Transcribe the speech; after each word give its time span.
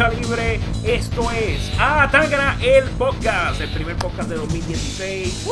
lucha 0.00 0.08
libre. 0.08 0.58
Esto 0.84 1.30
es 1.30 1.70
Atangana 1.78 2.56
el 2.62 2.84
podcast, 2.90 3.60
el 3.60 3.68
primer 3.70 3.96
podcast 3.96 4.30
de 4.30 4.36
2016. 4.36 5.48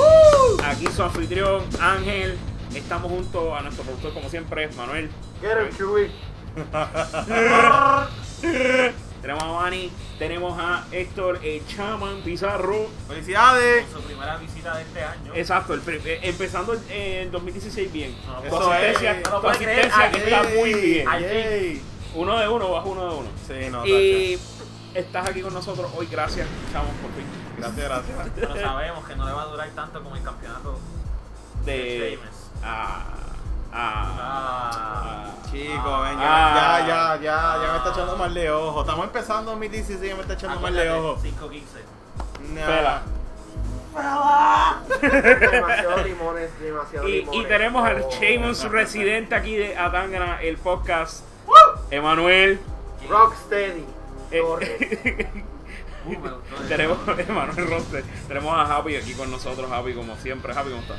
Aquí 0.65 0.87
su 0.87 1.03
anfitrión 1.03 1.65
Ángel. 1.79 2.39
Estamos 2.75 3.11
junto 3.11 3.55
a 3.55 3.61
nuestro 3.61 3.85
productor 3.85 4.15
como 4.15 4.31
siempre, 4.31 4.69
Manuel. 4.69 5.11
Get 5.43 5.51
him, 5.51 5.69
Chewy. 5.77 6.11
Tenemos 9.21 9.43
a 9.43 9.47
Manny, 9.49 9.91
tenemos 10.19 10.59
a 10.59 10.87
Héctor 10.93 11.41
el 11.43 11.67
Chaman 11.67 12.23
Pizarro. 12.23 12.87
¡Felicidades! 13.09 13.85
su 13.93 14.01
primera 14.03 14.37
visita 14.37 14.77
de 14.77 14.83
este 14.83 15.03
año. 15.03 15.35
Exacto, 15.35 15.75
el 15.75 15.83
eh, 15.87 16.21
empezando 16.23 16.77
en 16.89 17.33
2016 17.33 17.93
bien. 17.93 18.17
No, 18.27 18.45
eso 18.45 18.61
Consistencia, 18.61 19.19
es. 19.19 19.25
No 19.25 19.31
lo 19.31 19.41
puedo 19.43 19.59
creer. 19.59 19.87
está 19.87 20.43
muy 20.57 20.73
bien. 20.73 21.09
Ay, 21.09 21.23
Yay. 21.23 21.83
Uno 22.15 22.39
de 22.39 22.49
uno, 22.49 22.71
bajo 22.71 22.89
uno 22.91 23.05
de 23.11 23.15
uno. 23.21 23.29
Sí, 23.47 23.69
no, 23.71 23.87
Y 23.87 24.39
estás 24.95 25.29
aquí 25.29 25.43
con 25.43 25.53
nosotros 25.55 25.91
hoy, 25.97 26.07
gracias, 26.11 26.47
Chaman, 26.73 26.91
por 27.03 27.11
fin. 27.13 27.27
gracias. 27.59 27.89
Gracias. 27.89 28.29
Pero 28.35 28.57
sabemos 28.57 29.05
que 29.07 29.17
no 29.17 29.27
le 29.27 29.33
va 29.33 29.43
a 29.43 29.47
durar 29.47 29.69
tanto 29.71 30.03
como 30.03 30.17
el 30.17 30.23
campeonato 30.23 30.79
De. 31.65 32.11
Sheamus. 32.19 32.37
Ah. 32.65 33.05
Ah. 33.73 34.17
Ah. 34.21 35.25
Chicos, 35.51 36.03
ven, 36.03 36.19
Ah. 36.21 36.79
ya, 36.81 36.87
ya, 36.87 37.17
ya, 37.17 37.21
ya, 37.23 37.63
ya 37.67 37.73
me 37.73 37.79
está 37.79 37.91
echando 37.91 38.17
mal 38.17 38.33
de 38.35 38.51
ojo. 38.51 38.81
Estamos 38.81 39.05
empezando 39.07 39.51
2016 39.53 40.01
y 40.03 40.09
ya 40.09 40.15
me 40.15 40.23
está 40.23 40.35
echando 40.35 40.61
mal 40.61 40.75
de 40.75 40.91
ojo. 40.91 41.19
5-15. 41.23 41.83
Nah. 42.55 42.67
Pela. 42.67 43.03
Demasiado 45.51 46.05
limones, 46.05 46.61
demasiado 46.61 47.09
Y, 47.09 47.13
limones. 47.21 47.41
y 47.41 47.45
tenemos 47.49 47.87
al 47.87 48.03
Oh. 48.03 48.11
Sheamus 48.11 48.65
residente 48.71 49.35
aquí 49.35 49.57
de 49.57 49.77
Atangana, 49.77 50.41
el 50.43 50.57
podcast. 50.57 51.25
Emanuel. 51.91 52.61
Rocksteady. 53.09 53.85
Eh, 54.31 54.41
Torres. 54.41 54.71
Uh, 56.07 56.11
me 56.11 56.17
gustó 56.31 56.55
eso. 56.57 56.65
tenemos 56.69 56.99
Emanuel 57.19 57.67
Roster. 57.69 58.05
Tenemos 58.29 58.55
a 58.57 58.77
Happy 58.77 58.97
aquí 58.97 59.13
con 59.13 59.31
nosotros, 59.31 59.71
Happy, 59.71 59.93
como 59.93 60.17
siempre. 60.17 60.53
Happy, 60.55 60.71
¿cómo 60.71 60.81
estás? 60.81 60.97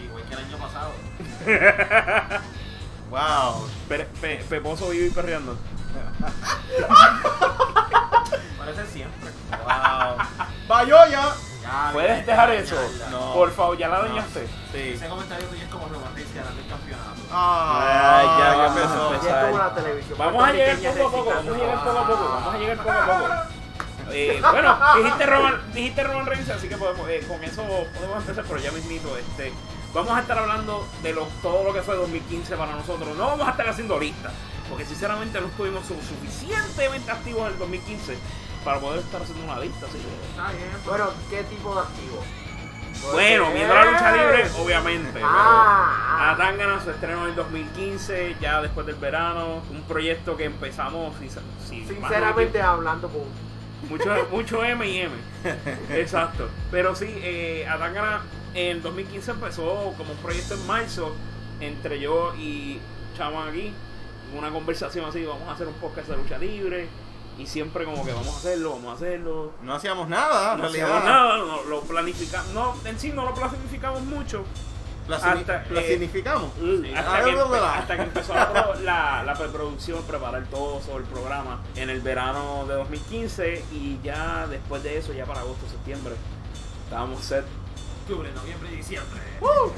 Igual 0.00 0.22
que 0.24 0.34
el 0.34 0.40
año 0.44 0.58
pasado. 0.58 0.92
Wow. 3.10 3.66
Pe- 3.88 4.06
pe- 4.20 4.44
Peposo 4.48 4.90
vivo 4.90 5.06
y 5.06 5.10
perreando. 5.10 5.56
Parece 8.58 8.86
siempre. 8.86 9.30
Wow. 9.50 10.16
¡Bayoya! 10.68 11.34
Ya, 11.62 11.90
¿Puedes 11.92 12.24
dejar 12.26 12.50
eso? 12.52 12.76
No. 13.10 13.34
Por 13.34 13.50
favor, 13.50 13.76
ya 13.76 13.88
la 13.88 14.02
dañaste. 14.02 14.46
Sí. 14.72 14.92
Ese 14.94 15.08
comentario 15.08 15.46
tuyo 15.48 15.62
es 15.64 15.68
como 15.68 15.88
Roman 15.88 16.14
Reigns 16.14 16.32
ganando 16.34 16.60
el 16.60 16.68
campeonato. 16.68 17.09
Ah, 17.32 18.18
Ay, 18.18 18.26
ya, 18.26 18.38
ya 18.38 18.56
vamos 18.56 18.76
a 18.76 18.80
empezó. 18.80 19.22
Ya 19.22 19.40
estuvo 19.42 19.58
la 19.58 19.74
televisión. 19.74 20.18
Vamos 20.18 20.44
a 20.44 20.52
llegar 20.52 20.76
poco 20.98 21.08
a 21.08 21.10
poco, 21.12 21.30
vamos 21.30 21.54
a 21.54 21.58
llegar 21.58 21.84
poco 21.84 21.98
a 21.98 22.06
poco, 22.06 22.28
vamos 22.34 22.54
a 22.54 22.58
llegar 22.58 22.76
poco 22.78 22.90
a 22.90 23.06
poco. 23.06 23.34
Eh, 24.12 24.42
bueno, 24.50 24.78
dijiste 24.96 25.26
Roman, 25.26 25.72
dijiste 25.72 26.02
Roman 26.02 26.26
Reigns, 26.26 26.48
así 26.50 26.68
que 26.68 26.76
podemos, 26.76 27.08
eh, 27.08 27.24
con 27.28 27.44
eso 27.44 27.62
podemos 27.94 28.16
empezar, 28.18 28.44
pero 28.48 28.58
ya 28.58 28.72
mismito, 28.72 29.16
este, 29.16 29.52
vamos 29.94 30.10
a 30.16 30.20
estar 30.20 30.36
hablando 30.36 30.84
de 31.02 31.12
lo, 31.12 31.26
todo 31.42 31.62
lo 31.62 31.72
que 31.72 31.82
fue 31.82 31.94
2015 31.94 32.56
para 32.56 32.72
nosotros. 32.74 33.16
No 33.16 33.26
vamos 33.28 33.46
a 33.46 33.52
estar 33.52 33.68
haciendo 33.68 34.00
listas, 34.00 34.32
porque 34.68 34.84
sinceramente 34.84 35.40
no 35.40 35.46
estuvimos 35.46 35.86
su- 35.86 35.94
suficientemente 36.02 37.10
activos 37.12 37.42
en 37.46 37.52
el 37.52 37.58
2015 37.60 38.18
para 38.64 38.80
poder 38.80 38.98
estar 39.00 39.22
haciendo 39.22 39.44
una 39.44 39.60
lista. 39.60 39.86
Así 39.86 39.98
que-. 39.98 40.88
Bueno, 40.88 41.10
¿qué 41.30 41.44
tipo 41.44 41.72
de 41.76 41.80
activo? 41.80 42.24
Bueno, 43.12 43.50
viendo 43.52 43.74
la 43.74 43.84
lucha 43.86 44.12
libre, 44.12 44.44
obviamente. 44.58 45.20
Ah, 45.22 46.34
pero 46.36 46.48
Atangana 46.48 46.80
su 46.82 46.90
estreno 46.90 47.22
en 47.24 47.30
el 47.30 47.34
2015, 47.34 48.36
ya 48.40 48.60
después 48.62 48.86
del 48.86 48.96
verano, 48.96 49.62
un 49.70 49.82
proyecto 49.82 50.36
que 50.36 50.44
empezamos, 50.44 51.14
si, 51.18 51.28
si- 51.30 51.86
Sinceramente 51.86 52.60
hablando, 52.60 53.08
pues, 53.08 53.24
Mucho, 53.88 54.14
mucho 54.30 54.62
M 54.62 54.86
y 54.86 54.98
M. 55.00 55.14
Exacto. 55.94 56.48
Pero 56.70 56.94
sí, 56.94 57.06
eh, 57.08 57.66
Atangana 57.68 58.20
en 58.54 58.76
el 58.76 58.82
2015 58.82 59.30
empezó 59.30 59.94
como 59.96 60.12
un 60.12 60.18
proyecto 60.18 60.54
en 60.54 60.66
marzo 60.66 61.14
entre 61.60 61.98
yo 62.00 62.34
y 62.36 62.78
Chaman 63.16 63.48
aquí. 63.48 63.72
Una 64.36 64.50
conversación 64.50 65.06
así, 65.06 65.24
vamos 65.24 65.48
a 65.48 65.52
hacer 65.52 65.66
un 65.66 65.74
podcast 65.74 66.08
de 66.08 66.16
lucha 66.18 66.36
libre. 66.38 66.88
Y 67.40 67.46
siempre 67.46 67.84
como 67.86 68.04
que 68.04 68.12
vamos 68.12 68.34
a 68.34 68.38
hacerlo, 68.38 68.70
vamos 68.72 68.92
a 68.92 68.94
hacerlo. 68.96 69.52
No 69.62 69.74
hacíamos 69.74 70.08
nada, 70.08 70.56
No 70.56 70.62
realidad. 70.62 70.86
hacíamos 70.98 71.04
nada, 71.04 71.38
no, 71.38 71.62
lo 71.64 71.80
planificamos. 71.82 72.52
No, 72.52 72.74
en 72.84 72.98
sí 73.00 73.10
no 73.12 73.24
lo 73.24 73.34
planificamos 73.34 74.02
mucho. 74.02 74.44
Hasta, 75.10 75.34
la 75.70 75.80
eh, 75.80 75.88
significamos. 75.88 76.50
Hasta, 76.94 77.16
Ah, 77.16 77.24
que, 77.24 77.32
bla, 77.32 77.44
bla, 77.44 77.58
bla. 77.58 77.74
hasta 77.78 77.96
que 77.96 78.02
empezó 78.02 78.32
la, 78.34 78.52
pro- 78.52 78.74
la, 78.82 79.24
la 79.24 79.34
preproducción, 79.34 80.02
preparar 80.04 80.44
todo 80.50 80.80
sobre 80.82 81.02
el 81.04 81.10
programa 81.10 81.60
en 81.74 81.90
el 81.90 82.00
verano 82.00 82.64
de 82.68 82.74
2015 82.74 83.64
y 83.72 83.98
ya 84.04 84.46
después 84.48 84.84
de 84.84 84.98
eso, 84.98 85.12
ya 85.12 85.24
para 85.24 85.40
agosto, 85.40 85.66
septiembre, 85.68 86.14
estábamos 86.84 87.24
set. 87.24 87.44
Octubre, 88.02 88.30
noviembre 88.34 88.68
y 88.72 88.76
diciembre. 88.76 89.20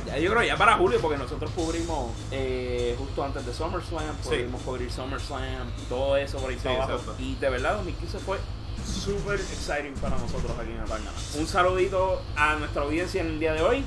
Ya, 0.07 0.19
yo 0.19 0.31
creo 0.33 0.43
ya 0.43 0.57
para 0.57 0.77
julio, 0.77 0.99
porque 1.01 1.17
nosotros 1.19 1.51
cubrimos 1.55 2.11
eh, 2.31 2.95
justo 2.99 3.23
antes 3.25 3.45
de 3.47 3.53
SummerSlam, 3.55 4.17
Sí. 4.23 4.29
pudimos 4.31 4.63
cubrir 4.63 4.91
SummerSlam, 4.93 5.71
todo 5.89 6.17
eso 6.17 6.39
por 6.39 6.51
ahí 6.51 6.59
Sí, 6.61 6.69
abajo. 6.69 6.99
Y 7.19 7.35
de 7.37 7.51
verdad 7.51 7.75
2015 7.77 8.19
fue 8.19 8.39
súper 8.85 9.39
exciting 9.41 9.95
para 9.95 10.17
nosotros 10.19 10.53
aquí 10.59 10.71
en 10.73 10.81
Atangana. 10.81 11.13
Un 11.39 11.47
saludito 11.47 12.21
a 12.37 12.57
nuestra 12.57 12.83
audiencia 12.83 13.21
en 13.21 13.29
el 13.29 13.41
día 13.41 13.53
de 13.55 13.63
hoy. 13.63 13.85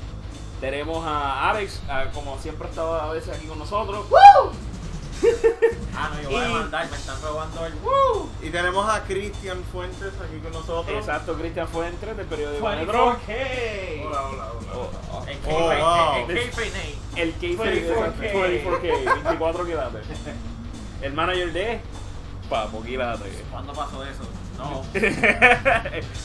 Tenemos 0.60 1.04
a 1.06 1.50
Alex, 1.50 1.80
a- 1.88 2.10
como 2.12 2.38
siempre 2.38 2.66
ha 2.66 2.70
estado 2.70 2.94
a 2.98 3.12
veces 3.12 3.36
aquí 3.36 3.46
con 3.46 3.58
nosotros. 3.58 4.06
Ah, 5.94 6.10
no, 6.14 6.22
yo 6.22 6.30
voy 6.30 6.42
a 6.44 6.48
Y- 6.48 6.52
mandar, 6.52 6.90
me 6.90 6.96
están 6.96 7.20
robando 7.22 7.64
el. 7.66 7.74
Y 8.42 8.50
tenemos 8.50 8.88
a 8.88 9.02
Cristian 9.04 9.62
Fuentes 9.72 10.12
aquí 10.22 10.38
con 10.42 10.52
nosotros. 10.52 10.94
Exacto, 10.98 11.34
Cristian 11.38 11.66
Fuentes 11.68 12.16
del 12.16 12.26
periódico 12.26 12.68
Metro. 12.68 13.16
24K. 13.26 14.04
Hola, 14.06 14.22
hola, 14.28 14.52
hola. 14.52 14.72
Oh, 14.74 14.90
oh, 15.12 15.24
El 15.26 15.38
Oh, 15.46 15.68
K-Fake 15.68 15.80
wow. 15.80 16.30
el 16.30 16.50
K-Fake 16.50 16.72
name. 16.72 16.94
El 17.16 17.32
K 17.32 17.46
24K. 17.62 18.32
24K, 18.32 19.14
24 19.24 19.64
quilates. 19.66 20.06
El 21.02 21.12
manager 21.14 21.52
de 21.52 21.80
Papo 22.50 22.82
Quilates. 22.82 23.42
¿Cuándo 23.50 23.72
pasó 23.72 24.04
eso? 24.04 24.22
No. 24.58 24.82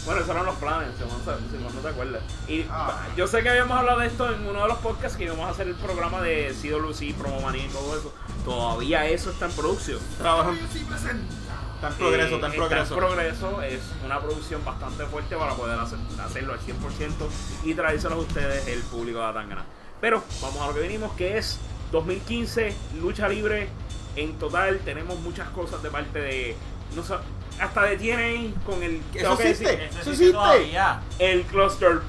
bueno, 0.05 0.21
esos 0.21 0.29
eran 0.29 0.45
los 0.45 0.55
planes, 0.55 0.89
si 0.97 1.57
no, 1.57 1.69
no 1.69 1.79
te 1.81 1.87
acuerdas. 1.89 2.21
Y 2.47 2.65
Ah. 2.69 3.05
yo 3.17 3.27
sé 3.27 3.43
que 3.43 3.49
habíamos 3.49 3.77
hablado 3.77 3.99
de 3.99 4.07
esto 4.07 4.33
en 4.33 4.47
uno 4.47 4.61
de 4.61 4.67
los 4.69 4.77
podcasts 4.77 5.17
que 5.17 5.25
íbamos 5.25 5.45
a 5.47 5.49
hacer 5.49 5.67
el 5.67 5.75
programa 5.75 6.21
de 6.21 6.53
CWC, 6.53 7.13
Promo 7.17 7.41
Manía 7.41 7.65
y 7.65 7.69
todo 7.69 7.97
eso. 7.97 8.13
Todavía 8.45 9.05
eso 9.07 9.31
está 9.31 9.45
en 9.45 9.51
producción. 9.51 9.99
Trabajan. 10.17 10.57
Está 10.57 11.87
en 11.89 11.93
progreso, 11.95 12.29
Eh, 12.31 12.35
está 12.35 12.47
en 12.47 12.53
progreso. 12.53 12.95
progreso, 12.95 13.61
es 13.63 13.79
una 14.05 14.19
producción 14.19 14.63
bastante 14.63 15.05
fuerte 15.07 15.35
para 15.35 15.53
poder 15.55 15.79
hacer- 15.79 15.97
hacerlo 16.23 16.53
al 16.53 16.59
100% 16.59 17.27
y 17.63 17.73
traérselos 17.73 18.17
a 18.19 18.21
ustedes, 18.21 18.67
el 18.67 18.79
público 18.83 19.19
de 19.19 19.25
Atangana. 19.25 19.65
Pero 19.99 20.23
vamos 20.41 20.61
a 20.61 20.67
lo 20.67 20.73
que 20.75 20.79
venimos, 20.81 21.11
que 21.13 21.37
es 21.37 21.59
2015, 21.91 22.73
lucha 23.01 23.27
libre. 23.27 23.67
En 24.15 24.37
total 24.39 24.79
tenemos 24.85 25.19
muchas 25.19 25.49
cosas 25.49 25.81
de 25.83 25.89
parte 25.89 26.19
de... 26.19 26.55
No 26.95 27.03
sé, 27.03 27.15
hasta 27.61 27.83
de 27.83 27.97
TNA 27.97 28.63
con 28.65 28.81
el... 28.83 29.01
¿Eso 29.13 29.33
existe? 29.33 29.63
decir, 29.65 29.81
Eso 29.89 29.99
¿Eso 30.01 30.09
existe 30.11 30.33
todavía. 30.33 31.01
el 31.19 31.43
cluster 31.43 31.99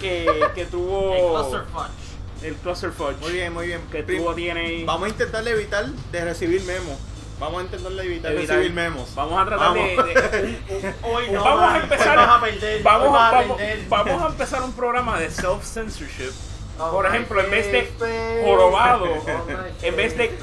que, 0.00 0.26
que 0.54 0.64
tuvo... 0.66 1.14
El 1.14 1.26
Cluster 1.32 1.62
Fudge. 1.72 2.46
el 2.46 2.54
cluster 2.56 2.90
fudge. 2.92 3.16
Muy 3.20 3.32
bien, 3.32 3.52
muy 3.52 3.66
bien. 3.66 3.80
Que 3.90 4.02
Prim- 4.02 4.22
tuvo 4.22 4.34
TNA. 4.34 4.84
Vamos 4.86 5.06
a 5.06 5.08
intentar 5.08 5.46
evitar 5.48 5.86
de 5.86 6.24
recibir 6.24 6.62
memos. 6.64 6.96
Vamos 7.40 7.60
a 7.60 7.64
intentar 7.66 7.92
evitar 8.04 8.32
Evitar. 8.32 8.56
recibir 8.56 8.74
memos. 8.74 9.14
Vamos 9.14 9.40
a 9.40 9.44
tratar 9.46 9.72
de- 9.74 9.96
Vamos. 9.96 10.14
de 10.32 10.94
Hoy 11.02 11.30
no. 11.30 11.44
vamos 11.44 11.62
a 11.62 11.74
hoy 11.76 11.82
empezar 11.84 12.16
vas 12.16 12.28
a 12.28 12.40
perder. 12.40 12.82
vamos, 12.82 13.06
hoy 13.08 13.12
vas 13.12 13.32
a 13.32 13.36
vamos, 13.36 13.56
perder. 13.56 13.84
vamos 13.88 14.22
a 14.22 14.26
empezar 14.26 14.62
un 14.62 14.72
programa 14.72 15.18
de 15.20 15.30
self-censorship. 15.30 16.32
Oh 16.80 16.90
Por 16.92 17.06
ejemplo, 17.06 17.40
en 17.40 17.50
vez 17.50 17.72
de 17.72 18.42
jorobado, 18.44 19.04
Oh 19.26 19.84
en 19.84 19.96
vez 19.96 20.16
de- 20.16 20.36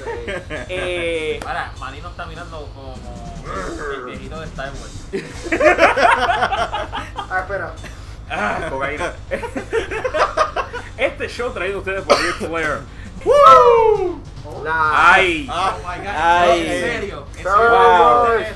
eh, 0.69 1.39
Para, 1.43 1.71
Marino 1.79 2.09
está 2.09 2.25
mirando 2.25 2.69
como 2.75 2.93
el 3.95 4.05
viejito 4.05 4.39
de 4.39 4.45
Star 4.47 4.71
Wars. 4.71 5.05
Ah, 7.29 7.39
espera. 7.41 7.73
ah, 8.29 8.67
cocaína. 8.69 9.13
Este 10.97 11.27
show 11.27 11.51
traído 11.51 11.77
a 11.77 11.79
ustedes 11.79 12.03
por 12.03 12.17
Ric 12.17 12.35
Flair. 12.35 12.79
La- 14.63 15.13
Ay, 15.13 15.47
Ah, 15.51 15.75
Oh 15.75 15.79
my 15.87 15.97
god. 15.97 16.13
Ay. 16.15 16.61
¿En 16.61 16.67
serio? 16.81 17.27
¿En 17.37 17.43
Wow. 17.43 18.27
serio? 18.27 18.55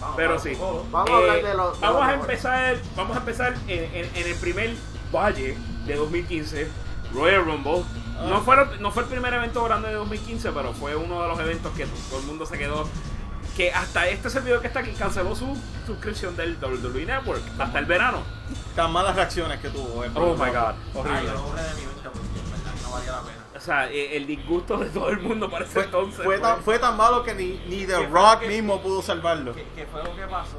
Vamos, 0.00 0.16
Pero 0.16 0.38
sí. 0.38 0.58
vamos. 0.90 1.10
A 1.10 1.12
Eh, 1.12 1.14
hablar 1.16 1.42
de 1.42 1.54
los. 1.54 1.80
vamos 1.80 2.02
a 2.02 2.14
empezar, 2.14 2.76
vamos 2.96 3.16
a 3.16 3.20
empezar 3.20 3.54
en, 3.66 3.84
en- 3.94 4.10
en 4.14 4.26
el 4.26 4.34
primer 4.36 4.74
valle 5.12 5.56
de 5.86 5.94
2015, 5.96 6.68
Royal 7.14 7.44
Rumble. 7.44 7.84
No 8.28 8.40
fue, 8.42 8.56
lo- 8.56 8.76
no 8.78 8.90
fue 8.90 9.02
el 9.04 9.08
primer 9.08 9.32
evento 9.34 9.62
grande 9.64 9.88
de 9.88 9.94
2015, 9.94 10.52
pero 10.52 10.72
fue 10.72 10.94
uno 10.96 11.22
de 11.22 11.28
los 11.28 11.38
eventos 11.40 11.72
que 11.76 11.86
todo 12.10 12.20
el 12.20 12.26
mundo 12.26 12.46
se 12.46 12.58
quedó. 12.58 12.88
Que 13.56 13.70
hasta 13.72 14.08
este 14.08 14.30
servidor 14.30 14.60
que 14.62 14.68
está 14.68 14.80
aquí 14.80 14.92
canceló 14.92 15.34
su 15.36 15.56
suscripción 15.86 16.34
del 16.36 16.56
WWE 16.62 17.04
Network 17.04 17.42
hasta 17.58 17.78
el 17.78 17.84
verano. 17.84 18.22
Tan 18.74 18.90
malas 18.92 19.14
reacciones 19.14 19.60
que 19.60 19.68
tuvo. 19.68 20.04
el 20.04 20.10
Oh 20.16 20.32
my 20.34 20.50
god, 20.50 20.56
Ay, 20.56 20.74
horrible. 20.94 21.22
yo 21.26 21.32
lo 21.34 21.42
borré 21.42 21.62
de 21.62 21.74
mi 21.74 21.80
mente 21.86 22.02
porque 22.10 22.38
en 22.38 22.50
verdad 22.50 22.72
no 22.82 22.90
valía 22.92 23.12
la 23.12 23.20
pena. 23.20 23.36
O 23.54 23.60
sea, 23.60 23.90
eh, 23.90 24.16
el 24.16 24.26
disgusto 24.26 24.78
de 24.78 24.86
todo 24.88 25.10
el 25.10 25.20
mundo 25.20 25.50
para 25.50 25.64
ese 25.66 25.74
Fue, 25.74 25.84
entonces. 25.84 26.24
fue 26.24 26.38
tan, 26.38 26.62
fue 26.62 26.78
tan 26.78 26.96
malo 26.96 27.22
que 27.22 27.34
ni, 27.34 27.60
ni 27.68 27.84
The 27.84 27.86
¿Qué 27.88 27.94
fue 27.94 28.06
Rock 28.08 28.40
que- 28.40 28.48
mismo 28.48 28.80
pudo 28.80 29.02
salvarlo. 29.02 29.54
¿Qué, 29.54 29.66
qué 29.76 29.86
fue 29.86 30.02
lo 30.02 30.16
que 30.16 30.22
pasó? 30.22 30.56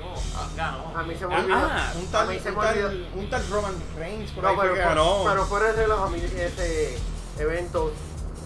Ganó. 0.56 0.94
A 0.95 1.04
mí 1.04 1.15
se 1.15 1.25
me 1.27 1.33
Ah, 1.36 1.39
olvidó. 1.39 1.56
ah, 1.57 1.92
Un 2.00 2.07
a 2.07 2.12
tal, 2.12 2.27
mí 2.27 2.39
se 2.39 2.50
un 2.51 2.57
me 2.60 2.68
olvidó. 2.68 2.88
tal, 2.89 3.07
un 3.15 3.30
tal 3.31 3.50
Roman 3.50 3.74
Reigns 3.98 4.31
por 4.31 4.44
No, 4.44 4.50
ahí 4.51 4.56
pero, 4.62 4.74
que 4.75 4.80
ganó. 4.80 5.24
pero 5.27 5.45
fuera 5.48 5.65
de 5.68 5.74
reloj, 5.74 6.04
a 6.06 6.10
mí 6.12 6.19
ese 6.24 7.00
evento 7.39 7.94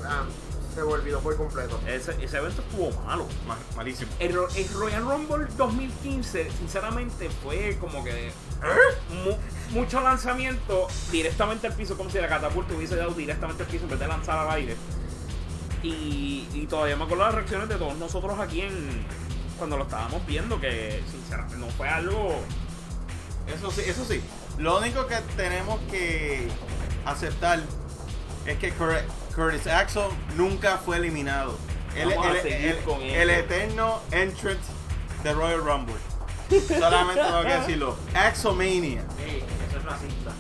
ah, 0.06 0.24
se 0.74 0.82
olvidó 0.82 1.20
por 1.22 1.36
completo. 1.38 1.80
Ese, 1.88 2.12
ese 2.24 2.38
evento 2.38 2.62
estuvo 2.62 2.92
malo. 3.06 3.28
Ma- 3.48 3.58
malísimo. 3.76 4.12
El, 4.20 4.38
el 4.56 4.70
Royal 4.74 5.04
Rumble 5.04 5.48
2015, 5.58 6.52
sinceramente, 6.52 7.30
fue 7.44 7.78
como 7.80 8.04
que 8.04 8.32
mu- 9.26 9.78
mucho 9.80 10.02
lanzamiento 10.02 10.88
directamente 11.12 11.68
al 11.68 11.74
piso, 11.74 11.98
como 11.98 12.10
si 12.10 12.20
la 12.20 12.28
catapulta 12.28 12.74
hubiese 12.76 12.96
dado 12.96 13.12
directamente 13.12 13.64
al 13.64 13.70
piso 13.70 13.86
en 13.86 13.90
vez 13.92 14.00
de 14.00 14.08
lanzar 14.08 14.38
al 14.38 14.52
aire. 14.52 14.76
Y, 15.84 16.48
y 16.54 16.66
todavía 16.68 16.96
me 16.96 17.04
acuerdo 17.04 17.24
las 17.26 17.36
reacciones 17.36 17.70
de 17.70 17.76
todos 17.76 17.96
nosotros 17.98 18.40
aquí 18.40 18.62
en 18.62 19.06
cuando 19.58 19.78
lo 19.78 19.84
estábamos 19.84 20.26
viendo, 20.26 20.60
que 20.60 21.02
sinceramente 21.12 21.58
no 21.58 21.68
fue 21.70 21.88
algo. 21.90 22.36
Eso 23.48 23.72
sí, 23.72 23.82
eso 23.86 24.04
sí. 24.06 24.22
Lo 24.58 24.78
único 24.80 25.08
que 25.08 25.16
tenemos 25.36 25.80
que 25.90 26.48
aceptar 27.06 27.62
es 28.48 28.58
que 28.58 28.74
Cur- 28.74 29.04
Curtis 29.36 29.68
Axel 29.68 30.04
nunca 30.36 30.78
fue 30.78 30.98
eliminado. 30.98 31.58
Con 32.86 33.02
el 33.02 33.30
eso. 33.30 33.40
eterno 33.40 34.00
entrant 34.12 34.60
de 35.24 35.34
Royal 35.34 35.64
Rumble. 35.64 35.96
Solamente 36.80 37.22
tengo 37.24 37.42
que 37.42 37.54
decirlo. 37.60 37.96
Axomania. 38.16 39.04
Sí, 39.18 39.44
eso 39.68 39.78
es 39.80 39.84
racista. 39.84 40.32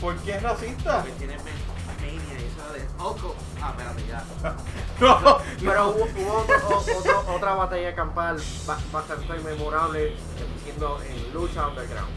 ¿Por 0.00 0.16
qué 0.18 0.32
es 0.32 0.42
racista? 0.42 0.96
Porque 1.02 1.12
tiene 1.12 1.36
mania 1.36 2.12
y 2.12 2.44
eso 2.44 2.72
de. 2.72 2.86
Oco. 3.02 3.34
Ah, 3.62 3.70
espérate 3.76 4.04
ya. 4.06 4.24
No, 5.00 5.38
Pero 5.60 5.90
hubo, 5.90 6.04
hubo 6.04 6.38
otro- 6.38 6.68
o- 6.68 6.98
otro- 6.98 7.34
otra 7.34 7.54
batalla 7.54 7.94
campal 7.94 8.42
ba- 8.66 8.78
bastante 8.92 9.32
memorable 9.40 10.14
siendo 10.64 11.00
en 11.02 11.32
lucha 11.34 11.68
underground 11.68 12.08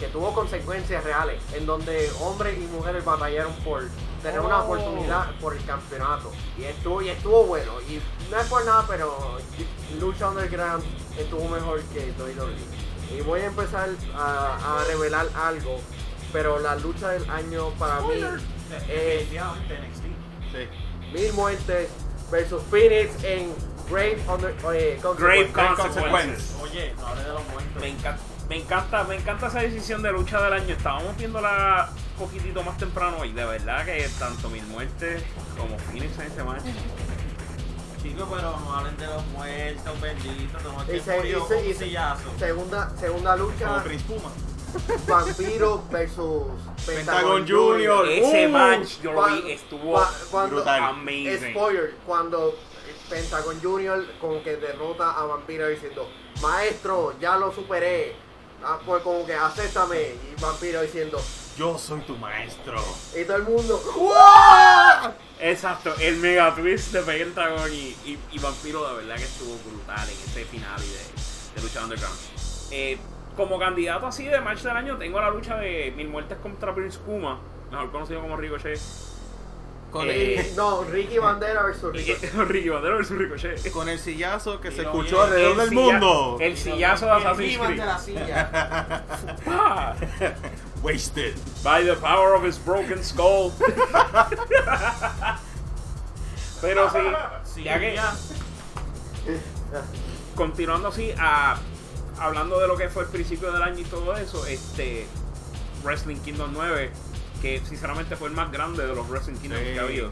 que 0.00 0.06
tuvo 0.08 0.32
consecuencias 0.32 1.02
reales 1.02 1.40
en 1.54 1.66
donde 1.66 2.10
hombres 2.20 2.56
y 2.58 2.62
mujeres 2.66 3.04
batallaron 3.04 3.52
por 3.64 3.82
tener 4.28 4.40
una 4.40 4.62
oportunidad 4.62 5.30
por 5.40 5.56
el 5.56 5.64
campeonato 5.64 6.32
y 6.58 6.64
estuvo 6.64 7.02
y 7.02 7.08
estuvo 7.08 7.44
bueno 7.44 7.72
y 7.88 8.00
no 8.30 8.38
es 8.38 8.46
por 8.46 8.64
nada 8.64 8.84
pero 8.86 9.38
lucha 10.00 10.28
underground 10.28 10.84
estuvo 11.18 11.48
mejor 11.48 11.80
que 11.84 12.12
WWE 12.18 13.16
y 13.16 13.20
voy 13.22 13.40
a 13.40 13.46
empezar 13.46 13.88
a, 14.14 14.80
a 14.80 14.84
revelar 14.84 15.26
algo 15.34 15.80
pero 16.32 16.58
la 16.58 16.76
lucha 16.76 17.08
del 17.10 17.28
año 17.30 17.70
para 17.78 18.00
mí 18.02 18.14
es. 18.88 19.28
Sí. 20.52 20.68
Mil 21.12 21.32
Muertes 21.32 21.90
versus 22.30 22.62
Phoenix 22.70 23.22
en 23.24 23.54
Grave, 23.88 24.18
under, 24.28 24.54
eh, 24.74 25.00
Grave 25.18 25.50
Consequences. 25.50 25.76
Consequences. 25.78 26.56
Oye, 26.62 26.94
no 26.98 27.06
hablé 27.06 27.22
de 27.22 27.28
los 27.32 27.48
muertos. 27.48 27.80
Me 27.82 27.88
encanta, 27.88 28.22
me 28.48 28.56
encanta, 28.56 29.04
me 29.04 29.16
encanta 29.16 29.48
esa 29.48 29.60
decisión 29.60 30.02
de 30.02 30.10
lucha 30.12 30.40
del 30.42 30.52
año. 30.54 30.74
Estábamos 30.74 31.16
viéndola 31.16 31.90
un 32.18 32.26
poquitito 32.26 32.62
más 32.62 32.78
temprano 32.78 33.24
y 33.24 33.32
de 33.32 33.44
verdad 33.44 33.84
que 33.84 34.08
tanto 34.18 34.48
Mil 34.48 34.64
Muertes 34.66 35.22
como 35.56 35.78
Phoenix 35.78 36.18
en 36.18 36.26
ese 36.26 36.42
match. 36.44 36.62
Chicos, 38.02 38.28
pero 38.32 38.56
no 38.60 38.74
hablen 38.74 38.96
de 38.96 39.06
los 39.06 39.26
muertos, 39.26 40.00
benditos. 40.00 40.62
No, 40.62 40.82
Y 40.84 40.86
que 40.86 41.00
se- 41.00 41.16
murió 41.16 41.38
y 41.38 41.40
se- 41.48 41.54
con 41.56 41.66
un 41.66 41.74
sillazo. 41.74 42.30
Segunda, 42.38 42.90
segunda 42.96 43.32
Como 43.36 43.44
lucha, 43.50 43.82
Prince 43.84 44.04
Puma. 44.04 44.30
Vampiro 45.08 45.82
versus 45.90 46.42
Pentagon 46.86 47.44
Pentagon 47.44 47.48
Junior. 47.48 48.06
Ese 48.08 48.46
Uh, 48.46 48.50
match 48.50 49.00
yo 49.02 49.12
lo 49.12 49.26
vi, 49.26 49.50
estuvo 49.52 50.00
cuando- 50.30 50.56
brutal. 50.56 50.82
amazing. 50.84 51.50
Spoiler, 51.52 51.94
cuando 52.06 52.54
Pentagon 53.10 53.60
Junior 53.62 54.04
como 54.20 54.42
que 54.42 54.56
derrota 54.56 55.10
a 55.12 55.24
Vampiro 55.24 55.68
diciendo, 55.68 56.08
maestro, 56.42 57.14
ya 57.20 57.36
lo 57.36 57.52
superé. 57.52 58.14
Ah, 58.64 58.78
pues 58.84 59.02
como 59.02 59.24
que 59.24 59.34
acéptame. 59.34 60.00
Y 60.00 60.40
Vampiro 60.40 60.82
diciendo, 60.82 61.20
Yo 61.56 61.78
soy 61.78 62.00
tu 62.00 62.16
maestro. 62.16 62.82
y 63.18 63.24
todo 63.24 63.36
el 63.36 63.42
mundo, 63.44 63.80
Exacto, 65.40 65.94
el 66.00 66.16
mega 66.16 66.54
twist 66.54 66.92
de 66.92 67.00
Pentagon 67.02 67.72
y, 67.72 67.94
y, 68.04 68.18
y 68.32 68.38
Vampiro 68.40 68.88
de 68.88 68.96
verdad 68.96 69.16
que 69.16 69.24
estuvo 69.24 69.56
brutal 69.70 70.08
en 70.08 70.16
ese 70.30 70.44
final 70.44 70.80
de, 70.80 71.54
de 71.54 71.62
lucha 71.62 71.84
underground. 71.84 72.18
Eh, 72.72 72.98
como 73.36 73.58
candidato 73.58 74.06
así 74.08 74.24
de 74.24 74.40
match 74.40 74.62
del 74.62 74.76
año 74.76 74.96
tengo 74.98 75.20
la 75.20 75.30
lucha 75.30 75.56
de 75.56 75.92
Mil 75.96 76.08
Muertes 76.08 76.38
contra 76.38 76.74
Prince 76.74 76.98
Kuma, 76.98 77.38
mejor 77.70 77.92
conocido 77.92 78.20
como 78.20 78.36
Ricochet. 78.36 78.80
Con, 79.90 80.06
Eh, 80.08 80.40
el, 80.50 80.54
no, 80.56 80.84
Ricky 80.84 81.16
Bandera 81.18 81.62
versus 81.62 81.90
Ricky. 81.92 82.12
Ricky 82.48 82.68
Bandera 82.68 82.96
versus 82.96 83.16
Ricochet. 83.16 83.70
con 83.72 83.88
el 83.88 83.98
sillazo 83.98 84.60
que 84.60 84.68
Y 84.68 84.72
se 84.72 84.82
escuchó 84.82 85.16
bien, 85.16 85.22
alrededor 85.22 85.52
El 85.52 85.56
del 85.58 85.68
silla- 85.70 85.80
mundo. 85.98 86.36
El 86.40 86.56
sillazo 86.58 87.06
de 87.06 87.12
Assassin's 87.12 87.54
He-Man 87.54 87.68
de 87.68 87.74
Creed. 87.76 87.86
la 87.86 87.98
silla. 87.98 89.04
Ah, 89.46 89.94
Wasted. 90.82 91.34
by 91.64 91.82
the 91.84 91.94
power 91.96 92.34
of 92.34 92.44
his 92.44 92.58
broken 92.58 93.02
skull. 93.02 93.50
Pero 96.60 96.90
sí, 96.90 96.98
Sí, 97.54 97.62
ya 97.64 97.78
que 97.78 97.94
ya. 97.94 98.12
continuando 100.34 100.88
así, 100.88 101.12
a, 101.18 101.56
hablando 102.18 102.58
de 102.60 102.66
lo 102.68 102.76
que 102.76 102.88
fue 102.88 103.04
el 103.04 103.08
principio 103.10 103.52
del 103.52 103.62
año 103.62 103.78
y 103.80 103.84
todo 103.84 104.16
eso, 104.16 104.44
este 104.46 105.06
Wrestling 105.84 106.16
Kingdom 106.16 106.50
9, 106.52 106.90
que 107.40 107.60
sinceramente 107.66 108.16
fue 108.16 108.28
el 108.28 108.34
más 108.34 108.50
grande 108.50 108.86
de 108.86 108.94
los 108.94 109.08
Wrestling 109.08 109.34
Kingdoms 109.36 109.62
Sí. 109.66 109.72
que 109.74 109.78
ha 109.78 109.82
habido. 109.82 110.10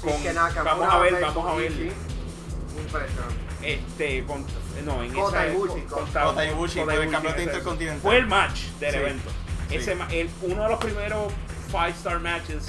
Sí, 0.00 0.08
Con- 0.08 0.22
que 0.22 0.32
Nakamura 0.32 0.62
vamos 0.74 0.94
a 0.94 0.98
ver, 0.98 1.20
vamos 1.20 1.48
a 1.50 1.54
ver. 1.54 1.72
Impresionante. 1.72 3.42
Este, 3.62 4.24
con, 4.24 4.44
no, 4.84 5.02
en 5.02 5.12
Kota 5.12 5.46
esa 5.46 5.52
Ibushi, 5.54 5.80
con- 5.82 6.06
Kota 6.06 6.44
Ibushi 6.46 6.80
Kota 6.80 6.94
el 6.94 7.10
campeonato 7.10 7.42
intercontinental. 7.42 8.00
Fue 8.02 8.16
el 8.16 8.26
match 8.26 8.60
del 8.80 8.90
Sí. 8.92 8.96
evento. 8.98 9.30
Sí. 9.68 9.76
Ese, 9.76 9.94
ma- 9.94 10.08
el, 10.10 10.28
uno 10.42 10.62
de 10.64 10.68
los 10.68 10.78
primeros 10.80 11.32
5 11.70 11.86
star 11.88 12.18
matches 12.20 12.64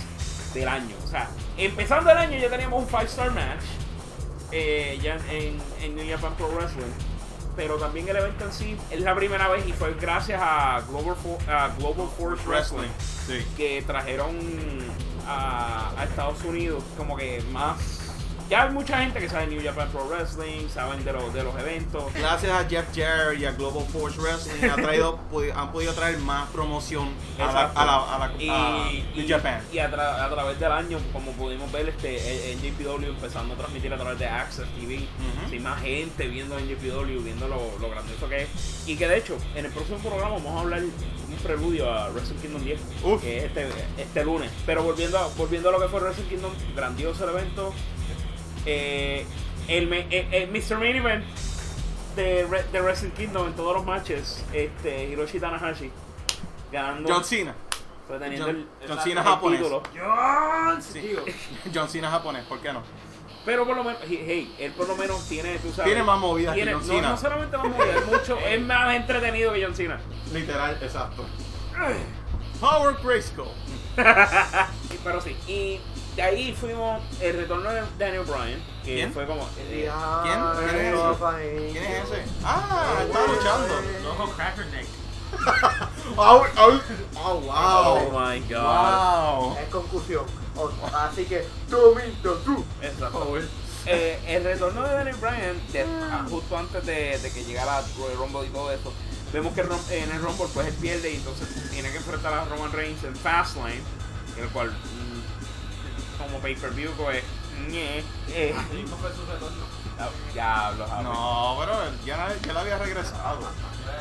del 0.53 0.67
año. 0.67 0.95
O 1.03 1.07
sea, 1.07 1.29
empezando 1.57 2.11
el 2.11 2.17
año 2.17 2.38
ya 2.38 2.50
teníamos 2.50 2.83
un 2.83 2.88
5 2.89 3.01
star 3.03 3.31
match 3.31 3.63
eh, 4.51 5.00
ya 5.01 5.15
en, 5.31 5.59
en 5.81 5.95
New 5.95 6.07
Japan 6.07 6.36
Pro 6.36 6.50
Wrestling. 6.50 6.83
Pero 7.55 7.75
también 7.77 8.07
el 8.10 8.15
evento 8.15 8.45
en 8.45 8.51
sí 8.53 8.77
es 8.89 9.01
la 9.01 9.13
primera 9.15 9.48
vez 9.50 9.65
y 9.67 9.74
fue 9.74 9.93
gracias 10.00 10.41
a 10.43 10.81
Global, 10.89 11.15
Fo- 11.15 11.48
a 11.48 11.69
Global 11.77 12.07
Force 12.17 12.43
Wrestling 12.48 12.89
Sí. 13.27 13.45
que 13.55 13.83
trajeron 13.86 14.36
a, 15.27 15.91
a 15.98 16.03
Estados 16.03 16.43
Unidos 16.43 16.83
como 16.98 17.15
que 17.15 17.41
más... 17.51 17.77
Ya 18.53 18.65
hay 18.65 18.69
mucha 18.69 19.00
gente 19.00 19.19
que 19.19 19.27
sabe 19.27 19.48
New 19.48 19.63
Japan 19.63 19.89
Pro 19.89 20.05
Wrestling, 20.07 20.69
saben 20.69 21.03
de, 21.03 21.12
los 21.12 21.33
de 21.33 21.43
los 21.43 21.57
eventos. 21.60 22.13
Gracias 22.13 22.51
a 22.51 22.69
Jeff 22.69 22.86
Jarrett 22.95 23.39
y 23.39 23.45
a 23.45 23.51
Global 23.53 23.83
Force 23.91 24.19
Wrestling 24.22 24.69
ha 24.69 24.75
traído, 24.75 25.17
han 25.55 25.72
podido 25.72 25.91
traer 25.93 26.19
más 26.19 26.48
promoción 26.51 27.10
a 27.39 27.51
la, 27.51 27.62
a 27.72 27.83
la, 27.83 27.95
a 28.15 28.19
la- 28.19 28.33
y, 28.43 28.48
a 28.50 28.91
y- 28.91 29.12
New 29.15 29.25
Japan. 29.27 29.60
y 29.74 29.79
a, 29.79 29.89
tra- 29.91 30.24
a 30.24 30.29
través 30.29 30.60
del 30.60 30.72
año, 30.72 31.00
como 31.12 31.31
pudimos 31.31 31.72
ver, 31.72 31.89
este 31.89 32.51
en 32.51 32.62
JPW 32.62 33.05
empezando 33.07 33.55
a 33.55 33.57
transmitir 33.57 33.91
a 33.91 33.98
través 33.98 34.19
de 34.19 34.27
Access 34.27 34.67
TV, 34.79 34.98
Ujú. 34.98 35.50
sin 35.50 35.63
más 35.63 35.81
gente 35.81 36.27
viendo 36.27 36.55
en 36.60 36.67
JPW, 36.69 37.24
viendo 37.24 37.48
lo, 37.48 37.79
lo 37.79 37.89
grandioso 37.89 38.29
que 38.29 38.43
es. 38.43 38.50
Y 38.86 38.95
que 38.98 39.07
de 39.07 39.17
hecho, 39.17 39.36
en 39.55 39.65
el 39.65 39.72
próximo 39.72 39.98
programa 39.98 40.36
vamos 40.36 40.55
a 40.57 40.60
hablar 40.60 40.81
un 40.83 41.36
preludio 41.41 41.91
a 41.91 42.10
Wrestle 42.10 42.36
Kingdom 42.38 42.63
10, 42.63 42.79
Uf. 43.03 43.19
que 43.19 43.38
es 43.39 43.43
este, 43.45 43.67
este 43.98 44.24
lunes. 44.24 44.51
Pero 44.67 44.83
volviendo 44.83 45.17
a, 45.17 45.27
volviendo 45.29 45.69
a 45.69 45.72
lo 45.72 45.79
que 45.79 45.88
fue 45.88 46.00
Wrestle 46.01 46.25
Kingdom, 46.25 46.51
grandioso 46.75 47.24
el 47.24 47.31
evento. 47.31 47.74
Eh, 48.65 49.25
el, 49.67 49.88
me- 49.88 50.08
eh, 50.10 50.27
el 50.32 50.50
Mr. 50.51 50.77
Main 50.77 50.96
Event 50.96 51.25
de, 52.15 52.46
Re- 52.50 52.63
de 52.72 52.82
Wrestle 52.82 53.12
Kingdom 53.12 53.48
en 53.48 53.53
todos 53.55 53.75
los 53.75 53.86
matches, 53.86 54.43
este, 54.53 55.05
Hiroshi 55.05 55.39
Tanahashi 55.39 55.89
ganando. 56.72 57.12
John 57.13 57.24
Cena. 57.24 57.55
reteniendo 58.10 58.46
John- 58.48 58.55
el, 58.82 58.88
John 58.88 58.98
el 58.98 59.03
Cena 59.03 59.24
japonés. 59.24 59.60
título. 59.60 59.84
Sí. 60.82 61.15
John 61.74 61.89
Cena 61.89 62.10
japonés, 62.12 62.43
¿por 62.46 62.60
qué 62.60 62.72
no? 62.74 62.84
Pero 63.46 63.65
por 63.65 63.75
lo 63.75 63.84
menos, 63.84 64.00
hey, 64.08 64.24
hey, 64.25 64.55
él 64.58 64.72
por 64.72 64.88
lo 64.88 64.96
menos 64.96 65.27
tiene, 65.27 65.58
tú 65.60 65.70
sabes. 65.72 65.86
Tiene 65.91 66.01
más 66.03 66.17
movidas 66.20 66.55
que 66.55 66.63
John 66.65 66.74
no, 66.74 66.82
Cena. 66.93 67.10
no 67.10 67.17
solamente 67.17 67.58
más 67.58 67.67
movidas, 67.67 67.98
es 67.98 68.05
mucho, 68.05 68.38
es 68.39 68.62
más 68.65 68.96
entretenido 68.96 69.51
que 69.53 69.63
John 69.65 69.75
Cena. 69.75 70.00
Literal, 70.34 70.77
exacto. 70.82 71.25
Power 72.60 72.96
Grayskull. 73.03 73.48
Pero 75.03 75.20
sí, 75.22 75.36
y 75.48 75.79
de 76.15 76.22
ahí 76.22 76.53
fuimos 76.53 77.01
el 77.22 77.36
retorno 77.38 77.70
de 77.72 77.82
Daniel 77.98 78.24
Bryan, 78.24 78.63
que 78.84 78.96
¿Quién? 78.96 79.13
fue 79.13 79.25
como. 79.25 79.41
eh, 79.58 79.89
¿Quién? 80.24 80.41
¿Quién 80.70 80.75
es 80.75 80.93
ese? 80.93 81.72
¿Quién 81.72 81.84
es 81.84 82.03
ese? 82.03 82.24
Ah, 82.43 82.96
está 83.01 83.27
luchando. 83.27 83.75
Loco 84.03 84.32
Crackerneck. 84.32 84.86
Oh, 86.15 86.46
oh, 86.58 86.79
oh, 87.15 87.22
oh 87.24 87.39
wow. 87.39 88.12
my 88.12 88.39
god. 88.41 89.41
Wow. 89.41 89.58
Es 89.58 89.70
concusión. 89.70 90.25
O- 90.55 90.72
Así 90.96 91.25
que, 91.25 91.48
Domito, 91.70 92.36
tú. 92.46 92.63
Exacto. 92.82 93.36
Eh, 93.86 94.20
el 94.27 94.43
retorno 94.43 94.84
de 94.84 94.93
Daniel 94.93 95.15
Bryan, 95.17 95.62
de- 95.72 95.82
ah, 96.12 96.25
justo 96.29 96.58
antes 96.58 96.86
de, 96.86 97.17
de 97.17 97.32
que 97.32 97.43
llegara 97.43 97.82
Royal 97.98 98.17
Rumble 98.17 98.46
y 98.48 98.50
todo 98.51 98.72
eso, 98.72 98.93
vemos 99.34 99.53
que 99.53 99.63
Rom- 99.63 99.89
en 99.91 100.12
el 100.12 100.22
Rumble 100.22 100.46
pues 100.53 100.67
él 100.67 100.74
pierde 100.75 101.12
y 101.12 101.15
entonces 101.15 101.48
tiene 101.72 101.89
que 101.91 101.98
enfrentar 101.98 102.34
a 102.34 102.46
Roman 102.46 102.72
Reigns 102.72 103.03
en 103.03 103.15
Fastlane, 103.15 103.82
el 104.39 104.48
cual 104.50 104.72
como 106.24 106.39
pay-per-view, 106.39 106.92
pues. 106.98 107.24
ñe, 107.70 108.00
eh, 108.30 108.56
Sí, 108.72 108.86
no 108.89 108.98
fue 108.98 109.10
su 109.13 109.25
retorno. 109.25 109.65
diablo, 110.34 110.88
Javi. 110.88 111.03
No, 111.03 111.58
pero 111.60 111.74
ya, 112.06 112.34
ya 112.46 112.53
la 112.53 112.60
había 112.62 112.77
regresado. 112.77 113.39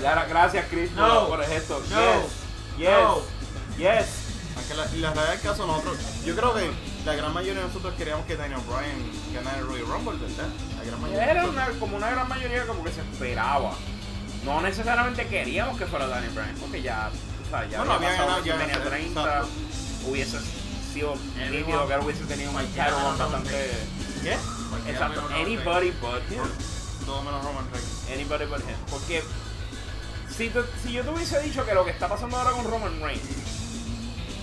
Y 0.00 0.04
ahora, 0.04 0.24
gracias, 0.26 0.66
Chris, 0.70 0.90
por- 0.90 0.98
No. 1.08 1.28
por, 1.28 1.42
el 1.42 1.48
gesto. 1.50 1.82
No. 1.90 2.00
Yes. 2.00 2.30
Yes. 2.78 2.90
No. 2.90 3.18
Yes. 3.78 4.06
Aunque 4.56 4.74
la, 4.74 4.84
la 4.84 5.12
realidad 5.14 5.30
del 5.30 5.40
caso, 5.40 5.66
nosotros, 5.66 5.96
yo 6.24 6.34
creo 6.36 6.54
que 6.54 6.70
la 7.04 7.14
gran 7.14 7.32
mayoría 7.32 7.60
de 7.62 7.66
nosotros 7.68 7.94
queríamos 7.96 8.26
que 8.26 8.36
Daniel 8.36 8.60
Bryan 8.66 9.00
ganara 9.34 9.58
el 9.58 9.66
Royal 9.66 9.86
Rumble, 9.86 10.18
¿verdad? 10.18 10.48
La 10.78 10.84
gran 10.84 11.00
mayoría. 11.00 11.30
Era 11.30 11.44
una, 11.46 11.66
como 11.78 11.96
una 11.96 12.10
gran 12.10 12.28
mayoría 12.28 12.66
como 12.66 12.84
que 12.84 12.92
se 12.92 13.00
esperaba. 13.00 13.72
No 14.44 14.60
necesariamente 14.60 15.26
queríamos 15.26 15.78
que 15.78 15.86
fuera 15.86 16.06
Daniel 16.06 16.32
Bryan, 16.32 16.54
porque 16.60 16.82
ya, 16.82 17.10
tú 17.10 17.50
sabes, 17.50 17.70
ya 17.70 17.78
Bueno, 17.78 17.92
había 17.94 18.08
había 18.08 18.20
ganado 18.22 18.44
ya, 18.44 18.58
tenía 18.58 18.74
eh, 18.76 18.80
30, 18.80 19.20
exacto. 19.22 19.48
hubiese 20.08 20.38
sido 20.92 21.14
nítido 21.50 21.86
que 21.88 21.98
hubiese 21.98 22.24
tenido 22.24 22.50
un 22.50 22.58
menos 22.58 23.18
bastante... 23.18 23.70
¿Qué? 24.22 24.36
Exacto, 24.90 25.28
anybody 25.34 25.90
but 26.00 26.22
him. 26.30 26.42
Todo 27.06 27.22
menos 27.22 27.44
Roman 27.44 27.66
Reigns. 27.72 28.08
Anybody 28.12 28.44
but 28.46 28.60
him. 28.60 28.76
Porque 28.90 29.22
si, 30.36 30.48
te- 30.48 30.60
si 30.82 30.92
yo 30.92 31.02
te 31.02 31.10
hubiese 31.10 31.40
dicho 31.40 31.64
que 31.66 31.74
lo 31.74 31.84
que 31.84 31.90
está 31.90 32.08
pasando 32.08 32.36
ahora 32.36 32.52
con 32.52 32.64
Roman 32.64 33.00
Reigns, 33.02 33.22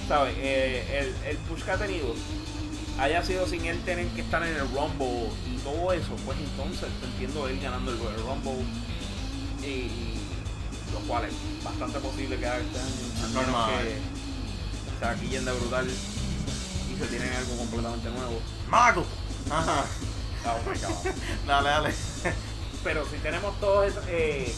¿sabes? 0.07 0.35
Eh, 0.37 1.13
el, 1.23 1.29
el 1.29 1.37
push 1.37 1.61
que 1.63 1.71
ha 1.71 1.77
tenido 1.77 2.13
haya 2.99 3.23
sido 3.23 3.47
sin 3.47 3.63
él 3.65 3.79
tener 3.85 4.07
que 4.09 4.21
estar 4.21 4.43
en 4.43 4.53
el 4.55 4.67
Rumble 4.71 5.29
y 5.49 5.57
todo 5.63 5.93
eso, 5.93 6.15
pues 6.25 6.37
entonces 6.39 6.89
te 6.99 7.05
entiendo 7.05 7.47
él 7.47 7.59
ganando 7.61 7.91
el 7.91 7.97
Rumble 7.97 8.65
y, 9.63 9.65
y 9.67 10.19
lo 10.93 10.99
cual 11.07 11.23
es 11.25 11.33
bastante 11.63 11.99
posible 11.99 12.37
que 12.37 12.45
haga 12.45 12.57
este 12.57 12.79
año. 12.79 13.33
Normal. 13.33 13.71
que 13.83 14.99
se 14.99 15.05
maquillen 15.05 15.45
de 15.45 15.51
brutal 15.53 15.87
se 16.99 17.07
tienen 17.07 17.33
algo 17.33 17.57
completamente 17.57 18.09
nuevo. 18.09 18.39
¡Mago! 18.69 19.05
Ajá. 19.49 19.85
Oh 20.45 20.69
my 20.69 20.77
god. 20.79 21.13
Dale, 21.47 21.69
dale. 21.69 21.93
pero 22.83 23.05
si 23.05 23.17
tenemos 23.17 23.59
todos 23.59 23.87
esos, 23.87 24.03
eh, 24.07 24.53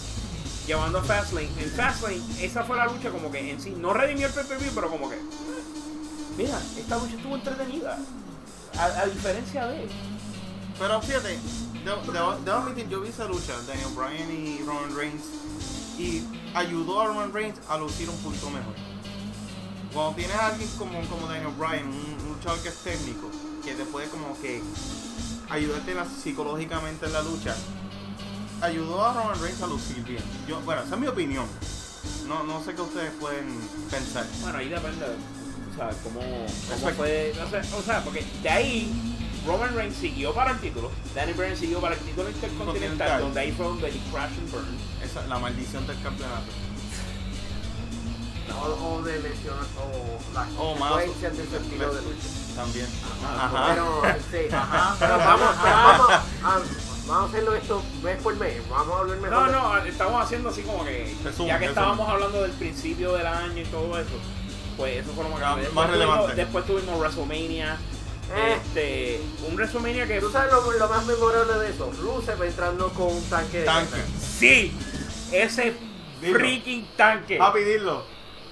llevando 0.68 1.00
a 1.00 1.04
Fastlane, 1.04 1.50
en 1.60 1.72
Fastlane 1.72 2.22
esa 2.40 2.64
fue 2.64 2.78
la 2.78 2.86
lucha 2.88 3.10
como 3.10 3.32
que 3.32 3.52
en 3.52 3.60
sí, 3.62 3.72
no 3.78 3.94
redimió 3.94 4.28
el 4.28 4.34
PPV, 4.34 4.72
pero 4.76 4.90
como 4.90 5.10
que, 5.10 5.18
mira, 6.38 6.60
esta 6.78 6.98
lucha 6.98 7.16
estuvo 7.16 7.36
entretenida, 7.36 7.98
a, 8.78 8.86
a 8.86 9.06
diferencia 9.08 9.66
de, 9.68 9.88
Pero 10.78 11.02
fíjate, 11.02 11.40
debo, 11.84 12.38
debo- 12.46 12.62
admitir, 12.62 12.88
yo 12.90 13.02
vi 13.02 13.10
esa 13.10 13.26
lucha, 13.26 13.54
Daniel 13.68 13.90
Bryan 13.96 14.32
y 14.32 14.64
Roman 14.66 14.96
Reigns, 14.96 15.24
y 15.98 16.24
ayudó 16.54 17.02
a 17.02 17.08
Roman 17.08 17.34
Reigns 17.34 17.58
a 17.70 17.78
lucir 17.78 18.08
un 18.10 18.18
punto 18.18 18.50
mejor. 18.52 18.74
Cuando 19.94 20.16
tienes 20.16 20.36
a 20.38 20.48
alguien 20.48 20.70
como, 20.78 21.02
como 21.10 21.28
Daniel 21.28 21.52
Bryan, 21.58 21.88
un 21.88 22.18
luchador 22.42 22.60
que 22.64 22.70
es 22.70 22.76
técnico, 22.78 23.30
que 23.64 23.74
te 23.76 23.86
puede 23.86 24.08
como 24.08 24.40
que 24.42 24.62
ayudarte 25.50 25.94
la- 25.94 26.06
psicológicamente 26.06 27.06
en 27.06 27.14
la 27.14 27.22
lucha, 27.22 27.56
ayudó 28.62 29.06
a 29.06 29.14
Roman 29.14 29.40
Reigns 29.42 29.62
a 29.62 29.68
lucir 29.68 30.04
bien. 30.04 30.24
Yo, 30.48 30.60
bueno, 30.62 30.82
esa 30.82 30.96
es 30.96 31.02
mi 31.02 31.08
opinión. 31.08 31.46
No, 32.28 32.44
no 32.44 32.64
sé 32.64 32.74
qué 32.74 32.82
ustedes 32.82 33.12
pueden 33.20 33.46
pensar. 33.92 34.26
bueno, 34.42 34.58
ahí 34.58 34.70
depende, 34.70 35.06
o 35.06 35.76
sea, 35.76 35.90
cómo, 36.04 36.20
cómo 36.20 36.46
Exacto. 36.46 36.96
fue, 36.98 37.34
o 37.46 37.50
sea, 37.50 37.62
o 37.78 37.82
sea, 37.84 38.04
porque 38.04 38.26
de 38.42 38.50
ahí 38.50 38.92
Roman 39.46 39.76
Reigns 39.76 39.98
siguió 39.98 40.34
para 40.34 40.52
el 40.52 40.60
título, 40.60 40.90
Danny 41.14 41.34
Bryan 41.34 41.56
siguió 41.58 41.80
para 41.80 41.94
el 41.96 42.02
título 42.02 42.30
intercontinental, 42.30 42.68
Continental. 42.90 43.22
donde 43.22 43.40
ahí 43.40 43.52
fue 43.52 43.66
donde 43.68 43.88
he 43.90 44.00
crash 44.12 44.32
and 44.40 44.52
burn. 44.52 44.66
Esa, 45.04 45.28
la 45.28 45.38
maldición 45.40 45.86
del 45.86 46.02
campeonato. 46.02 46.46
O, 48.56 48.96
o 48.98 49.02
de 49.04 49.20
lesionar, 49.20 49.66
o 49.78 50.34
las 50.34 50.48
O 50.58 50.76
más- 50.76 50.92
consecuencias 50.92 51.38
de 51.38 51.48
su 51.48 51.56
estilo 51.58 51.94
de 51.94 52.02
lucha. 52.02 52.28
También. 52.56 52.88
Ajá. 53.40 53.68
Pero, 53.70 54.02
sí, 54.32 54.54
Ajá. 54.54 54.96
pero 55.00 55.18
vamos, 55.18 55.50
pero 55.64 55.76
vamos, 55.76 56.10
a, 56.12 56.24
vamos 57.08 57.24
a 57.26 57.30
hacerlo 57.30 57.56
esto 57.56 57.82
mes 58.04 58.22
por 58.22 58.36
mes. 58.36 58.70
Vamos 58.70 58.96
a 58.96 59.00
hablar 59.00 59.18
mejor. 59.18 59.52
No, 59.52 59.76
no, 59.78 59.78
estamos 59.86 60.22
haciendo 60.24 60.50
así 60.50 60.62
como 60.64 60.84
que, 60.84 61.16
Resumen, 61.24 61.48
ya 61.48 61.60
que 61.60 61.68
resumen. 61.68 61.70
estábamos 61.70 62.10
hablando 62.10 62.42
del 62.42 62.52
principio 62.52 63.14
del 63.14 63.26
año 63.28 63.62
y 63.62 63.66
todo 63.66 63.98
eso, 63.98 64.10
pues 64.78 64.98
eso 65.04 65.12
fue 65.14 65.24
lo 65.24 65.30
más 65.32 65.40
Después 65.56 65.68
tuvimos- 65.74 65.92
relevante. 65.92 66.36
Después 66.36 66.66
tuvimos 66.66 67.00
WrestleMania, 67.00 67.78
Eh. 68.36 68.58
este, 68.58 69.22
un 69.48 69.56
WrestleMania 69.56 70.08
que... 70.08 70.20
¿Tú 70.20 70.30
sabes 70.32 70.52
lo, 70.52 70.72
lo 70.72 70.88
más 70.90 71.06
memorable 71.06 71.54
de 71.60 71.70
eso? 71.72 71.92
Rusev 72.02 72.44
entrando 72.44 72.90
con 72.90 73.08
un 73.16 73.24
tanque 73.30 73.60
de 73.60 73.66
Tanque. 73.66 74.02
Sí, 74.20 74.74
ese 75.32 75.76
Dilo. 76.22 76.38
freaking 76.38 76.88
tanque. 76.98 77.38
Papi, 77.38 77.60
dilo. 77.62 78.04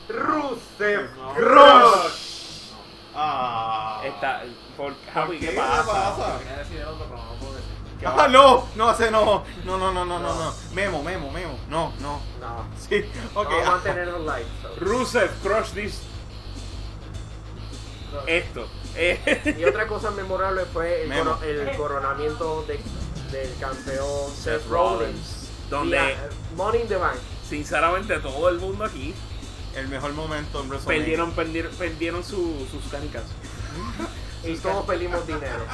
Rusev 0.10 1.10
No. 1.16 1.34
Crush. 1.36 2.72
Ah. 3.16 4.02
Está, 4.06 4.44
por, 4.78 4.94
Javi, 5.14 5.40
qué? 5.40 5.46
¿qué 5.48 5.52
¿Qué 5.52 5.58
pasa? 5.58 5.84
no 5.84 7.36
puedo 7.40 7.54
decir. 7.54 7.70
¿Qué 8.00 8.06
Ah, 8.08 8.28
no, 8.30 8.66
no, 8.76 8.92
ese 8.92 9.12
no. 9.12 9.44
No, 9.66 9.78
no, 9.78 9.92
no, 9.92 10.06
no, 10.06 10.20
no, 10.20 10.34
no. 10.34 10.54
Memo, 10.74 11.04
memo, 11.04 11.30
memo. 11.32 11.60
No, 11.70 11.92
no. 12.00 12.22
No, 12.40 12.66
Sí, 12.80 13.04
ok. 13.36 13.46
vamos 13.50 13.64
a 13.64 13.68
ah. 13.68 13.72
mantenerlo 13.72 14.20
light. 14.20 14.48
so. 14.62 14.76
Rusev, 14.80 15.30
crush 15.44 15.72
this. 15.72 16.02
Esto. 18.26 18.68
Eh, 18.96 19.56
Y 19.60 19.64
otra 19.66 19.88
cosa 19.88 20.12
memorable 20.12 20.66
fue 20.66 21.04
el, 21.04 21.10
coro- 21.14 21.40
el 21.44 21.78
coronamiento 21.78 22.64
de- 22.64 22.80
del 23.32 23.56
campeón 23.60 24.32
Seth 24.32 24.62
Seth 24.62 24.68
Rollins, 24.68 24.70
Rollins. 24.70 25.50
donde 25.70 26.16
Money 26.56 26.82
in 26.82 26.88
the 26.88 26.96
Bank. 26.98 27.18
sinceramente 27.48 28.18
todo 28.20 28.50
el 28.50 28.58
mundo 28.60 28.84
aquí 28.86 29.14
El 29.76 29.88
mejor 29.88 30.14
momento 30.14 30.62
en 30.62 30.70
WrestleMania. 30.70 31.00
perdieron, 31.02 31.32
perdieron, 31.34 31.72
perdieron 31.76 32.24
su- 32.24 32.68
sus 32.72 32.84
canicas. 32.92 33.24
Y 34.44 34.56
todos 34.58 34.86
perdimos 34.86 35.26
dinero. 35.28 35.66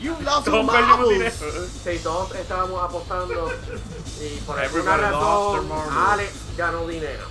You 0.00 0.16
lost 0.20 0.44
Todos 0.46 0.70
perdimos 0.70 1.08
dinero. 1.08 1.32
Sí, 1.84 1.98
todos 2.02 2.34
estábamos 2.36 2.82
apostando 2.82 3.50
y 4.20 4.36
por 4.40 4.58
alguna 4.60 4.96
razón. 4.96 5.68
Alex 6.08 6.32
ganó 6.56 6.86
dinero. 6.86 7.26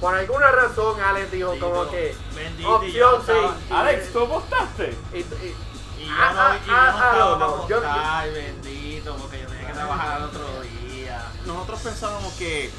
Por 0.00 0.14
alguna 0.14 0.50
razón 0.50 1.00
Alex 1.00 1.30
dijo 1.30 1.54
como 1.60 1.88
que 1.88 2.14
Bendito, 2.34 2.74
opción 2.76 3.14
sí. 3.24 3.32
estaba- 3.32 3.56
y- 3.68 3.72
Alex, 3.72 4.12
¿tú 4.12 4.20
apostaste? 4.20 4.96
y- 5.14 5.18
y- 5.18 5.54
Y 6.02 6.04
yo 6.06 6.12
Ah, 6.18 6.32
no, 6.34 6.40
ah, 6.40 6.58
y 6.60 6.66
yo 6.66 6.72
no 6.76 6.88
estaba 6.90 7.12
no, 7.12 7.38
para 7.38 7.38
no, 7.38 7.68
yo- 7.68 7.76
apostar, 7.78 8.32
bendito, 8.32 9.16
porque 9.16 9.40
yo 9.40 9.46
tenía 9.46 9.66
que 9.68 9.72
trabajar 9.72 10.18
el 10.18 10.24
otro 10.24 10.46
día. 10.90 11.28
Nosotros 11.46 11.80
pensábamos 11.80 12.32
que 12.34 12.70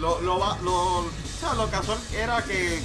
lo, 0.00 0.20
lo, 0.20 0.38
va- 0.38 0.58
lo, 0.62 1.06
o 1.36 1.38
sea, 1.38 1.54
lo 1.54 1.68
casual 1.70 1.98
era 2.16 2.42
que 2.42 2.80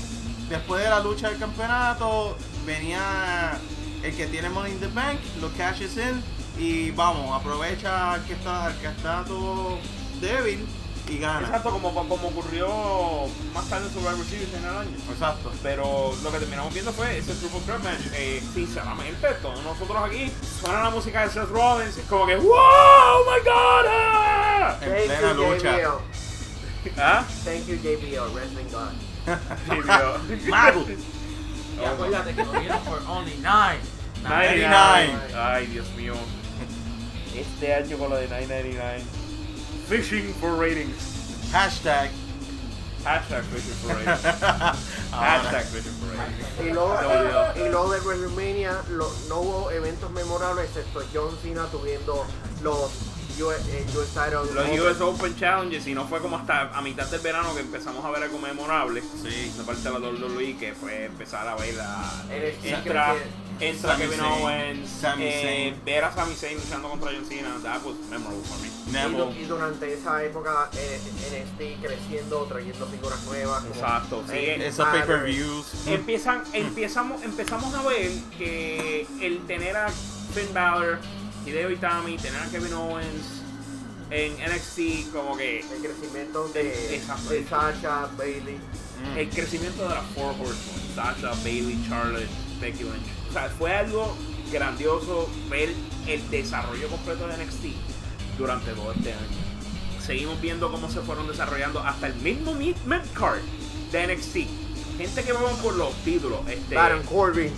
después 0.50 0.84
de 0.84 0.90
la 0.90 1.00
lucha 1.00 1.30
del 1.30 1.40
campeonato 1.40 2.38
venía 2.66 3.58
el 4.04 4.16
que 4.16 4.28
tiene 4.28 4.50
Money 4.50 4.74
in 4.74 4.80
the 4.80 4.88
Bank, 4.88 5.20
lo 5.40 5.50
cashes 5.54 5.96
in 5.96 6.22
y 6.58 6.92
vamos, 6.92 7.40
aprovecha 7.40 8.20
que 8.28 8.34
está, 8.34 8.74
que 8.82 8.88
está 8.88 9.24
todo 9.24 9.78
débil 10.20 10.68
y 11.08 11.18
gana. 11.18 11.48
Exacto, 11.48 11.72
como, 11.72 11.94
como 11.94 12.28
ocurrió 12.28 12.68
más 13.54 13.70
tarde 13.70 13.88
en 13.88 13.94
Survivor 13.94 14.26
Series 14.26 14.54
en 14.54 14.64
el 14.66 14.78
año. 14.78 14.98
Exacto. 15.12 15.52
Pero 15.64 16.14
lo 16.22 16.32
que 16.32 16.40
terminamos 16.40 16.74
viendo 16.74 16.92
fue 16.92 17.18
ese 17.18 17.34
Triple 17.36 17.62
Threat 17.62 17.84
match. 17.84 18.02
Eh, 18.14 18.44
sinceramente, 18.54 19.28
todos 19.42 19.64
nosotros 19.64 19.98
aquí 20.04 20.32
suena 20.60 20.84
la 20.84 20.90
música 20.90 21.24
de 21.24 21.32
Seth 21.32 21.50
Rollins. 21.50 21.98
Es 21.98 22.06
como 22.06 22.28
que, 22.28 22.36
¡Wow! 22.36 22.54
¡Oh 22.54 23.24
my 23.26 23.40
God! 23.44 23.86
ah!" 23.90 24.78
En 24.82 25.08
plena 25.08 25.34
lucha. 25.34 25.78
JBL. 26.84 27.00
¿Ah? 27.00 27.26
Thank 27.44 27.68
you, 27.68 27.76
JBL, 27.78 28.34
Wrestling 28.34 28.70
God. 28.72 28.94
Tío. 29.70 30.50
Mago. 30.50 30.86
Y 31.80 31.84
acuérdate 31.86 32.34
que 32.36 32.44
lo 32.44 32.52
dieron 32.60 32.84
por 32.84 33.00
only 33.08 33.36
nine. 33.38 33.80
99. 34.24 35.18
Ay, 35.36 35.66
Dios 35.68 35.88
mío. 35.96 36.14
Este 37.36 37.74
año 37.74 37.98
con 37.98 38.10
lo 38.10 38.18
de 38.18 38.28
999. 38.28 39.02
Fishing 39.88 40.34
for 40.40 40.56
ratings. 40.58 40.96
Hashtag. 41.52 42.10
Hashtag 43.04 43.44
fishing 43.46 43.74
for 43.82 43.96
ratings. 43.96 44.22
Hashtag 45.12 45.64
fishing 45.66 45.94
for 45.94 46.08
ratings. 46.16 46.60
Y 46.60 46.72
luego, 46.72 47.54
y 47.56 47.70
luego 47.70 47.92
de 47.94 48.00
WrestleMania 48.02 48.82
lo- 48.90 49.12
no 49.28 49.40
hubo 49.40 49.72
eventos 49.72 50.12
memorables 50.12 50.66
excepto 50.68 51.02
John 51.14 51.36
Cena 51.42 51.66
tuviendo 51.72 52.26
los 52.62 52.92
US, 53.40 53.68
eh, 53.70 53.86
US 53.96 54.08
title 54.10 54.54
Los 54.54 54.66
Open. 54.66 54.80
US 54.82 55.02
Open 55.02 55.36
Challenges, 55.36 55.88
y 55.88 55.94
no 55.94 56.08
fue 56.08 56.20
como 56.20 56.38
hasta 56.38 56.76
a 56.76 56.82
mitad 56.82 57.08
del 57.08 57.22
verano 57.22 57.54
que 57.54 57.62
empezamos 57.62 58.04
a 58.04 58.12
ver 58.12 58.24
algo 58.24 58.40
memorable. 58.40 59.02
Sí. 59.02 59.52
de 59.58 59.64
parte 59.64 59.82
de 59.82 59.92
la 59.92 60.00
WWE 60.00 60.58
que 60.58 60.74
fue 60.74 61.06
empezar 61.06 61.48
a 61.48 61.56
ver 61.56 61.80
a 61.80 62.24
NXT 62.30 62.66
entra, 62.66 63.16
entra 63.60 63.92
Sami 63.94 64.06
Kevin. 64.06 64.20
Owens 64.22 64.90
Sami 64.90 65.24
eh, 65.26 65.76
ver 65.86 66.04
a 66.04 66.12
Sami 66.14 66.34
Zayn 66.36 66.58
luchando 66.58 66.90
contra 66.90 67.12
John 67.12 67.26
Cena 67.26 67.50
that 67.64 67.84
was 67.84 67.96
memorable 68.10 68.44
for 68.44 68.58
me 68.60 68.70
Y, 68.92 69.44
y 69.44 69.46
durante 69.46 69.94
esa 69.94 70.24
época 70.24 70.70
eh, 70.74 71.00
NXT 71.32 71.82
creciendo, 71.86 72.44
trayendo 72.46 72.86
figuras 72.88 73.24
nuevas. 73.26 73.64
como 73.64 73.76
Exacto, 73.76 74.24
sí, 74.28 74.34
Ray 74.34 74.62
Esos 74.64 74.88
pay-per-views. 74.88 75.88
empiezan 75.88 76.44
empezamos 76.54 77.22
empezamos 77.24 77.74
a 77.76 77.84
ver 77.84 78.12
que 78.38 79.08
el 79.22 79.40
tener 79.46 79.78
a 79.78 79.88
Finn 79.90 80.54
Balor 80.54 81.00
Hideo 81.46 81.72
Itami 81.72 82.18
tener 82.18 82.42
a 82.42 82.46
Kevin 82.50 82.74
Owens 82.74 83.42
en 84.10 84.34
NXT 84.34 85.12
como 85.14 85.38
que 85.38 85.60
El 85.62 85.82
crecimiento 85.82 86.50
de, 86.50 86.96
Exacto. 86.96 87.30
de 87.30 87.48
Sasha, 87.48 88.10
Bailey. 88.18 88.58
Mm. 88.58 89.18
el 89.18 89.30
crecimiento 89.30 89.84
de 89.84 89.96
las 89.96 90.06
Four 90.14 90.36
Horsemen 90.40 90.96
Sasha, 90.96 91.32
Bailey, 91.44 91.80
Charlotte, 91.88 92.30
Becky 92.60 92.84
Lynch 92.84 93.22
o 93.32 93.34
sea, 93.34 93.50
fue 93.58 93.74
algo 93.74 94.14
grandioso 94.52 95.30
ver 95.50 95.74
el 96.06 96.30
desarrollo 96.30 96.90
completo 96.90 97.26
de 97.28 97.38
NXT 97.46 97.66
durante 98.38 98.72
todo 98.74 98.92
este 98.92 99.14
año. 99.14 99.22
Seguimos 100.06 100.42
viendo 100.42 100.70
cómo 100.70 100.90
se 100.90 101.00
fueron 101.00 101.28
desarrollando 101.28 101.80
hasta 101.80 102.08
el 102.08 102.16
mismo 102.16 102.54
mid 102.54 102.76
card 103.14 103.40
de 103.94 104.08
NXT. 104.08 104.36
Gente 104.98 105.24
que 105.24 105.32
vamos 105.32 105.54
por 105.60 105.76
los 105.76 105.94
títulos. 106.04 106.42
Este, 106.50 106.76
Baron 106.76 107.04
Corbin. 107.04 107.54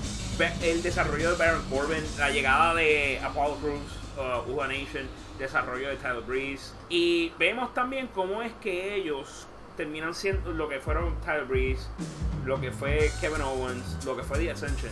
El 0.61 0.81
desarrollo 0.81 1.31
de 1.31 1.37
Baron 1.37 1.61
Corbin, 1.69 2.03
la 2.17 2.29
llegada 2.31 2.73
de 2.73 3.19
Apollo 3.23 3.55
Crews, 3.57 3.81
uh, 4.17 4.51
Uva 4.51 4.67
Nation, 4.67 5.07
desarrollo 5.37 5.89
de 5.89 5.95
Tyler 5.97 6.21
Breeze. 6.21 6.71
Y 6.89 7.29
vemos 7.37 7.73
también 7.73 8.07
cómo 8.13 8.41
es 8.41 8.51
que 8.61 8.95
ellos 8.95 9.45
terminan 9.77 10.13
siendo 10.15 10.51
lo 10.51 10.67
que 10.69 10.79
fueron 10.79 11.15
Tyler 11.21 11.45
Breeze, 11.45 11.83
lo 12.45 12.59
que 12.59 12.71
fue 12.71 13.11
Kevin 13.21 13.41
Owens, 13.41 14.03
lo 14.05 14.17
que 14.17 14.23
fue 14.23 14.39
The 14.39 14.51
Ascension. 14.51 14.91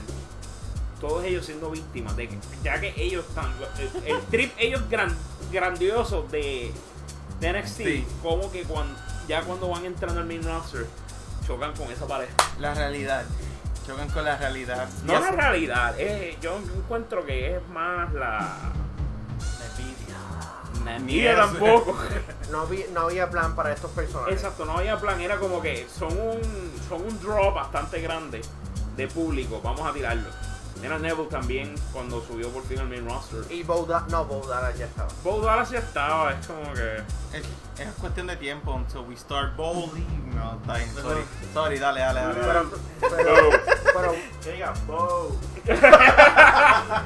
Todos 1.00 1.24
ellos 1.24 1.46
siendo 1.46 1.72
víctimas 1.72 2.16
de 2.16 2.30
que, 2.30 2.38
ya 2.64 2.80
que 2.80 2.94
ellos 2.96 3.26
están, 3.28 3.52
el, 4.06 4.16
el 4.16 4.22
trip, 4.26 4.54
ellos 4.60 4.88
gran, 4.90 5.16
grandiosos 5.52 6.32
de, 6.32 6.72
de 7.40 7.54
NXT, 7.54 7.78
Sí. 7.78 8.06
como 8.22 8.52
que 8.52 8.62
cuando, 8.64 8.94
ya 9.28 9.42
cuando 9.42 9.70
van 9.70 9.86
entrando 9.86 10.20
al 10.22 10.28
main 10.28 10.44
roster, 10.44 10.86
chocan 11.48 11.74
con 11.76 11.92
esa 11.92 12.06
pareja. 12.08 12.32
La 12.60 12.76
realidad. 12.76 13.26
Chocan 13.92 14.10
con 14.10 14.24
la 14.26 14.38
realidad. 14.38 14.88
No 15.06 15.20
la 15.20 15.32
realidad, 15.32 15.96
eh, 15.98 16.38
yo 16.42 16.58
encuentro 16.58 17.26
que 17.26 17.56
es 17.58 17.68
más 17.70 18.12
la. 18.14 18.40
La 20.86 20.96
envidia 20.96 21.32
Yes. 21.32 21.38
tampoco. 21.38 21.96
No, 22.52 22.66
vi- 22.68 22.86
no 22.92 23.02
había 23.02 23.30
plan 23.30 23.56
para 23.56 23.72
estos 23.72 23.92
personajes. 23.92 24.34
Exacto, 24.34 24.66
no 24.66 24.78
había 24.80 24.98
plan, 25.00 25.22
era 25.22 25.38
como 25.38 25.62
que 25.62 25.88
son 25.98 26.12
un, 26.20 26.42
son 26.90 27.02
un 27.04 27.18
draw 27.22 27.54
bastante 27.54 28.02
grande 28.02 28.42
de 28.98 29.08
público, 29.08 29.62
vamos 29.64 29.90
a 29.90 29.94
tirarlo. 29.94 30.28
Era 30.84 30.98
Neville 30.98 31.28
también 31.30 31.76
cuando 31.94 32.22
subió 32.26 32.50
por 32.50 32.64
fin 32.64 32.80
al 32.80 32.88
main 32.90 33.08
roster. 33.08 33.40
Y 33.52 33.64
Bo 33.64 33.86
Da- 33.86 34.06
no, 34.10 34.26
Bo 34.26 34.46
Dallas 34.48 34.78
ya 34.78 34.86
estaba. 34.86 35.10
Bo 35.24 35.40
Dallas 35.42 35.70
ya 35.70 35.80
estaba, 35.80 36.32
es 36.34 36.48
como 36.48 36.74
que. 36.74 36.98
Es, 37.34 37.44
es 37.80 37.94
cuestión 38.00 38.28
de 38.28 38.36
tiempo 38.38 38.72
until 38.74 39.02
we 39.02 39.16
start 39.16 39.56
bowling. 39.56 40.36
No, 40.36 40.56
está 40.60 40.78
bien, 40.78 40.90
sorry. 40.96 41.24
Sorry, 41.54 41.80
dale, 41.80 42.00
dale, 42.02 42.20
dale. 42.22 42.34
Pero, 42.34 42.54
dale. 42.54 42.70
pero, 43.00 43.50
pero, 43.96 44.16
Que 44.44 44.52
diga, 44.54 44.74
"Bow". 44.88 45.38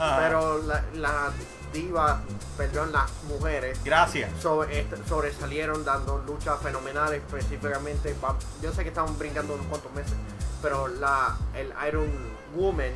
Ah, 0.00 0.18
pero 0.20 0.62
la, 0.62 0.84
la 0.94 1.32
diva, 1.72 2.20
perdón, 2.56 2.92
las 2.92 3.10
mujeres 3.24 3.80
Gracias. 3.84 4.30
sobre, 4.40 4.86
sobresalieron 5.08 5.84
dando 5.84 6.18
luchas 6.18 6.60
fenomenales, 6.62 7.20
específicamente. 7.26 8.14
Yo 8.62 8.72
sé 8.72 8.82
que 8.84 8.90
estamos 8.90 9.18
brincando 9.18 9.54
unos 9.54 9.66
cuantos 9.66 9.92
meses, 9.92 10.14
pero 10.62 10.86
la, 10.86 11.36
el 11.54 11.72
Iron 11.88 12.08
Woman. 12.54 12.92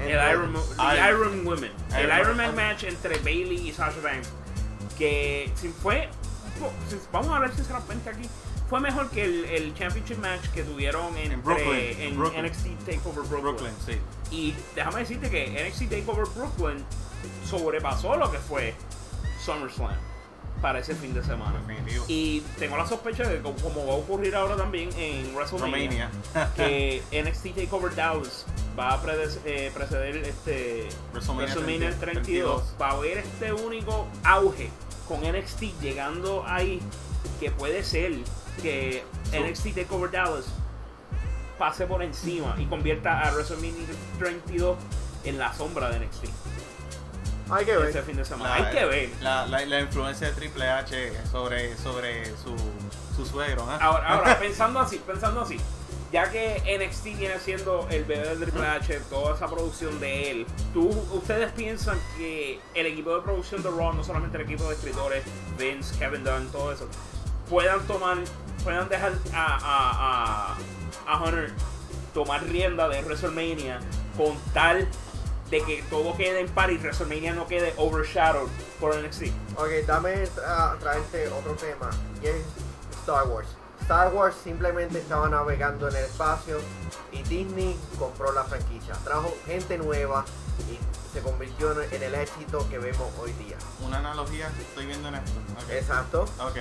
El 0.00 0.10
Iron, 0.10 0.54
Iron- 0.54 1.08
Iron 1.08 1.46
Women. 1.46 1.72
El 1.96 2.06
Iron- 2.20 2.36
Man 2.36 2.54
match 2.54 2.84
entre 2.84 3.18
Bailey 3.18 3.68
y 3.68 3.72
Sasha 3.72 4.00
Banks. 4.02 4.28
Que 4.96 5.50
si 5.56 5.68
fue. 5.68 6.08
Vamos 7.12 7.30
a 7.30 7.36
hablar 7.36 7.54
sinceramente 7.54 8.10
aquí. 8.10 8.28
Fue 8.68 8.80
mejor 8.80 9.08
que 9.10 9.24
el, 9.24 9.44
el 9.46 9.74
Championship 9.74 10.18
match 10.18 10.46
que 10.52 10.62
tuvieron 10.62 11.16
entre, 11.16 11.34
en, 11.34 11.42
Brooklyn, 11.42 12.00
en 12.00 12.18
Brooklyn. 12.18 12.44
NXT 12.46 12.66
Takeover 12.84 13.24
Brooklyn. 13.24 13.40
Brooklyn, 13.40 13.72
sí. 13.86 13.98
Y 14.30 14.54
déjame 14.74 15.00
decirte 15.00 15.30
que 15.30 15.66
NXT 15.68 15.88
Takeover 15.90 16.26
Brooklyn 16.34 16.84
sobrepasó 17.48 18.16
lo 18.16 18.30
que 18.30 18.38
fue 18.38 18.74
SummerSlam 19.44 19.96
para 20.60 20.80
ese 20.80 20.94
fin 20.94 21.14
de 21.14 21.22
semana. 21.24 21.58
Definitivo. 21.66 22.04
Y 22.08 22.40
tengo 22.58 22.76
la 22.76 22.86
sospecha 22.86 23.22
de 23.26 23.36
que 23.36 23.42
como- 23.42 23.56
como 23.58 23.86
va 23.86 23.92
a 23.92 23.96
ocurrir 23.96 24.34
ahora 24.34 24.56
también 24.56 24.90
en 24.98 25.34
WrestleMania, 25.34 26.10
Romania. 26.34 26.52
que 26.56 27.02
NXT 27.12 27.54
Takeover 27.54 27.94
Dallas 27.94 28.44
va 28.78 28.94
a 28.94 29.00
eh, 29.44 29.70
preceder 29.74 30.16
este 30.18 30.88
WrestleMania 31.12 31.54
WrestleMania 31.54 31.98
30, 31.98 32.22
32 32.22 32.62
va 32.80 32.88
a 32.88 32.92
haber 32.92 33.18
este 33.18 33.52
único 33.52 34.06
auge 34.24 34.70
con 35.08 35.20
NXT 35.22 35.80
llegando 35.80 36.44
ahí 36.46 36.80
que 37.40 37.50
puede 37.50 37.82
ser 37.82 38.12
que 38.62 39.04
Sí. 39.30 39.38
NXT 39.38 39.74
Takeover 39.74 40.10
Dallas 40.10 40.46
pase 41.58 41.86
por 41.86 42.02
encima 42.02 42.54
y 42.58 42.66
convierta 42.66 43.20
a 43.28 43.32
WrestleMania 43.32 43.86
32 44.18 44.76
en 45.24 45.38
la 45.38 45.52
sombra 45.52 45.90
de 45.90 45.98
NXT 46.00 46.24
Hay 47.50 47.64
que 47.64 47.76
ver. 47.76 47.88
ese 47.88 48.02
fin 48.02 48.16
de 48.16 48.24
semana. 48.24 48.58
La- 48.58 48.66
Hay 48.68 48.74
que 48.74 48.84
ver. 48.84 49.10
La, 49.20 49.46
la, 49.46 49.64
la 49.66 49.80
influencia 49.80 50.28
de 50.28 50.32
Triple 50.34 50.68
H 50.68 51.12
sobre, 51.30 51.76
sobre 51.78 52.26
su, 52.36 52.54
su 53.16 53.26
suegro. 53.26 53.66
¿ah? 53.68 53.78
Ahora, 53.80 54.08
ahora, 54.08 54.38
pensando 54.40 54.78
así, 54.80 54.98
pensando 55.06 55.40
así, 55.42 55.58
ya 56.12 56.30
que 56.30 56.62
NXT 56.78 57.04
viene 57.18 57.38
siendo 57.38 57.86
el 57.90 58.04
bebé 58.04 58.28
del 58.28 58.40
Triple 58.40 58.66
H, 58.66 59.00
toda 59.10 59.34
esa 59.34 59.46
producción 59.46 59.98
de 60.00 60.30
él, 60.30 60.46
¿tú, 60.72 60.88
¿ustedes 61.12 61.52
piensan 61.52 61.98
que 62.16 62.60
el 62.74 62.86
equipo 62.86 63.14
de 63.14 63.22
producción 63.22 63.62
de 63.62 63.70
Raw, 63.70 63.92
no 63.92 64.02
solamente 64.02 64.38
el 64.38 64.44
equipo 64.44 64.64
de 64.68 64.74
escritores, 64.74 65.24
Vince, 65.58 65.98
Kevin 65.98 66.24
Dunn, 66.24 66.48
todo 66.50 66.72
eso, 66.72 66.88
puedan 67.48 67.86
tomar, 67.86 68.18
puedan 68.64 68.88
dejar 68.88 69.12
a, 69.34 69.56
a, 69.56 70.56
a, 71.06 71.12
a 71.12 71.22
Hunter 71.24 71.52
tomar 72.14 72.42
rienda 72.44 72.88
de 72.88 73.02
WrestleMania 73.02 73.80
con 74.16 74.36
tal 74.52 74.88
de 75.50 75.62
que 75.62 75.82
todo 75.88 76.16
quede 76.16 76.40
en 76.40 76.48
par 76.48 76.70
y 76.70 76.76
WrestleMania 76.76 77.34
no 77.34 77.46
quede 77.46 77.72
overshadowed 77.76 78.50
por 78.80 78.96
NXT? 78.96 79.24
Ok, 79.56 79.86
dame 79.86 80.24
a 80.46 80.76
traerte 80.78 81.28
otro 81.28 81.52
tema. 81.54 81.90
Y 82.22 82.26
es 82.26 82.36
Star 83.00 83.26
Wars. 83.28 83.57
Star 83.88 84.12
Wars 84.12 84.36
simplemente 84.44 84.98
estaba 84.98 85.30
navegando 85.30 85.88
en 85.88 85.96
el 85.96 86.04
espacio 86.04 86.58
y 87.10 87.22
Disney 87.22 87.74
compró 87.98 88.30
la 88.32 88.44
franquicia. 88.44 88.92
Trajo 89.02 89.34
gente 89.46 89.78
nueva 89.78 90.26
y 90.70 90.78
se 91.14 91.22
convirtió 91.22 91.72
en 91.80 92.02
el 92.02 92.14
éxito 92.16 92.68
que 92.68 92.78
vemos 92.78 93.10
hoy 93.18 93.32
día. 93.32 93.56
Una 93.80 93.96
analogía 94.00 94.48
que 94.48 94.60
estoy 94.60 94.84
viendo 94.84 95.08
en 95.08 95.14
esto. 95.14 95.30
Ok. 95.64 95.70
Exacto. 95.70 96.22
Ok. 96.38 96.56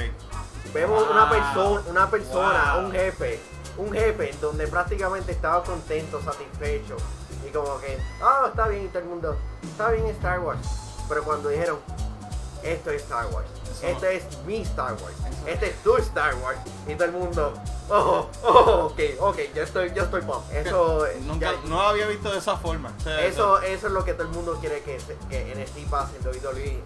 Vemos 0.73 1.03
Wow. 1.03 1.11
una 1.11 1.29
persona, 1.29 1.81
una 1.89 2.09
persona, 2.09 2.73
Wow. 2.75 2.85
un 2.85 2.91
jefe, 2.93 3.39
un 3.75 3.91
jefe 3.91 4.29
en 4.31 4.39
donde 4.39 4.65
prácticamente 4.67 5.33
estaba 5.33 5.61
contento, 5.65 6.21
satisfecho 6.21 6.95
y 7.45 7.51
como 7.51 7.77
que, 7.81 7.97
ah, 8.23 8.45
está 8.47 8.69
bien 8.69 8.87
todo 8.87 8.99
el 8.99 9.05
mundo, 9.09 9.37
está 9.63 9.91
bien 9.91 10.05
Star 10.05 10.39
Wars. 10.39 10.65
Pero 11.09 11.25
cuando 11.25 11.49
dijeron, 11.49 11.79
esto 12.71 12.91
es 12.91 13.01
Star 13.03 13.25
Wars, 13.27 13.47
Eso- 13.71 13.87
este 13.87 14.15
es 14.17 14.23
mi 14.45 14.61
Star 14.61 14.93
Wars, 14.93 15.13
Eso- 15.19 15.47
este 15.47 15.67
es 15.67 15.83
tu 15.83 15.95
Star 15.97 16.35
Wars 16.35 16.57
y 16.87 16.93
todo 16.95 17.05
el 17.05 17.11
mundo, 17.11 17.53
oh, 17.89 18.29
oh, 18.43 18.85
ok, 18.91 18.99
ok, 19.19 19.37
yo 19.55 19.63
estoy, 19.63 19.93
yo 19.93 20.03
estoy 20.03 20.21
pump. 20.21 20.51
Eso, 20.53 21.05
Nunca, 21.25 21.51
ya- 21.53 21.57
no 21.69 21.81
había 21.81 22.07
visto 22.07 22.31
de 22.31 22.39
esa 22.39 22.57
forma. 22.57 22.91
O 22.99 23.03
sea, 23.03 23.25
eso, 23.25 23.61
eso 23.61 23.87
es 23.87 23.93
lo 23.93 24.03
que 24.05 24.13
todo 24.13 24.23
el 24.27 24.33
mundo 24.33 24.57
quiere 24.59 24.81
que, 24.81 24.97
que 25.29 25.55
NXT 25.55 25.89
pase 25.89 26.17
en 26.17 26.25
WWE 26.27 26.83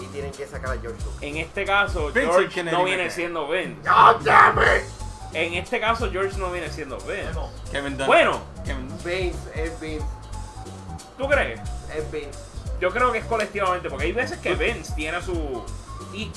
y 0.00 0.06
tienen 0.06 0.32
que 0.32 0.46
sacar 0.46 0.76
a 0.76 0.80
George 0.80 0.98
Lucas. 1.04 1.22
En 1.22 1.36
este 1.36 1.64
caso, 1.64 2.06
Vince 2.06 2.20
George 2.22 2.48
Kennedy 2.48 2.76
no 2.76 2.84
viene 2.84 3.10
siendo 3.10 3.46
Vince. 3.48 3.80
God 3.88 4.24
damn 4.24 4.58
it! 4.58 4.82
En 5.32 5.54
este 5.54 5.80
caso, 5.80 6.10
George 6.12 6.36
no 6.38 6.50
viene 6.52 6.70
siendo 6.70 6.96
Vince. 6.98 7.24
Bueno, 7.32 7.50
Kevin 7.72 7.96
Dunn. 7.96 8.06
Bueno, 8.06 8.40
Kevin 8.64 8.88
Dunn. 8.88 8.98
Vince, 9.04 9.38
es 9.54 9.80
Vince, 9.80 10.06
¿tú 11.18 11.28
crees? 11.28 11.60
es 11.94 12.10
Vince. 12.10 12.38
Yo 12.80 12.90
creo 12.90 13.12
que 13.12 13.18
es 13.18 13.24
colectivamente, 13.26 13.88
porque 13.88 14.06
hay 14.06 14.12
veces 14.12 14.38
que 14.38 14.54
Vince 14.54 14.92
tiene 14.94 15.22
su. 15.22 15.64
Y 16.12 16.30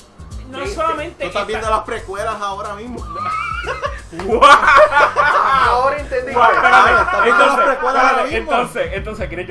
no 0.50 0.62
es 0.62 0.70
Sí, 0.70 0.74
solamente. 0.76 1.22
Tú 1.22 1.26
estás 1.28 1.40
esta- 1.42 1.44
viendo 1.46 1.70
las 1.70 1.80
precuelas 1.80 2.36
ahora 2.40 2.74
mismo. 2.74 3.04
¡Wow! 4.24 4.40
Ahora 4.42 5.98
entendí. 5.98 6.32
Wow, 6.32 6.42
espérate. 6.44 6.68
Ah, 6.74 7.02
está 7.04 7.20
viendo 7.22 7.38
las 7.44 7.48
Entonces, 7.50 7.66
precuelas 7.76 8.02
ahora 8.02 8.10
espérate, 8.24 8.40
mismo. 8.40 8.52
entonces, 8.52 8.90
entonces, 8.94 9.28
¿quién 9.28 9.40
es 9.40 9.48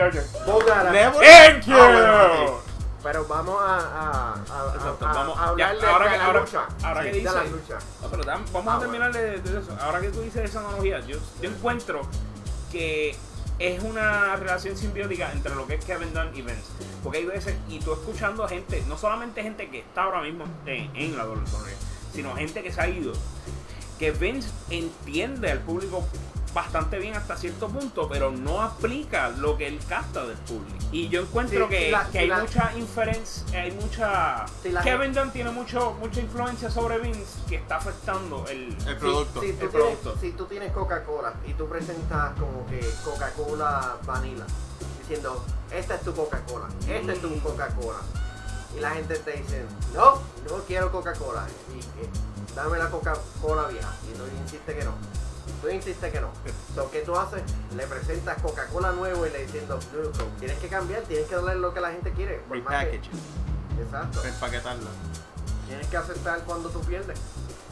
Thank 1.22 1.66
you. 1.66 1.76
Ah, 1.78 1.88
bueno, 1.92 2.54
ok. 2.56 2.62
Pero 3.04 3.26
vamos 3.28 3.62
a, 3.62 3.76
a, 3.78 4.34
a, 4.34 4.76
Exacto, 4.76 5.06
a- 5.06 5.12
a 5.12 5.14
vamos- 5.14 5.38
hablar 5.40 5.76
ya, 5.76 5.80
de, 5.82 5.88
ahora 5.88 6.06
de 6.06 6.12
que- 6.12 6.18
la 6.18 6.26
ahora- 6.26 6.40
lucha. 6.42 6.62
ahora 6.84 7.02
que 7.04 7.08
de 7.12 7.14
dice- 7.20 7.34
la 7.36 7.44
lucha. 7.44 7.78
No, 8.02 8.08
pero 8.10 8.24
vamos 8.52 8.74
Ah, 8.74 8.78
a 8.78 8.80
terminar 8.80 9.14
de, 9.14 9.40
de 9.40 9.60
eso. 9.60 9.78
Ahora 9.82 10.02
que 10.02 10.10
tú 10.10 10.22
dices 10.22 10.50
esa 10.50 10.60
analogía, 10.60 11.00
yo, 11.02 11.18
yo 11.42 11.50
encuentro 11.50 12.02
que 12.72 13.16
es 13.60 13.82
una 13.84 14.36
relación 14.36 14.78
simbiótica 14.78 15.32
entre 15.32 15.56
lo 15.56 15.66
que 15.66 15.76
es 15.76 15.86
Kevin 15.86 16.14
Dunn 16.14 16.30
y 16.34 16.42
Vince. 16.42 16.72
Porque 17.04 17.20
hay 17.20 17.26
veces, 17.26 17.56
y 17.70 17.80
tú 17.80 17.94
escuchando 17.94 18.44
a 18.44 18.50
gente, 18.50 18.84
no 18.88 18.98
solamente 18.98 19.42
gente 19.42 19.70
que 19.70 19.80
está 19.80 20.04
ahora 20.04 20.22
mismo 20.22 20.46
en, 20.66 20.96
en 20.96 21.18
la 21.18 21.26
WWE, 21.26 21.74
sino 22.14 22.36
gente 22.36 22.62
que 22.62 22.72
se 22.72 22.82
ha 22.82 22.88
ido, 22.88 23.14
que 23.98 24.12
Vince 24.12 24.50
entiende 24.70 25.52
al 25.52 25.60
público 25.60 26.08
bastante 26.58 26.98
bien 26.98 27.16
hasta 27.16 27.38
cierto 27.38 27.68
punto, 27.70 28.10
pero 28.10 28.32
no 28.32 28.64
aplica 28.64 29.30
lo 29.30 29.56
que 29.58 29.68
él 29.68 29.80
capta 29.88 30.26
del 30.26 30.38
público. 30.38 30.78
Y 30.92 31.08
yo 31.08 31.22
encuentro 31.22 31.66
Sí, 31.66 31.70
que, 31.70 31.92
la- 31.92 32.08
que 32.10 32.18
hay 32.20 32.28
la- 32.28 32.40
mucha 32.40 32.72
inferencia, 32.76 33.62
hay 33.62 33.72
mucha... 33.74 34.44
Sí, 34.64 34.72
la- 34.72 34.82
Kevin 34.82 35.14
Dunn 35.14 35.32
tiene 35.32 35.52
mucho, 35.52 35.94
mucha 36.00 36.20
influencia 36.20 36.72
sobre 36.72 36.98
Vince 36.98 37.40
que 37.48 37.58
está 37.58 37.78
afectando 37.78 38.44
el... 38.50 38.70
El 38.74 38.80
Si, 38.82 38.96
producto. 38.96 39.42
si 39.42 39.54
tú 39.54 39.66
el 39.66 39.70
tienes, 39.70 39.70
producto. 39.72 40.16
si 40.20 40.32
tú 40.32 40.46
tienes 40.46 40.72
Coca-Cola 40.72 41.34
y 41.46 41.54
tú 41.54 41.70
presentas 41.70 42.32
como 42.40 42.66
que 42.66 42.80
Coca-Cola 43.06 43.98
vanilla, 44.06 44.46
diciendo, 45.00 45.46
esta 45.72 45.94
es 45.96 46.02
tu 46.02 46.16
Coca-Cola, 46.16 46.68
esta 46.90 47.14
es 47.14 47.20
Mm. 47.20 47.22
tu 47.22 47.40
Coca-Cola. 47.42 48.00
Y 48.76 48.80
la 48.80 48.92
gente 48.92 49.16
te 49.20 49.32
dice, 49.34 49.64
no, 49.94 50.16
no 50.50 50.64
quiero 50.66 50.92
Coca-Cola. 50.92 51.46
Y 51.76 51.80
que, 51.80 52.10
dame 52.56 52.78
la 52.80 52.90
Coca-Cola 52.90 53.68
vieja. 53.68 53.94
Y 54.12 54.18
tú 54.18 54.24
insiste 54.44 54.76
que 54.76 54.84
no. 54.84 54.94
Tú 55.62 55.70
insistes 55.70 56.12
que 56.14 56.22
no. 56.22 56.30
Lo 56.76 56.90
que 56.92 57.02
tú 57.02 57.16
haces, 57.16 57.42
le 57.76 57.88
presentas 57.88 58.42
Coca-Cola 58.42 58.92
nuevo 58.92 59.26
y 59.26 59.30
le 59.32 59.46
diciendo, 59.46 59.80
tienes 60.40 60.58
que 60.60 60.68
cambiar, 60.68 61.02
tienes 61.04 61.28
que 61.28 61.36
darle 61.36 61.56
lo 61.56 61.74
que 61.74 61.82
la 61.82 61.92
gente 61.92 62.12
quiere. 62.12 62.42
que- 62.48 62.54
Repackage. 62.56 63.10
Exacto. 63.84 64.22
Reempaquetarlo. 64.24 64.88
Tienes 65.68 65.88
que 65.88 65.98
aceptar 65.98 66.40
cuando 66.42 66.70
tú 66.70 66.80
pierdes. 66.82 67.20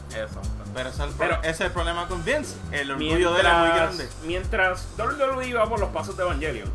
Eso. 0.10 0.40
Pero 0.74 0.90
ese 0.90 1.04
es, 1.04 1.10
el, 1.10 1.16
pro- 1.16 1.28
Pero- 1.28 1.40
ese 1.42 1.50
es 1.50 1.62
el 1.62 1.72
problema 1.72 2.08
con 2.08 2.24
Vince. 2.24 2.56
El 2.72 2.92
orgullo 2.92 3.34
de 3.34 3.40
él 3.42 3.48
es 3.48 3.54
muy 3.54 3.68
grande. 3.70 4.10
mientras 4.24 4.88
WWE 4.98 5.54
va 5.54 5.68
por 5.70 5.80
los 5.80 5.90
pasos 5.90 6.16
de 6.18 6.24
Evangelion. 6.24 6.72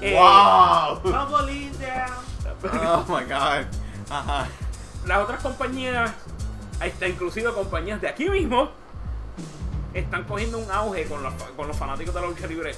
eh, 0.00 0.14
¡Wow! 0.14 1.00
Oh 2.64 3.04
my 3.08 3.24
god. 3.24 3.64
Ajá. 4.10 4.46
las 5.06 5.18
otras 5.22 5.42
compañías, 5.42 6.10
hasta 6.80 7.06
inclusive 7.08 7.52
compañías 7.52 8.00
de 8.00 8.08
aquí 8.08 8.28
mismo, 8.28 8.70
están 10.00 10.24
cogiendo 10.24 10.58
un 10.58 10.70
auge 10.70 11.04
con 11.04 11.22
los, 11.22 11.32
con 11.56 11.68
los 11.68 11.76
fanáticos 11.76 12.14
de 12.14 12.20
la 12.20 12.26
lucha 12.26 12.46
libre 12.46 12.72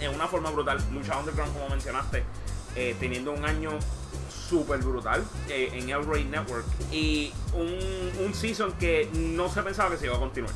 en 0.00 0.14
una 0.14 0.26
forma 0.26 0.50
brutal. 0.50 0.78
Lucha 0.92 1.18
Underground, 1.18 1.52
como 1.52 1.68
mencionaste, 1.68 2.24
eh, 2.76 2.96
teniendo 3.00 3.32
un 3.32 3.44
año 3.44 3.70
súper 4.30 4.78
brutal 4.80 5.24
eh, 5.48 5.70
en 5.74 5.90
El 5.90 6.06
Raid 6.06 6.26
Network 6.26 6.64
y 6.90 7.32
un, 7.54 8.24
un 8.24 8.34
season 8.34 8.72
que 8.72 9.08
no 9.12 9.48
se 9.48 9.62
pensaba 9.62 9.90
que 9.90 9.98
se 9.98 10.06
iba 10.06 10.16
a 10.16 10.18
continuar. 10.18 10.54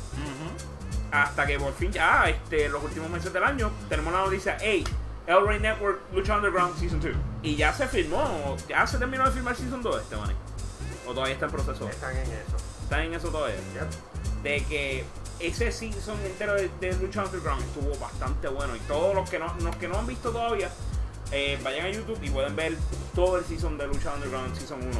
Hasta 1.11 1.45
que 1.45 1.59
por 1.59 1.73
fin 1.73 1.91
ya, 1.91 2.27
este, 2.27 2.69
los 2.69 2.83
últimos 2.83 3.09
meses 3.09 3.31
del 3.31 3.43
año, 3.43 3.71
tenemos 3.87 4.11
la 4.11 4.21
noticia, 4.21 4.57
hey, 4.59 4.83
El 5.27 5.45
Raid 5.45 5.61
Network, 5.61 6.01
Lucha 6.11 6.37
Underground 6.37 6.75
Season 6.79 6.99
2. 6.99 7.11
Y 7.43 7.55
ya 7.55 7.71
se 7.71 7.87
firmó, 7.87 8.57
ya 8.67 8.87
se 8.87 8.97
terminó 8.97 9.23
de 9.25 9.31
firmar 9.31 9.55
Season 9.55 9.81
2 9.81 10.01
este, 10.01 10.15
man. 10.15 10.33
O 11.05 11.13
todavía 11.13 11.33
está 11.33 11.45
en 11.45 11.51
proceso. 11.51 11.87
Están 11.87 12.15
en 12.15 12.23
eso. 12.23 12.57
Están 12.81 13.01
en 13.01 13.13
eso 13.13 13.27
todavía. 13.29 13.55
Yep. 13.55 14.43
De 14.43 14.63
que 14.65 15.05
ese 15.47 15.71
season 15.71 16.19
entero 16.25 16.55
de, 16.55 16.69
de 16.79 16.93
Lucha 16.97 17.23
Underground 17.23 17.61
estuvo 17.63 17.95
bastante 17.99 18.47
bueno. 18.47 18.75
Y 18.75 18.79
todos 18.81 19.13
los 19.15 19.29
que 19.29 19.39
no, 19.39 19.53
los 19.61 19.75
que 19.75 19.87
no 19.87 19.99
han 19.99 20.07
visto 20.07 20.31
todavía, 20.31 20.69
eh, 21.31 21.59
vayan 21.63 21.85
a 21.87 21.89
YouTube 21.89 22.19
y 22.21 22.29
pueden 22.29 22.55
ver 22.55 22.77
todo 23.15 23.37
el 23.37 23.45
season 23.45 23.77
de 23.77 23.87
Lucha 23.87 24.13
Underground 24.13 24.55
Season 24.57 24.79
1. 24.81 24.91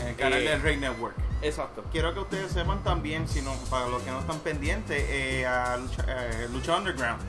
En 0.00 0.08
el 0.08 0.16
canal 0.16 0.38
Eh, 0.40 0.48
del 0.48 0.62
Rey 0.62 0.76
Network. 0.76 1.14
Exacto. 1.42 1.84
Quiero 1.90 2.14
que 2.14 2.20
ustedes 2.20 2.52
sepan 2.52 2.82
también, 2.84 3.28
si 3.28 3.42
no, 3.42 3.52
para 3.68 3.88
los 3.88 4.02
que 4.02 4.10
no 4.10 4.20
están 4.20 4.38
pendientes, 4.40 5.04
eh, 5.08 5.44
a 5.46 5.76
Lucha, 5.76 6.04
eh, 6.08 6.48
Lucha 6.52 6.76
Underground. 6.76 7.20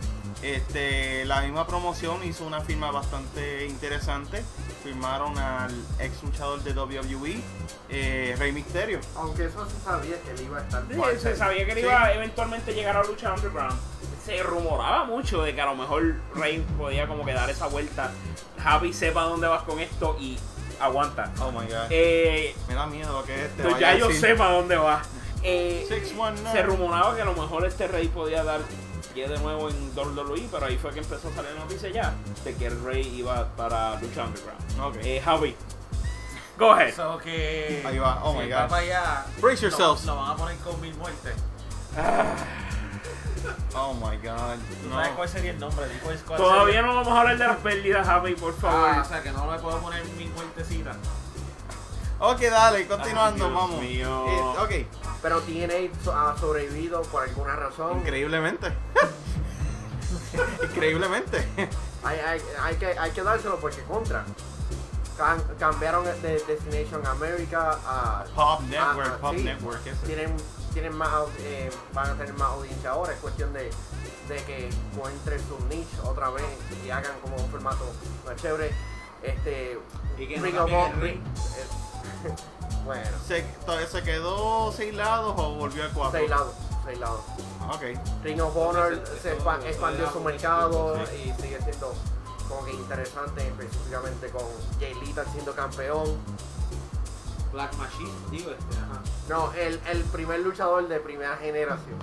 Este, 0.41 1.25
la 1.25 1.41
misma 1.41 1.65
promoción 1.65 2.23
hizo 2.23 2.45
una 2.45 2.61
firma 2.61 2.91
bastante 2.91 3.65
interesante. 3.65 4.43
Firmaron 4.83 5.37
al 5.37 5.71
ex 5.99 6.21
luchador 6.23 6.61
de 6.63 6.73
WWE, 6.73 7.39
eh, 7.89 8.35
Rey 8.37 8.51
Misterio. 8.51 8.99
Aunque 9.15 9.45
eso 9.45 9.65
se 9.69 9.79
sabía 9.83 10.21
que 10.21 10.31
él 10.31 10.41
iba 10.45 10.57
a 10.59 10.61
estar 10.61 10.83
Sí, 10.89 11.19
se 11.21 11.35
sabía 11.37 11.65
que 11.65 11.71
él 11.71 11.77
Sí. 11.77 11.83
iba 11.85 12.03
a 12.03 12.13
eventualmente 12.13 12.73
llegar 12.73 12.97
a 12.97 13.03
Lucha 13.03 13.33
Underground. 13.33 13.79
Se 14.25 14.43
rumoraba 14.43 15.05
mucho 15.05 15.41
de 15.41 15.55
que 15.55 15.61
a 15.61 15.65
lo 15.67 15.75
mejor 15.75 16.15
Rey 16.35 16.65
podía 16.77 17.07
como 17.07 17.23
que 17.25 17.33
dar 17.33 17.49
esa 17.49 17.67
vuelta. 17.67 18.11
Javi 18.61 18.93
sepa 18.93 19.23
dónde 19.23 19.47
vas 19.47 19.63
con 19.63 19.79
esto 19.79 20.17
y 20.19 20.37
aguanta. 20.79 21.31
Oh 21.39 21.51
my 21.51 21.65
god. 21.65 21.87
Eh, 21.89 22.53
Me 22.67 22.73
da 22.75 22.85
miedo 22.85 23.23
que 23.23 23.45
este 23.45 23.63
pues 23.63 23.75
vaya 23.75 23.93
ya 23.93 23.99
yo 23.99 24.11
sepa 24.11 24.49
dónde 24.51 24.75
vas. 24.75 25.07
Eh, 25.43 25.85
619. 25.87 26.51
se 26.57 26.63
rumoraba 26.65 27.15
que 27.15 27.21
a 27.21 27.25
lo 27.25 27.33
mejor 27.33 27.65
este 27.65 27.87
Rey 27.87 28.07
podía 28.09 28.43
dar 28.43 28.61
de 29.21 29.37
nuevo 29.39 29.69
en 29.69 29.91
WWE, 29.97 30.47
pero 30.51 30.65
ahí 30.65 30.77
fue 30.77 30.91
que 30.91 30.99
empezó 30.99 31.29
a 31.29 31.33
salir 31.33 31.51
la 31.53 31.59
noticia 31.61 31.89
ya 31.89 32.13
de 32.43 32.55
que 32.55 32.65
el 32.67 32.83
Rey 32.83 33.07
iba 33.15 33.47
para 33.55 33.99
Lucha 34.01 34.23
Underground. 34.25 34.79
Ok. 34.81 34.95
Eh, 35.03 35.21
Javi, 35.23 35.55
go 36.57 36.71
ahead. 36.73 36.93
So 36.95 37.17
que. 37.19 37.83
Ahí 37.85 37.97
va, 37.99 38.19
oh 38.23 38.33
si 38.33 38.39
my 38.39 38.49
God. 38.49 38.69
para 38.69 38.77
allá. 38.77 39.25
Brace 39.41 39.61
yourselves. 39.61 40.05
Lo, 40.05 40.15
van 40.15 40.31
a 40.31 40.35
poner 40.35 40.57
con 40.57 40.79
mil 40.81 40.93
muertes. 40.95 41.35
Oh 43.75 43.93
my 43.93 44.17
god. 44.17 44.55
¿Tú 44.81 44.89
No. 44.89 44.95
sabes 44.95 45.09
cuál 45.15 45.29
sería 45.29 45.51
el 45.51 45.59
nombre? 45.59 45.85
Cuál- 46.03 46.17
cuál 46.25 46.37
Todavía 46.39 46.65
sería? 46.75 46.81
no 46.83 46.95
vamos 46.95 47.13
a 47.13 47.19
hablar 47.21 47.37
de 47.37 47.47
las 47.47 47.57
pérdidas, 47.57 48.05
Javi, 48.07 48.35
por 48.35 48.55
favor. 48.57 48.89
Ah, 48.95 49.01
o 49.05 49.05
sea 49.09 49.21
que 49.21 49.31
no 49.31 49.51
le 49.51 49.59
puedo 49.59 49.79
poner 49.79 50.03
mil 50.17 50.29
muertecitas. 50.31 50.95
Ok, 52.25 52.39
dale, 52.39 52.87
continuando, 52.87 53.45
Ay, 53.45 53.51
Dios 53.51 53.61
vamos. 53.61 53.81
mío. 53.81 54.25
Eh, 54.69 54.87
Pero 55.21 55.41
TNA 55.41 56.03
so- 56.03 56.13
ha 56.15 56.37
sobrevivido 56.37 57.01
por 57.03 57.23
alguna 57.23 57.55
razón. 57.57 57.99
increíblemente. 57.99 58.71
increíblemente. 60.63 61.45
Hay, 62.03 62.19
hay, 62.19 62.41
hay 62.61 62.75
que, 62.75 62.97
hay 62.97 63.11
que 63.11 63.23
dárselo 63.23 63.57
porque 63.59 63.81
contra. 63.83 64.23
Cam- 65.17 65.43
cambiaron 65.59 66.05
de 66.05 66.39
Destination 66.47 67.05
America 67.07 67.77
a. 67.85 68.23
Pop 68.35 68.61
Network, 68.61 69.19
Pop 69.19 69.33
sí. 69.35 69.43
Network, 69.43 69.85
ese. 69.85 70.05
Tienen, 70.07 70.35
tienen 70.73 70.95
más, 70.95 71.09
au- 71.09 71.29
eh, 71.39 71.69
van 71.93 72.09
a 72.09 72.13
tener 72.13 72.33
más 72.35 72.49
audiencia 72.49 72.91
ahora. 72.91 73.11
Es 73.13 73.19
cuestión 73.19 73.51
de, 73.53 73.69
de 74.29 74.43
que 74.45 74.69
encuentren 74.69 75.39
su 75.47 75.59
niche 75.67 75.97
otra 76.03 76.29
vez 76.29 76.45
y 76.85 76.89
hagan 76.89 77.19
como 77.21 77.35
un 77.35 77.49
formato 77.51 77.85
más 78.25 78.35
chévere. 78.41 78.71
Este. 79.21 79.77
Y 80.17 80.27
que 80.27 80.37
no 80.37 80.43
Ring 80.43 80.55
of 80.55 80.59
cambien 80.61 80.79
el 80.81 80.87
Honor- 80.93 81.03
ring. 81.03 81.17
eh, 81.21 81.67
bueno, 82.85 83.07
¿Se, 83.27 83.41
todavía 83.65 83.87
se 83.87 84.03
quedó 84.03 84.71
seis 84.71 84.93
lados 84.93 85.33
o 85.37 85.55
volvió 85.55 85.85
a 85.85 85.89
cuatro? 85.89 86.19
seis 86.19 86.29
lados. 86.29 86.53
Seis 86.85 86.99
lados. 86.99 87.21
Ok. 87.73 87.83
Ring 88.23 88.41
of 88.41 88.55
Honor 88.57 88.93
Entonces, 88.93 89.21
se 89.21 89.31
expandió 89.69 90.11
su 90.11 90.19
mercado 90.19 90.97
y 91.13 91.31
sigue 91.41 91.59
siendo 91.63 91.93
como 92.49 92.65
que 92.65 92.71
interesante, 92.73 93.47
específicamente 93.47 94.27
con 94.29 94.43
Jay 94.79 94.93
Lethal 95.05 95.25
siendo 95.31 95.53
campeón. 95.55 96.17
Black 97.53 97.73
Machine, 97.77 98.11
digo 98.31 98.49
este, 98.51 98.75
ajá. 98.77 98.99
No, 99.29 99.53
el, 99.53 99.79
el 99.91 100.03
primer 100.05 100.39
luchador 100.39 100.87
de 100.87 100.99
primera 100.99 101.37
generación. 101.37 101.95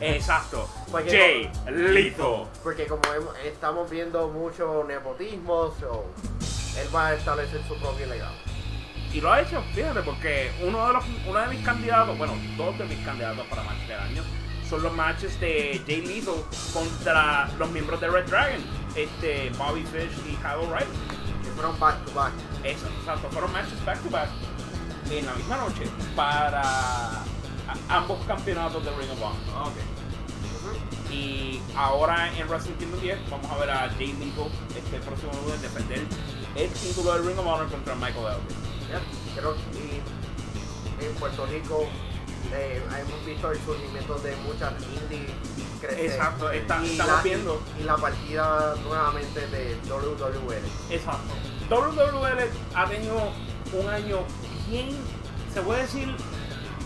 Exacto. 0.00 0.68
Porque 0.90 1.10
Jay 1.10 1.74
Lito. 1.74 2.48
Porque 2.62 2.86
como 2.86 3.02
hemos- 3.12 3.36
estamos 3.44 3.90
viendo 3.90 4.28
mucho 4.28 4.84
nepotismo, 4.86 5.72
so, 5.78 6.04
él 6.78 6.88
va 6.94 7.08
a 7.08 7.14
establecer 7.14 7.62
su 7.66 7.76
propio 7.78 8.06
legado. 8.06 8.34
Y 9.12 9.20
lo 9.20 9.32
ha 9.32 9.42
hecho, 9.42 9.62
fíjate, 9.74 10.00
porque 10.00 10.50
uno 10.62 10.86
de 10.86 10.92
los 10.94 11.04
uno 11.26 11.38
de 11.38 11.48
mis 11.48 11.64
candidatos, 11.64 12.16
bueno, 12.16 12.34
dos 12.56 12.78
de 12.78 12.84
mis 12.86 12.98
candidatos 13.04 13.46
para 13.46 13.62
match 13.62 13.86
del 13.86 14.00
año 14.00 14.22
son 14.68 14.82
los 14.82 14.92
matches 14.94 15.38
de 15.38 15.82
Jay 15.86 16.00
Lethal 16.00 16.42
contra 16.72 17.46
los 17.58 17.70
miembros 17.70 18.00
de 18.00 18.08
Red 18.08 18.26
Dragon, 18.26 18.60
este 18.96 19.50
Bobby 19.58 19.82
Fish 19.82 20.12
y 20.26 20.34
Kyle 20.36 20.66
O'Reilly. 20.66 20.90
Que 21.44 21.50
fueron 21.50 21.78
back 21.78 22.02
to 22.06 22.12
back. 22.12 22.32
Eso, 22.64 22.86
exacto, 23.00 23.28
fueron 23.30 23.52
matches 23.52 23.84
back 23.84 24.02
to 24.02 24.08
back 24.08 24.28
en 25.10 25.26
la 25.26 25.34
misma 25.34 25.58
noche 25.58 25.84
para 26.16 27.22
ambos 27.90 28.18
campeonatos 28.26 28.82
de 28.82 28.90
Ring 28.92 29.10
of 29.10 29.20
Honor. 29.20 29.68
Ok. 29.68 31.12
Y 31.12 31.60
ahora 31.76 32.32
en 32.34 32.48
Wrestling 32.48 32.76
Kingdom 32.76 33.00
10 33.02 33.30
vamos 33.30 33.50
a 33.50 33.58
ver 33.58 33.70
a 33.70 33.90
Jay 33.98 34.14
Lethal 34.14 34.48
este 34.74 34.98
próximo 35.00 35.32
lunes 35.44 35.60
defender 35.60 36.00
el 36.56 36.70
título 36.70 37.12
del 37.12 37.26
Ring 37.26 37.38
of 37.38 37.46
Honor 37.46 37.68
contra 37.68 37.94
Michael 37.94 38.26
Elgin. 38.26 38.71
¿Ya? 38.92 39.00
Creo 39.40 39.54
que 39.72 41.06
en 41.06 41.14
Puerto 41.14 41.46
Rico 41.46 41.86
eh, 42.52 42.82
hemos 43.00 43.26
visto 43.26 43.50
el 43.50 43.58
surgimiento 43.64 44.14
de 44.18 44.36
muchas 44.36 44.72
indies 44.82 45.30
crecer. 45.80 46.04
Exacto, 46.10 46.50
está- 46.50 46.84
Y 46.84 46.92
estamos 46.92 47.16
la- 47.16 47.22
viendo. 47.22 47.62
Y 47.80 47.82
la 47.84 47.96
partida 47.96 48.74
nuevamente 48.84 49.46
de 49.48 49.76
WWE. 49.88 50.60
Exacto. 50.90 51.34
WWL 51.70 52.50
ha 52.74 52.86
tenido 52.86 53.32
un 53.72 53.88
año 53.88 54.18
bien, 54.68 54.90
se 55.52 55.60
puede 55.62 55.82
decir, 55.82 56.14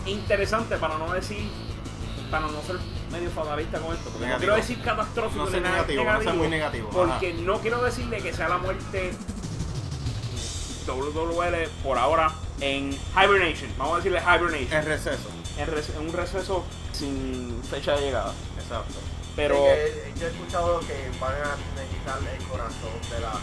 interesante 0.05 0.77
para 0.77 0.97
no 0.97 1.11
decir, 1.13 1.49
para 2.31 2.47
no 2.47 2.61
ser 2.61 2.77
medio 3.11 3.29
fatalista 3.31 3.79
con 3.79 3.93
esto, 3.95 4.09
porque 4.09 4.27
no 4.27 4.37
quiero 4.37 4.55
decir 4.55 4.81
catastrófico 4.81 5.45
No 5.45 5.51
muy 6.33 6.47
negativo, 6.49 6.89
porque 6.89 7.33
no 7.33 7.59
quiero 7.59 7.81
decirle 7.81 8.17
que 8.21 8.33
sea 8.33 8.49
la 8.49 8.57
muerte 8.57 9.11
WWL 10.87 11.67
por 11.83 11.97
ahora 11.97 12.31
en 12.61 12.97
Hibernation, 13.15 13.69
vamos 13.77 13.93
a 13.93 13.97
decirle 13.97 14.19
Hibernation, 14.21 14.73
En 14.73 14.85
receso. 14.85 15.29
en, 15.57 16.07
un 16.07 16.13
receso 16.13 16.63
sin 16.93 17.61
fecha 17.69 17.93
de 17.93 18.01
llegada, 18.01 18.33
Exacto. 18.59 18.95
pero 19.35 19.55
Sí, 19.55 19.61
que 20.13 20.19
yo 20.19 20.27
he 20.27 20.29
escuchado 20.31 20.79
que 20.81 21.11
van 21.19 21.33
a 21.33 21.55
necesitar 21.79 22.19
el 22.35 22.47
corazón 22.47 22.91
de 23.11 23.19
la 23.19 23.33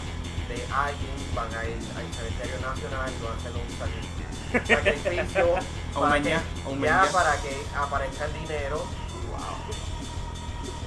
de 0.49 0.63
alguien, 0.71 1.15
van 1.33 1.47
a 1.55 1.65
ir 1.65 1.73
al 1.97 2.13
cementerio 2.13 2.55
nacional 2.61 3.11
y 3.11 3.23
van 3.23 3.33
a 3.33 3.37
hacer 3.37 3.51
un 3.51 3.67
sacri- 3.79 4.67
sacrificio 4.67 5.55
Un 5.95 6.01
para 6.01 6.21
que- 6.21 6.39
un 6.69 6.81
ya 6.83 7.09
para 7.11 7.41
que 7.41 7.57
aparezca 7.75 8.25
el 8.25 8.33
dinero. 8.33 8.83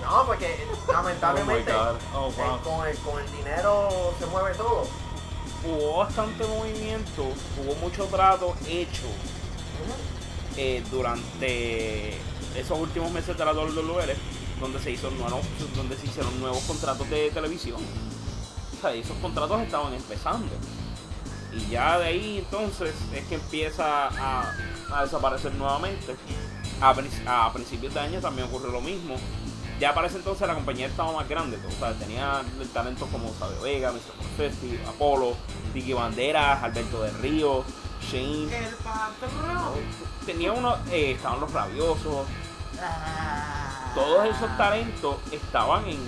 No, 0.02 0.24
porque 0.26 0.64
lamentablemente 0.92 1.72
Oh 1.72 1.92
God. 1.92 1.96
Oh, 2.14 2.28
eh, 2.30 2.60
con, 2.62 2.86
el, 2.88 2.96
con 2.98 3.20
el 3.22 3.32
dinero 3.32 4.14
se 4.18 4.26
mueve 4.26 4.54
todo. 4.54 4.86
Hubo 5.68 5.98
bastante 5.98 6.46
movimiento, 6.46 7.22
hubo 7.62 7.74
mucho 7.76 8.04
trato 8.06 8.54
hecho 8.68 9.06
eh, 10.56 10.82
durante 10.90 12.14
esos 12.56 12.78
últimos 12.78 13.10
meses 13.12 13.36
de 13.36 13.44
la 13.44 13.52
WWL, 13.52 14.10
donde 14.60 14.78
se 14.80 14.96
donde 14.96 15.96
se 15.96 16.06
hicieron 16.06 16.40
nuevos 16.40 16.62
contratos 16.64 17.08
de 17.10 17.30
televisión. 17.30 17.80
O 18.76 18.80
sea, 18.80 18.92
esos 18.92 19.16
contratos 19.18 19.60
estaban 19.62 19.92
empezando. 19.94 20.48
Y 21.52 21.70
ya 21.70 21.98
de 21.98 22.06
ahí 22.06 22.38
entonces 22.38 22.94
es 23.14 23.24
que 23.26 23.36
empieza 23.36 24.08
a, 24.08 25.02
desaparecer 25.02 25.54
nuevamente. 25.54 26.16
A, 26.80 27.46
a 27.46 27.52
principios 27.52 27.94
de 27.94 28.00
año 28.00 28.20
también 28.20 28.48
ocurrió 28.48 28.70
lo 28.70 28.80
mismo. 28.80 29.16
Ya 29.78 29.94
para 29.94 30.08
ese 30.08 30.16
entonces 30.16 30.46
la 30.46 30.54
compañía 30.54 30.86
estaba 30.86 31.12
más 31.12 31.28
grande, 31.28 31.58
o 31.66 31.70
sea, 31.78 31.92
tenía 31.94 32.42
talentos 32.72 33.08
como 33.10 33.32
Sabio 33.34 33.60
Vega, 33.62 33.92
Mr. 33.92 34.16
Confetti, 34.16 34.80
Apolo, 34.88 35.34
Vicky 35.72 35.92
Banderas, 35.92 36.62
Alberto 36.62 37.02
del 37.02 37.14
Río, 37.18 37.64
Shane. 38.02 38.44
El 38.44 38.74
patrón. 38.76 39.74
Tenía 40.26 40.52
uno, 40.52 40.76
eh, 40.90 41.12
estaban 41.12 41.40
los 41.40 41.52
rabiosos. 41.52 42.26
Todos 43.94 44.26
esos 44.26 44.56
talentos 44.56 45.16
estaban 45.32 45.86
en, 45.88 45.98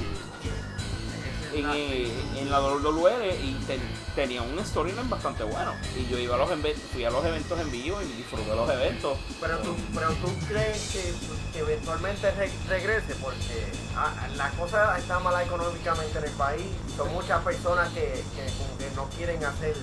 en, 1.55 1.67
eh, 1.75 2.09
en 2.39 2.51
la 2.51 2.61
WWE 2.61 3.35
y 3.43 3.55
ten- 3.67 3.81
tenía 4.15 4.43
un 4.43 4.59
storyline 4.65 5.09
bastante 5.09 5.45
bueno. 5.45 5.73
Y 5.99 6.11
yo 6.11 6.19
iba 6.19 6.35
a 6.35 6.39
los 6.39 6.49
fui 6.93 7.05
a 7.05 7.11
los 7.11 7.25
eventos 7.25 7.59
en 7.61 7.71
vivo 7.71 8.01
y 8.03 8.07
disfruté 8.17 8.55
los 8.55 8.69
eventos. 8.71 9.19
Pero 9.41 9.59
tú, 9.59 9.75
pero 9.95 10.09
tú 10.15 10.29
crees 10.49 10.91
que, 10.93 11.13
que 11.53 11.59
eventualmente 11.61 12.31
re- 12.33 12.51
regrese 12.69 13.15
porque 13.17 13.67
ah, 13.97 14.29
la 14.37 14.51
cosa 14.51 14.99
está 14.99 15.19
mala 15.21 15.43
económicamente 15.45 16.19
en 16.19 16.25
el 16.25 16.31
país. 16.33 16.63
Son 16.97 17.13
muchas 17.13 17.43
personas 17.43 17.89
que, 17.91 18.01
que 18.35 18.53
como 18.59 18.79
que 18.79 18.91
no 18.97 19.09
quieren 19.17 19.45
hacer 19.45 19.77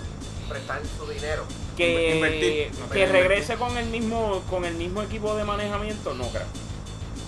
prestar 0.50 0.82
su 0.98 1.06
dinero. 1.12 1.44
Que, 1.76 2.16
Invertir, 2.16 2.72
que 2.92 3.06
regrese 3.06 3.56
con 3.58 3.78
el 3.78 3.86
mismo 3.88 4.42
con 4.50 4.66
el 4.66 4.74
mismo 4.76 5.02
equipo 5.04 5.36
de 5.36 5.44
manejamiento, 5.44 6.14
no 6.14 6.28
creo. 6.30 6.46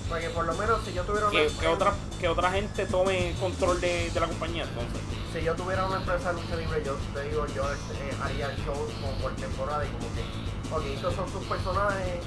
Porque 0.09 0.29
por 0.31 0.45
lo 0.45 0.53
menos 0.55 0.79
si 0.83 0.93
yo 0.93 1.03
tuviera 1.03 1.27
una, 1.29 1.39
Que, 1.39 1.47
que 1.59 1.67
otra 1.67 1.93
que 2.19 2.27
otra 2.27 2.51
gente 2.51 2.85
tome 2.87 3.33
control 3.39 3.79
de, 3.79 4.09
de 4.09 4.19
la 4.19 4.27
compañía, 4.27 4.63
entonces. 4.63 4.99
si 5.33 5.43
yo 5.43 5.53
tuviera 5.55 5.85
una 5.85 5.97
empresa 5.97 6.33
de 6.33 6.41
lucha 6.41 6.55
libre, 6.55 6.83
yo 6.83 6.95
te 7.13 7.23
digo, 7.29 7.45
yo 7.55 7.63
eh, 7.71 8.13
haría 8.23 8.47
shows 8.65 8.91
como 8.99 9.13
por 9.21 9.31
temporada 9.35 9.85
y 9.85 9.89
como 9.89 10.07
que, 10.15 10.75
ok, 10.75 10.95
estos 10.95 11.13
son 11.13 11.29
sus 11.31 11.45
personajes 11.45 12.19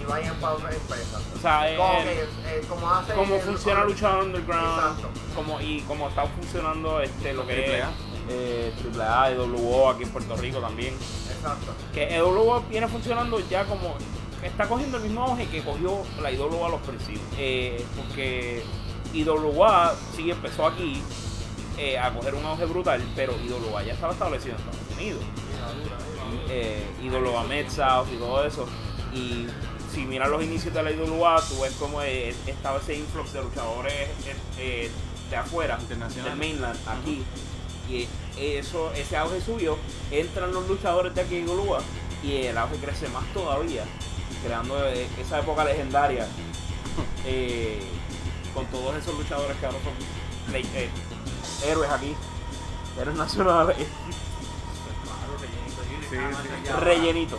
y 0.00 0.04
vayan 0.04 0.36
para 0.36 0.54
otras 0.54 0.74
empresas. 0.74 1.22
O 1.34 1.40
sea, 1.40 1.70
eh, 1.72 1.76
Como, 1.76 1.92
eh, 1.94 2.04
que, 2.44 2.56
eh, 2.56 2.60
como 2.68 2.90
hace 2.90 3.14
cómo 3.14 3.34
el- 3.36 3.40
funciona 3.40 3.84
Lucha 3.84 4.18
Underground 4.18 4.78
Exacto. 4.78 5.08
como 5.34 5.60
y 5.60 5.80
cómo 5.88 6.08
está 6.08 6.26
funcionando 6.26 7.00
este 7.00 7.32
lo 7.32 7.46
que 7.46 7.54
Triple 7.54 7.78
es 7.78 7.84
A. 7.84 7.90
eh, 8.28 8.72
AAA 8.94 9.32
y 9.32 9.36
WO 9.38 9.88
aquí 9.90 10.02
en 10.04 10.10
Puerto 10.10 10.36
Rico 10.36 10.58
también 10.60 10.94
Exacto. 10.94 11.72
que 11.94 12.14
EWO 12.16 12.60
viene 12.68 12.86
funcionando 12.86 13.40
ya 13.48 13.64
como 13.64 13.94
está 14.42 14.68
cogiendo 14.68 14.96
el 14.96 15.04
mismo 15.04 15.22
auge 15.22 15.46
que 15.46 15.62
cogió 15.62 16.02
la 16.20 16.30
IWA 16.30 16.66
a 16.66 16.70
los 16.70 16.80
principios. 16.80 17.24
Eh, 17.38 17.84
porque 17.96 18.62
IWA 19.12 19.94
sí 20.16 20.30
empezó 20.30 20.66
aquí 20.66 21.02
eh, 21.78 21.98
a 21.98 22.12
coger 22.12 22.34
un 22.34 22.44
auge 22.44 22.66
brutal 22.66 23.02
pero 23.16 23.34
IWA 23.38 23.82
ya 23.82 23.94
estaba 23.94 24.12
establecido 24.12 24.54
en 24.54 24.60
Estados 24.60 24.96
Unidos. 24.96 25.22
Eh, 26.48 26.84
IWA 27.02 27.44
Med 27.44 27.68
South 27.68 28.08
y 28.12 28.16
todo 28.16 28.44
eso. 28.44 28.66
Y 29.14 29.46
si 29.92 30.06
miras 30.06 30.28
los 30.28 30.42
inicios 30.42 30.72
de 30.72 30.82
la 30.82 30.90
IWA 30.90 31.42
tú 31.48 31.60
ves 31.60 31.74
como 31.74 32.02
eh, 32.02 32.34
estaba 32.46 32.78
ese 32.78 32.96
influx 32.96 33.32
de 33.32 33.42
luchadores 33.42 33.92
eh, 34.58 34.90
de 35.30 35.36
afuera 35.36 35.78
del 35.88 36.36
mainland 36.36 36.78
aquí. 36.88 37.22
Y 37.88 38.08
eso 38.38 38.92
ese 38.92 39.16
auge 39.16 39.40
subió 39.40 39.76
entran 40.10 40.52
los 40.52 40.66
luchadores 40.66 41.14
de 41.14 41.20
aquí 41.20 41.36
en 41.36 41.48
IWA 41.48 41.80
y 42.22 42.46
el 42.46 42.56
auge 42.56 42.76
crece 42.76 43.08
más 43.08 43.24
todavía 43.34 43.84
creando 44.42 44.86
eh, 44.88 45.06
esa 45.20 45.38
época 45.40 45.64
legendaria 45.64 46.26
eh, 47.26 47.80
con 48.54 48.66
todos 48.66 48.96
esos 48.96 49.16
luchadores 49.16 49.56
que 49.58 49.66
ahora 49.66 49.78
son 49.82 50.54
eh, 50.54 50.90
héroes 51.66 51.90
aquí 51.90 52.14
héroes 53.00 53.16
nacionales 53.16 53.76
Sí, 56.10 56.16
sí. 56.18 56.72
rellenito 56.80 57.38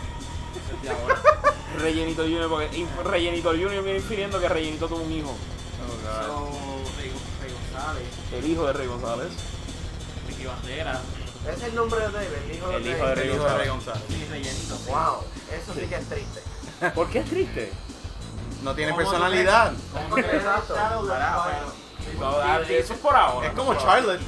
Rellenito 1.78 2.22
Junior, 2.22 2.48
porque 2.48 2.86
Rellenito 3.04 3.50
Junior 3.50 3.82
viene 3.82 3.98
infiriendo 3.98 4.40
que 4.40 4.48
Rellenito 4.48 4.86
tuvo 4.86 5.02
un 5.02 5.10
hijo. 5.12 5.30
Oh, 5.30 6.46
God. 6.46 6.88
Rey 6.98 7.10
Rey 7.42 7.52
González, 7.52 8.04
El 8.32 8.50
hijo 8.50 8.66
de 8.66 8.72
Rey 8.72 8.86
González. 8.86 9.28
Ricky 10.28 10.46
Bandera, 10.46 11.00
Ese 11.48 11.52
es 11.56 11.62
el 11.64 11.74
nombre 11.74 12.00
de 12.00 12.06
él, 12.06 12.32
el 12.48 12.56
hijo 12.56 12.70
El 12.70 12.84
de 12.84 12.90
hijo 12.90 13.06
de 13.06 13.12
El 13.12 13.16
Rey 13.18 13.30
hijo 13.34 13.44
de 13.44 13.58
Rey 13.58 13.68
González. 13.68 14.02
sí, 14.08 14.24
rellenito. 14.30 14.76
sí. 14.76 14.90
Wow, 14.90 15.24
eso 15.52 15.74
sí 15.74 15.86
que 15.86 15.94
es 15.96 16.08
triste. 16.08 16.42
¿Por 16.94 17.08
qué 17.08 17.20
es 17.20 17.26
triste? 17.30 17.72
No 18.62 18.74
tiene 18.74 18.92
¿Cómo 18.92 19.02
tú 19.04 19.10
personalidad. 19.10 19.72
¿Cómo 19.92 20.16
eso 22.68 22.92
es 22.94 22.98
por 23.00 23.16
ahora. 23.16 23.48
Es 23.48 23.54
como. 23.54 23.74
Charlotte. 23.74 24.20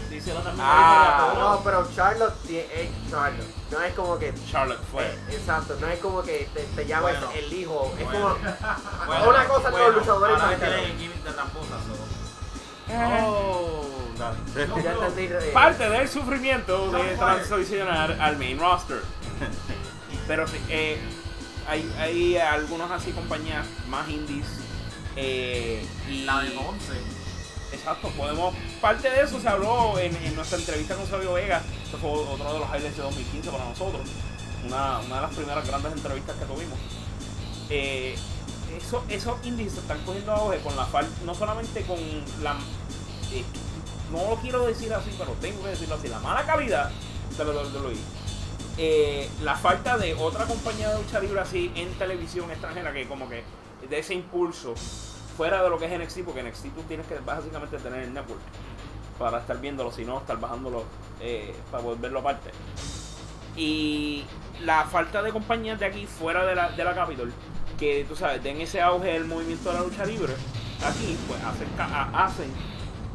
Ah, 0.59 1.33
No, 1.39 1.61
pero 1.65 1.89
Charlotte 1.95 2.35
es 2.51 2.91
Charlotte. 3.11 3.47
No 3.71 3.81
es 3.83 3.95
como 3.95 4.19
que. 4.19 4.35
Charlotte 4.51 4.81
Flair. 4.91 5.11
eh, 5.29 5.35
Exacto, 5.37 5.77
no 5.81 5.87
es 5.89 5.99
como 6.01 6.23
que 6.23 6.49
te, 6.55 6.85
Bueno. 7.01 7.29
el 7.35 7.53
hijo. 7.53 7.95
Es 7.99 8.05
Bueno. 8.05 8.21
como. 8.21 8.37
Bueno, 9.07 9.29
una 9.31 9.45
cosa 9.47 9.71
bueno, 9.71 9.87
con 9.87 9.95
los 9.95 10.07
luchadores 10.07 10.41
ahora 10.41 10.57
tienen 10.57 10.99
gimmick 10.99 11.23
de 11.25 11.31
tramposa, 11.33 11.69
so. 11.69 13.27
Oh. 13.27 13.87
Ya 14.19 14.93
entendí. 14.93 15.25
eh, 15.27 15.51
Parte 15.53 15.89
del 15.91 16.09
sufrimiento 16.09 16.91
de 16.91 17.17
transicionar 17.17 18.13
al 18.21 18.39
main 18.39 18.59
roster. 18.59 19.03
Pero 20.27 20.47
sí, 20.49 20.61
eh, 20.69 20.99
hay, 21.69 21.93
hay 21.99 22.37
algunos 22.37 22.91
así 22.91 23.13
compañías 23.13 23.67
más 23.89 24.09
indies. 24.09 24.47
eh, 25.17 25.85
y 26.11 26.23
La 26.25 26.43
de 26.43 26.51
Monse. 26.51 26.93
Exacto, 27.73 28.09
podemos. 28.11 28.55
Parte 28.81 29.11
de 29.11 29.23
eso 29.23 29.41
se 29.41 29.49
habló 29.49 29.99
en, 29.99 30.15
en 30.17 30.35
nuestra 30.37 30.59
entrevista 30.59 30.95
con 30.95 31.07
Sabio 31.07 31.33
Vega. 31.35 31.63
Eso 31.89 31.99
fue 31.99 32.11
otro 32.11 32.53
de 32.53 32.59
los 32.61 32.69
highlights 32.69 32.97
de 32.97 33.03
2015 33.03 33.51
para 33.51 33.65
nosotros. 33.65 34.03
Una, 34.65 34.99
una 35.01 35.17
de 35.17 35.23
las 35.23 35.35
primeras 35.35 35.67
grandes 35.67 35.93
entrevistas 35.93 36.37
que 36.37 36.45
tuvimos. 36.45 36.79
Eh, 37.71 38.17
eso, 38.77 39.05
esos 39.09 39.45
indies 39.45 39.73
se 39.73 39.81
están 39.81 39.99
cogiendo 40.05 40.33
auge 40.33 40.59
con 40.61 40.77
la 40.77 40.87
falta, 40.87 41.11
no 41.25 41.35
solamente 41.35 41.83
con 41.83 41.99
la. 42.43 42.53
eh, 43.33 43.45
no 44.13 44.31
lo 44.31 44.37
quiero 44.37 44.65
decir 44.67 44.93
así, 44.95 45.11
pero 45.19 45.33
tengo 45.41 45.63
que 45.63 45.71
decirlo 45.71 45.97
así: 45.97 46.09
la 46.09 46.21
mala 46.21 46.45
calidad 46.47 46.91
de 47.37 47.45
WWE. 47.45 47.97
Eh, 48.79 49.29
la 49.43 49.55
falta 49.55 49.97
de 49.97 50.13
otra 50.15 50.45
compañía 50.45 50.91
de 50.91 51.03
lucha 51.03 51.19
libre 51.19 51.41
así 51.41 51.73
en 51.77 51.91
televisión 51.95 52.51
extranjera 52.51 52.93
que 52.93 53.09
como 53.09 53.27
que 53.27 53.43
de 53.89 53.99
ese 53.99 54.13
impulso 54.13 54.75
fuera 55.37 55.63
de 55.63 55.71
lo 55.71 55.79
que 55.79 55.87
es 55.87 55.99
NXT 55.99 56.25
porque 56.25 56.43
NXT 56.43 56.75
tú 56.75 56.83
tienes 56.87 57.07
que 57.07 57.19
básicamente 57.21 57.79
tener 57.79 58.03
el 58.03 58.13
network 58.13 58.41
para 59.19 59.39
estar 59.39 59.59
viéndolo 59.63 59.91
si 59.91 60.05
no 60.05 60.19
estar 60.19 60.39
bajándolo 60.39 60.85
eh, 61.21 61.55
para 61.71 61.83
poder 61.83 61.99
verlo 62.01 62.19
aparte. 62.21 62.51
Y 63.57 64.25
la 64.61 64.85
falta 64.85 65.23
de 65.23 65.33
compañías 65.33 65.81
de 65.81 65.87
aquí 65.87 66.07
fuera 66.07 66.45
de 66.45 66.55
la, 66.55 66.71
de 66.71 66.85
la 66.85 66.95
Capitol 66.95 67.33
que 67.79 68.05
tú 68.07 68.15
sabes 68.15 68.43
den 68.43 68.61
ese 68.61 68.83
auge 68.83 69.13
del 69.13 69.25
movimiento 69.25 69.71
de 69.71 69.79
la 69.79 69.85
lucha 69.85 70.05
libre 70.05 70.35
aquí 70.85 71.17
pues 71.27 71.41
hacen 72.15 72.53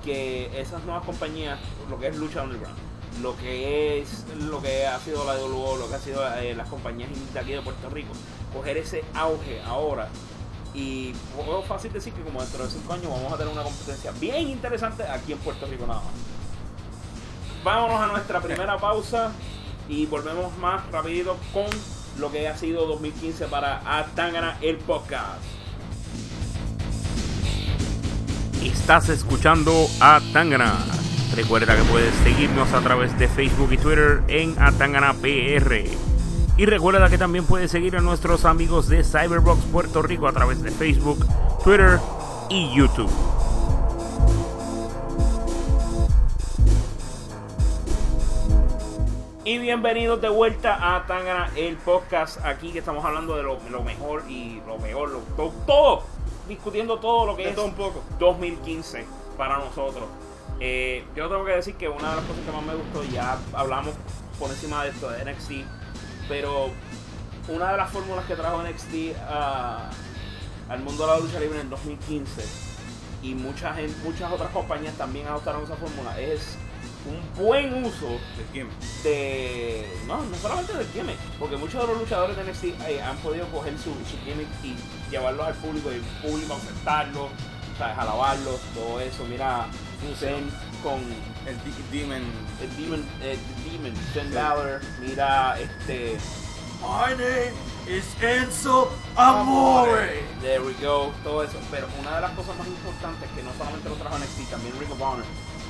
que 0.04 0.60
esas 0.60 0.84
nuevas 0.86 1.04
compañías 1.04 1.60
lo 1.90 2.00
que 2.00 2.08
es 2.08 2.16
lucha 2.16 2.42
underground 2.44 2.91
lo 3.22 3.36
que 3.38 4.00
es 4.00 4.26
lo 4.40 4.62
que 4.62 4.88
ha 4.88 5.00
sido 5.00 5.26
la 5.26 5.34
WO, 5.36 5.78
lo 5.78 5.90
que 5.90 5.96
ha 5.96 6.00
sido 6.00 6.22
eh, 6.38 6.56
las 6.56 6.68
compañías 6.70 7.10
de 7.34 7.40
aquí 7.40 7.52
de 7.52 7.62
Puerto 7.62 7.90
Rico 7.90 8.14
coger 8.54 8.78
ese 8.78 9.04
auge 9.14 9.62
ahora 9.64 10.10
y 10.74 11.14
puedo 11.36 11.62
fácil 11.64 11.92
decir 11.92 12.14
que 12.14 12.22
como 12.22 12.42
dentro 12.42 12.64
de 12.64 12.72
5 12.72 12.94
años 12.94 13.12
vamos 13.12 13.34
a 13.34 13.38
tener 13.38 13.52
una 13.52 13.64
competencia 13.64 14.12
bien 14.20 14.50
interesante 14.50 15.04
aquí 15.04 15.34
en 15.34 15.40
Puerto 15.40 15.66
Rico 15.66 15.86
nada 15.86 16.02
más 16.02 16.14
vámonos 17.64 18.00
a 18.00 18.08
nuestra 18.08 18.42
primera 18.42 18.78
pausa 18.78 19.32
y 19.90 20.06
volvemos 20.06 20.58
más 20.58 20.90
rapidito 20.92 21.38
con 21.54 21.68
lo 22.18 22.32
que 22.32 22.48
ha 22.48 22.58
sido 22.58 22.86
2015 22.88 23.48
para 23.48 24.00
Atangana 24.00 24.58
el 24.62 24.78
podcast. 24.78 25.44
Estás 28.64 29.10
escuchando 29.10 29.74
a. 30.00 30.22
Recuerda 31.36 31.76
que 31.78 31.84
puedes 31.84 32.14
seguirnos 32.24 32.74
a 32.74 32.82
través 32.82 33.18
de 33.18 33.28
Facebook 33.28 33.72
y 33.72 33.78
Twitter 33.78 34.22
en 34.28 34.62
Atangana 34.62 35.14
PR. 35.14 35.84
Y 36.58 36.66
recuerda 36.66 37.10
que 37.10 37.18
también 37.18 37.46
puedes 37.46 37.72
seguir 37.72 37.96
a 37.96 38.02
nuestros 38.02 38.44
amigos 38.46 38.90
de 38.90 39.04
Cyberbox 39.04 39.64
Puerto 39.72 40.02
Rico 40.02 40.28
a 40.28 40.34
través 40.34 40.62
de 40.62 40.72
Facebook, 40.72 41.26
Twitter 41.64 42.00
y 42.50 42.76
YouTube. 42.76 43.10
Y 49.44 49.58
bienvenidos 49.58 50.22
de 50.22 50.30
vuelta 50.30 50.96
a 50.96 51.06
Tangana, 51.08 51.50
el 51.56 51.76
podcast 51.78 52.44
aquí 52.46 52.72
que 52.72 52.80
estamos 52.80 53.04
hablando 53.04 53.36
de 53.36 53.44
lo, 53.44 53.58
lo 53.72 53.82
mejor 53.84 54.24
y 54.30 54.62
lo 54.68 54.78
peor, 54.78 55.10
lo, 55.10 55.20
to- 55.36 55.54
todo, 55.66 56.04
discutiendo 56.48 57.00
todo 57.00 57.26
lo 57.26 57.36
que 57.36 57.44
De 57.46 57.50
es 57.50 57.56
todo 57.56 57.66
un 57.66 57.74
poco. 57.74 58.04
2015 58.20 59.04
para 59.38 59.58
nosotros. 59.58 60.06
Eh, 60.64 61.04
yo 61.16 61.28
tengo 61.28 61.44
que 61.44 61.54
decir 61.54 61.74
que 61.76 61.90
una 61.90 62.12
de 62.12 62.16
las 62.18 62.26
cosas 62.26 62.46
que 62.46 62.52
más 62.52 62.64
me 62.64 62.76
gustó, 62.76 63.04
ya 63.12 63.36
hablamos 63.54 63.96
por 64.38 64.52
encima 64.52 64.84
de 64.84 64.92
esto 64.92 65.10
de 65.10 65.26
NXT, 65.26 65.52
pero 66.30 66.70
una 67.48 67.72
de 67.72 67.78
las 67.78 67.90
fórmulas 67.90 68.26
que 68.26 68.36
trajo 68.36 68.62
NXT 68.62 69.16
a- 69.28 69.90
al 70.70 70.80
mundo 70.84 71.06
de 71.08 71.12
la 71.14 71.20
lucha 71.20 71.40
libre 71.40 71.60
en 71.62 71.70
2015 71.72 72.44
y 73.24 73.34
mucha 73.34 73.74
gente, 73.74 73.94
muchas 74.04 74.32
otras 74.32 74.52
compañías 74.52 74.94
también 74.96 75.28
adoptaron 75.28 75.64
esa 75.64 75.76
fórmula 75.76 76.20
es 76.20 76.56
un 77.10 77.44
buen 77.44 77.84
uso 77.84 78.20
gimmick. 78.54 78.72
de 79.04 79.88
no, 80.06 80.22
no 80.24 80.36
solamente 80.38 80.74
del 80.78 80.88
gimmick, 80.94 81.18
porque 81.40 81.58
muchos 81.58 81.82
de 81.82 81.88
los 81.88 81.98
luchadores 81.98 82.38
de 82.38 82.44
NXT 82.44 82.64
eh, 82.88 83.02
han 83.02 83.18
podido 83.18 83.48
coger 83.48 83.74
su, 83.80 83.86
su 84.06 84.16
gimmick 84.24 84.48
y 84.64 84.76
llevarlos 85.10 85.48
al 85.48 85.56
público 85.56 85.92
y 85.92 85.96
el 85.96 86.02
público 86.02 86.54
aceptarlo. 86.54 87.30
¿sabes? 87.80 87.98
alabarlos, 87.98 88.60
todo 88.76 89.00
eso. 89.00 89.24
Mira, 89.28 89.66
Zen 90.16 90.50
con 90.84 91.00
El 91.46 91.58
Demon. 91.92 92.24
el 92.62 92.78
Demon, 92.78 93.06
eh, 93.22 93.38
Demon, 93.66 93.94
Zen 94.14 94.34
Balor, 94.34 94.82
mira 95.00 95.58
este. 95.60 96.18
My 96.82 97.14
name 97.14 97.54
is 97.88 98.06
Enzo 98.20 98.90
Amore. 99.16 100.24
There 100.42 100.62
we 100.62 100.74
go, 100.82 101.12
todo 101.24 101.44
eso. 101.44 101.60
Pero 101.70 101.88
una 102.00 102.16
de 102.16 102.22
las 102.22 102.32
cosas 102.32 102.58
más 102.58 102.68
importantes 102.68 103.30
que 103.36 103.44
no 103.44 103.52
solamente 103.54 103.88
lo 103.88 103.96
trajo 103.96 104.18
NXT, 104.18 104.50
también 104.50 104.74
Ring 104.80 104.92
of 104.92 105.02
Honor, 105.02 105.24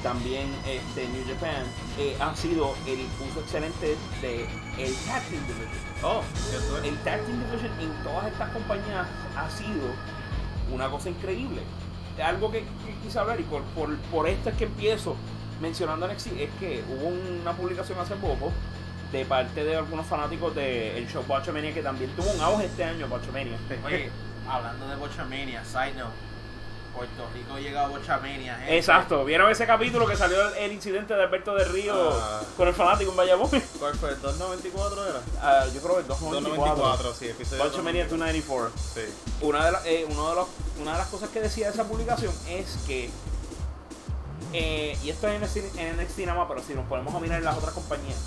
también 0.04 0.50
este, 0.66 1.10
New 1.10 1.24
Japan, 1.28 1.66
eh, 2.00 2.16
ha 2.22 2.34
sido 2.34 2.76
el 2.88 3.06
uso 3.30 3.42
excelente 3.42 3.98
de 4.22 4.44
el 4.78 4.96
Tag 5.06 5.22
Team 5.28 5.44
Division. 5.48 5.84
Oh. 6.04 6.24
El 6.82 6.98
Tag 7.00 7.20
Team 7.26 7.44
Division 7.46 7.80
en 7.82 8.04
todas 8.04 8.32
estas 8.32 8.50
compañías 8.52 9.06
ha 9.36 9.50
sido 9.50 9.92
una 10.72 10.90
cosa 10.90 11.10
increíble. 11.10 11.62
Algo 12.24 12.52
que, 12.52 12.64
quise 13.04 13.20
hablar 13.20 13.40
y 13.40 13.44
por, 13.44 13.64
por, 13.76 13.96
por 13.98 14.28
esto 14.28 14.50
es 14.50 14.56
que 14.56 14.66
empiezo 14.66 15.16
mencionando 15.62 16.08
NXT 16.08 16.28
es 16.40 16.50
que 16.60 16.84
hubo 16.90 17.08
una 17.42 17.54
publicación 17.54 18.00
hace 18.00 18.16
poco 18.16 18.52
de 19.12 19.26
parte 19.26 19.64
de 19.64 19.76
algunos 19.76 20.06
fanáticos 20.06 20.56
del 20.56 21.08
show 21.08 21.24
Botchamania 21.28 21.74
que 21.74 21.84
también 21.84 22.10
tuvo 22.16 22.32
un 22.32 22.42
auge 22.42 22.66
este 22.66 22.84
año, 22.84 23.08
Botchamania. 23.08 23.58
Oye, 23.86 24.10
hablando 24.50 24.88
de 24.88 24.96
Bochamania, 24.96 25.64
side 25.66 25.94
note. 25.94 26.31
Puerto 26.94 27.28
Rico 27.34 27.58
llega 27.58 27.86
a 27.86 27.88
Bochamania, 27.88 28.56
gente. 28.58 28.78
Exacto, 28.78 29.24
¿vieron 29.26 29.50
ese 29.52 29.66
capítulo 29.66 30.06
que 30.08 30.16
salió 30.16 30.50
el, 30.50 30.54
el 30.56 30.72
incidente 30.74 31.14
de 31.16 31.24
Alberto 31.24 31.56
de 31.56 31.66
Río 31.66 31.94
Ah. 31.96 32.42
con 32.58 32.68
el 32.68 32.74
fanático 32.74 33.12
en 33.12 33.18
Bayamón? 33.18 33.50
¿Cuál 33.80 33.96
fue? 33.96 34.10
¿El 34.10 34.22
294 34.22 35.08
era? 35.10 35.22
Ah, 35.42 35.66
yo 35.74 35.82
creo 35.82 35.96
que 35.96 36.02
el 36.02 36.08
294. 36.08 36.76
294, 36.76 37.14
sí, 37.14 37.28
episodio 37.30 37.64
Botchamania 37.64 38.04
294. 38.04 38.72
294. 38.72 38.72
Sí. 38.94 39.46
una 39.46 39.66
de, 39.66 39.72
la- 39.72 39.82
eh, 39.86 40.06
uno 40.10 40.30
de 40.30 40.36
los- 40.36 40.48
una 40.82 40.92
de 40.94 40.98
las 40.98 41.08
cosas 41.08 41.30
que 41.30 41.40
decía 41.42 41.70
esa 41.70 41.86
publicación 41.86 42.34
es 42.50 42.78
que, 42.88 43.10
eh, 44.54 44.98
y 45.04 45.10
esto 45.10 45.28
es 45.28 45.36
en 45.36 45.42
NXT, 45.42 45.80
en 45.80 45.98
NXT 45.98 46.20
nada 46.26 46.40
más, 46.40 46.48
pero 46.50 46.62
si 46.62 46.74
nos 46.74 46.86
ponemos 46.88 47.14
a 47.16 47.20
mirar 47.20 47.40
en 47.40 47.46
las 47.46 47.58
otras 47.58 47.74
compañías, 47.74 48.18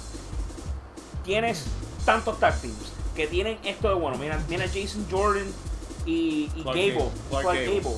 tienes 1.24 1.64
tantos 2.04 2.38
tag 2.40 2.60
teams 2.60 2.92
que 3.14 3.26
tienen 3.26 3.58
esto 3.64 3.88
de 3.88 3.94
bueno. 3.94 4.16
Mira, 4.18 4.40
mira 4.48 4.66
Jason 4.66 5.06
Jordan 5.10 5.46
y, 6.06 6.50
y 6.56 6.62
Clark 6.62 6.76
Gable, 6.76 6.92
Gable. 6.94 7.10
Clark, 7.30 7.42
Clark 7.44 7.58
Gable. 7.58 7.80
Gable. 7.80 7.96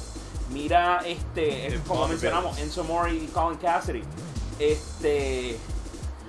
Mira, 0.50 1.00
este, 1.04 1.80
como 1.86 2.06
mencionamos. 2.08 2.56
Enzo 2.58 2.84
Mori 2.84 3.24
y 3.24 3.26
Colin 3.28 3.58
Cassidy. 3.58 4.02
Este, 4.58 5.58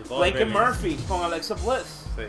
Blake 0.09 0.39
Bennett. 0.45 0.53
Murphy 0.57 0.95
con 1.07 1.23
Alexa 1.23 1.53
Bliss. 1.55 2.05
Sí. 2.15 2.23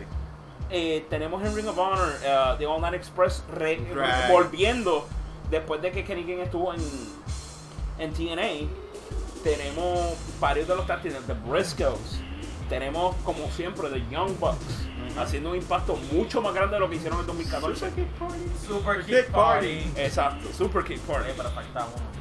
Eh, 0.71 1.05
tenemos 1.09 1.43
en 1.43 1.55
Ring 1.55 1.67
of 1.67 1.77
Honor 1.79 2.09
uh, 2.21 2.57
The 2.59 2.65
All 2.67 2.79
Night 2.79 2.93
Express 2.93 3.43
re- 3.51 3.81
volviendo 4.31 5.07
después 5.49 5.81
de 5.81 5.91
que 5.91 6.03
Kenny 6.05 6.23
King 6.25 6.37
estuvo 6.43 6.73
en, 6.73 6.81
en 7.97 8.13
TNA. 8.13 8.69
Tenemos 9.43 10.13
varios 10.39 10.67
de 10.67 10.75
los 10.75 10.85
teams, 10.85 11.15
The 11.25 11.33
Briscoes. 11.45 12.19
Tenemos, 12.69 13.15
como 13.23 13.49
siempre, 13.51 13.89
The 13.89 14.03
Young 14.11 14.37
Bucks. 14.39 14.57
Haciendo 15.17 15.49
un 15.51 15.55
impacto 15.57 15.95
mucho 16.11 16.41
más 16.41 16.53
grande 16.53 16.75
de 16.75 16.79
lo 16.79 16.89
que 16.89 16.95
hicieron 16.95 17.19
en 17.21 17.27
2014. 17.27 17.91
Super 18.67 19.05
Kick 19.05 19.15
Kick 19.15 19.27
Party. 19.31 19.91
Exacto, 19.95 20.49
Super 20.57 20.83
Kick 20.83 20.99
Party. 21.01 21.29
Pero 21.35 21.49
falta 21.51 21.85
uno. 21.87 22.19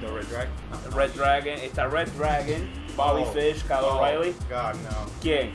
The 0.00 0.06
Red 0.06 0.26
Drag. 0.28 0.48
No. 0.70 0.96
Red 0.96 1.10
Dragon, 1.14 1.58
está 1.58 1.86
Red 1.88 2.08
Dragon, 2.16 2.70
Bobby 2.96 3.22
Oh. 3.26 3.32
Fish, 3.32 3.62
Kyle 3.64 3.78
Oh, 3.82 3.98
O'Reilly. 3.98 4.32
God, 4.48 4.74
no. 4.84 5.06
¿Quién? 5.20 5.52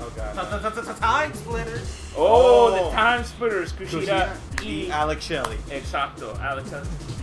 Oh, 0.00 0.08
God. 0.16 0.98
Time 0.98 1.34
Splitter. 1.34 1.82
Oh, 2.16 2.70
Oh. 2.72 2.90
The 2.90 2.96
Time 2.96 3.24
Splitters, 3.24 3.72
Kushida, 3.74 4.32
Kushida 4.56 4.62
y 4.62 4.86
y 4.86 4.90
Alex 4.90 5.24
Shelley. 5.24 5.58
Exacto, 5.70 6.32
Alex 6.40 6.70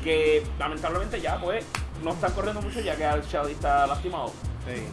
que 0.03 0.43
lamentablemente 0.59 1.19
ya 1.21 1.39
pues 1.39 1.65
no 2.03 2.11
están 2.11 2.31
corriendo 2.33 2.61
mucho 2.61 2.79
ya 2.81 2.95
que 2.95 3.05
Alex 3.05 3.27
Shelley 3.27 3.53
está 3.53 3.85
lastimado 3.87 4.31
Sí. 4.67 4.83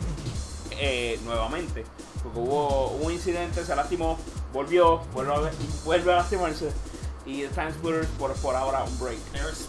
eh, 0.80 1.18
nuevamente 1.24 1.84
porque 2.22 2.38
hubo 2.38 2.88
un 3.02 3.12
incidente, 3.12 3.64
se 3.64 3.74
lastimó, 3.76 4.18
volvió, 4.52 4.98
vuelve 5.12 5.32
a, 5.34 5.50
vuelve 5.84 6.12
a 6.12 6.16
lastimarse 6.16 6.70
y 7.26 7.42
The 7.42 7.48
Time 7.48 7.72
Splitters 7.72 8.06
por, 8.18 8.32
por 8.34 8.56
ahora 8.56 8.82
un 8.84 8.98
break. 8.98 9.18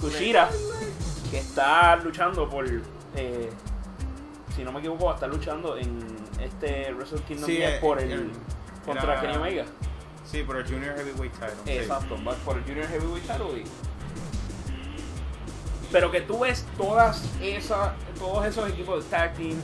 Kushida 0.01 0.49
que 1.31 1.39
está 1.39 1.95
luchando 1.97 2.49
por 2.49 2.65
eh, 3.15 3.49
si 4.55 4.63
no 4.63 4.71
me 4.71 4.79
equivoco 4.79 5.05
va 5.05 5.11
a 5.11 5.15
estar 5.15 5.29
luchando 5.29 5.77
en 5.77 5.99
este 6.41 6.93
Wrestle 6.93 7.21
Kingdom 7.21 7.45
Sí, 7.45 7.57
10 7.57 7.69
eh, 7.71 7.77
por 7.81 7.99
el 8.01 8.11
el- 8.11 8.31
contra 8.85 9.13
era- 9.13 9.21
Kenny 9.21 9.35
Omega. 9.37 9.65
Sí, 10.29 10.43
por 10.43 10.57
el 10.57 10.63
Junior 10.63 10.95
Heavyweight 10.95 11.33
title. 11.33 11.49
sí. 11.65 11.71
Exacto, 11.71 12.15
va 12.27 12.33
por 12.35 12.57
el 12.57 12.63
Junior 12.63 12.87
Heavyweight 12.87 13.25
Title 13.27 13.59
y- 13.61 13.65
Pero 15.91 16.11
que 16.11 16.21
tú 16.21 16.39
ves 16.39 16.65
todas 16.77 17.23
esas, 17.41 17.93
todos 18.17 18.45
esos 18.45 18.69
equipos 18.69 19.03
de 19.03 19.09
tag 19.09 19.33
teams. 19.35 19.63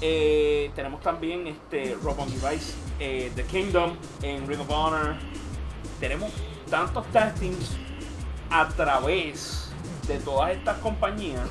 Eh, 0.00 0.70
tenemos 0.74 1.00
también 1.00 1.46
este 1.46 1.96
Rob 2.02 2.18
on 2.20 2.30
Device, 2.30 2.74
eh, 3.00 3.32
The 3.34 3.44
Kingdom 3.44 3.96
en 4.22 4.46
Ring 4.46 4.60
of 4.60 4.70
Honor. 4.70 5.16
Tenemos 5.98 6.30
tantos 6.70 7.04
teams 7.38 7.76
a 8.50 8.68
través 8.68 9.70
de 10.06 10.18
todas 10.18 10.52
estas 10.52 10.78
compañías. 10.78 11.48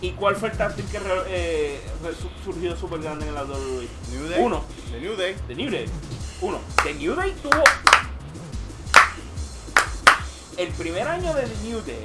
¿Y 0.00 0.10
cuál 0.12 0.34
fue 0.34 0.50
el 0.50 0.56
team 0.56 0.72
que 0.90 0.98
eh, 1.28 1.80
surgió 2.44 2.76
súper 2.76 3.00
grande 3.00 3.28
en 3.28 3.34
la 3.34 3.44
WWE? 3.44 3.88
New 4.10 4.28
Day. 4.28 4.40
Uno. 4.42 4.64
The 4.90 5.00
New 5.00 5.16
Day. 5.16 5.36
The 5.46 5.54
New 5.54 5.70
Day. 5.70 5.86
Uno. 6.40 6.58
The 6.82 6.94
New 6.94 7.14
Day 7.14 7.32
tuvo. 7.42 7.62
El 10.56 10.68
primer 10.72 11.06
año 11.06 11.32
de 11.34 11.42
The 11.42 11.68
New 11.68 11.80
Day, 11.80 12.04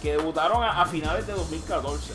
que 0.00 0.12
debutaron 0.12 0.62
a, 0.62 0.80
a 0.80 0.86
finales 0.86 1.26
de 1.26 1.32
2014, 1.32 2.14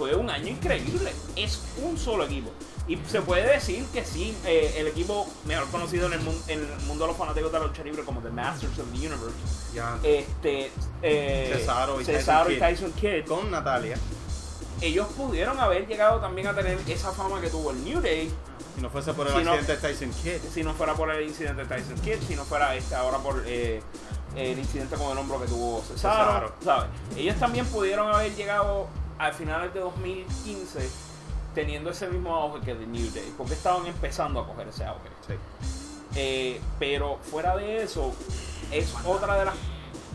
fue 0.00 0.14
un 0.16 0.30
año 0.30 0.48
increíble. 0.48 1.12
Es 1.36 1.60
un 1.82 1.98
solo 1.98 2.24
equipo. 2.24 2.50
Y 2.88 2.96
se 3.06 3.20
puede 3.20 3.46
decir 3.52 3.84
que 3.92 4.02
sí, 4.02 4.34
eh, 4.46 4.76
el 4.78 4.86
equipo 4.86 5.28
mejor 5.44 5.68
conocido 5.68 6.06
en 6.06 6.14
el, 6.14 6.20
mun- 6.22 6.42
en 6.48 6.60
el 6.60 6.76
mundo 6.86 7.04
de 7.04 7.08
los 7.08 7.16
fanáticos 7.18 7.52
de 7.52 7.58
la 7.60 7.66
lucha 7.66 7.84
libre 7.84 8.02
como 8.02 8.20
The 8.22 8.30
Masters 8.30 8.78
of 8.78 8.86
the 8.90 8.96
Universe. 8.98 9.36
Este, 10.02 10.72
eh, 11.02 11.52
Cesaro 11.54 12.00
y 12.00 12.04
Cesaro 12.06 12.46
Tyson 12.48 12.50
y 12.50 12.54
Kidd. 12.54 12.60
Tyson 12.60 12.92
Kidd 12.92 13.24
Con 13.26 13.50
Natalia. 13.50 13.96
ellos 14.80 15.06
pudieron 15.16 15.60
haber 15.60 15.86
llegado 15.86 16.18
también 16.18 16.46
a 16.48 16.54
tener 16.54 16.78
esa 16.88 17.12
fama 17.12 17.40
que 17.42 17.50
tuvo 17.50 17.70
el 17.72 17.84
New 17.84 18.00
Day 18.00 18.32
Si 18.74 18.80
no 18.80 18.88
fuese 18.88 19.12
por 19.12 19.26
el 19.28 19.34
Si 19.34 19.44
no- 19.44 19.52
accidente 19.52 19.76
de 19.86 19.92
Tyson 19.94 20.10
Kidd. 20.22 20.50
si 20.52 20.62
no 20.64 20.72
fuera 20.74 20.94
por 20.94 21.10
el 21.10 21.28
incidente 21.28 21.62
de 21.66 21.68
Tyson 21.76 22.00
Kidd, 22.00 22.26
si 22.26 22.34
no 22.34 22.44
fuera 22.46 22.74
este 22.74 22.94
ahora 22.94 23.18
por 23.18 23.42
eh, 23.46 23.82
el 24.34 24.58
incidente 24.58 24.96
con 24.96 25.12
el 25.12 25.18
hombro 25.18 25.40
que 25.40 25.46
tuvo 25.48 25.82
Cesaro, 25.86 26.48
Cesaro. 26.48 26.54
¿sabes? 26.64 26.86
Ellos 27.16 27.36
también 27.38 27.66
pudieron 27.66 28.08
haber 28.12 28.34
llegado 28.34 28.88
a 29.20 29.32
finales 29.32 29.74
de 29.74 29.80
2015 29.80 30.88
teniendo 31.54 31.90
ese 31.90 32.08
mismo 32.08 32.34
auge 32.34 32.60
que 32.60 32.74
The 32.74 32.86
New 32.86 33.10
Day, 33.12 33.34
porque 33.36 33.52
estaban 33.52 33.86
empezando 33.86 34.40
a 34.40 34.46
coger 34.46 34.68
ese 34.68 34.84
auge. 34.84 35.08
Sí. 35.26 35.34
Eh, 36.16 36.60
pero 36.78 37.18
fuera 37.18 37.56
de 37.56 37.82
eso, 37.82 38.14
es 38.72 38.94
otra 39.04 39.38
de 39.38 39.44
las 39.44 39.54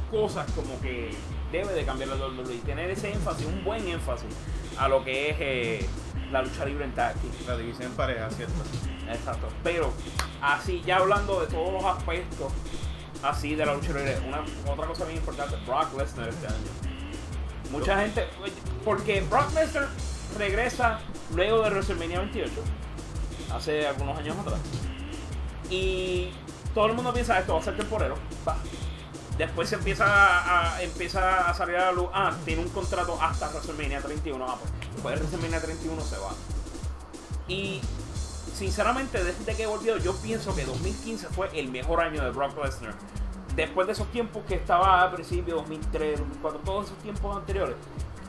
cosas 0.10 0.50
como 0.54 0.80
que 0.82 1.12
debe 1.52 1.74
de 1.74 1.86
cambiar 1.86 2.10
la 2.10 2.16
WWE, 2.16 2.58
tener 2.66 2.90
ese 2.90 3.12
énfasis, 3.12 3.46
un 3.46 3.64
buen 3.64 3.88
énfasis 3.88 4.34
a 4.80 4.88
lo 4.88 5.04
que 5.04 5.30
es 5.30 5.38
eh, 5.40 5.90
la 6.32 6.42
lucha 6.42 6.66
libre 6.66 6.86
en 6.86 6.94
tag. 6.96 7.16
La 7.48 7.58
división 7.58 7.92
en 7.92 7.98
pareja, 7.98 8.30
¿cierto? 8.32 8.56
Exacto. 9.08 9.48
Pero 9.64 9.94
así, 10.42 10.82
ya 10.84 10.98
hablando 10.98 11.42
de 11.42 11.48
todos 11.48 11.72
los 11.72 11.86
aspectos 11.86 12.52
así 13.24 13.56
de 13.56 13.66
la 13.66 13.76
lucha 13.76 13.90
libre, 13.90 14.18
una, 14.28 14.44
otra 14.72 14.88
cosa 14.88 15.06
bien 15.06 15.18
importante, 15.18 15.56
Brock 15.66 15.96
Lesnar 15.98 16.30
este 16.30 16.48
año. 16.48 16.95
Mucha 17.80 18.00
gente, 18.02 18.26
porque 18.84 19.22
Brock 19.22 19.54
Lesnar 19.54 19.90
regresa 20.38 21.00
luego 21.34 21.62
de 21.62 21.70
WrestleMania 21.70 22.20
28, 22.20 22.52
hace 23.54 23.88
algunos 23.88 24.18
años 24.18 24.38
atrás. 24.38 24.60
Y 25.70 26.32
todo 26.74 26.88
el 26.88 26.94
mundo 26.94 27.14
piensa 27.14 27.40
esto 27.40 27.54
va 27.54 27.60
a 27.60 27.64
ser 27.64 27.78
temporero. 27.78 28.16
Va. 28.48 28.58
Después 29.38 29.68
se 29.68 29.76
empieza 29.76 30.06
a, 30.06 30.82
empieza 30.82 31.50
a 31.50 31.54
salir 31.54 31.76
a 31.76 31.88
la 31.88 31.92
luz. 31.92 32.08
Ah, 32.14 32.34
tiene 32.46 32.62
un 32.62 32.70
contrato 32.70 33.18
hasta 33.22 33.50
WrestleMania 33.50 34.00
31. 34.02 34.46
Ah, 34.48 34.58
pues 34.60 34.72
después 34.94 35.16
de 35.16 35.22
WrestleMania 35.22 35.62
31 35.62 36.02
se 36.02 36.18
va. 36.18 36.32
Y 37.48 37.82
sinceramente, 38.56 39.24
desde 39.24 39.56
que 39.56 39.68
volvió, 39.68 39.98
yo 39.98 40.16
pienso 40.16 40.56
que 40.56 40.64
2015 40.64 41.28
fue 41.28 41.50
el 41.60 41.70
mejor 41.70 42.02
año 42.02 42.24
de 42.24 42.32
Brock 42.32 42.58
Lesnar. 42.64 42.94
Después 43.56 43.88
de 43.88 43.94
esos 43.94 44.08
tiempos 44.12 44.44
que 44.48 44.56
estaba 44.56 45.02
al 45.02 45.14
principio, 45.14 45.56
2003, 45.56 46.20
2004, 46.20 46.60
todos 46.66 46.86
esos 46.88 46.98
tiempos 47.00 47.38
anteriores, 47.38 47.76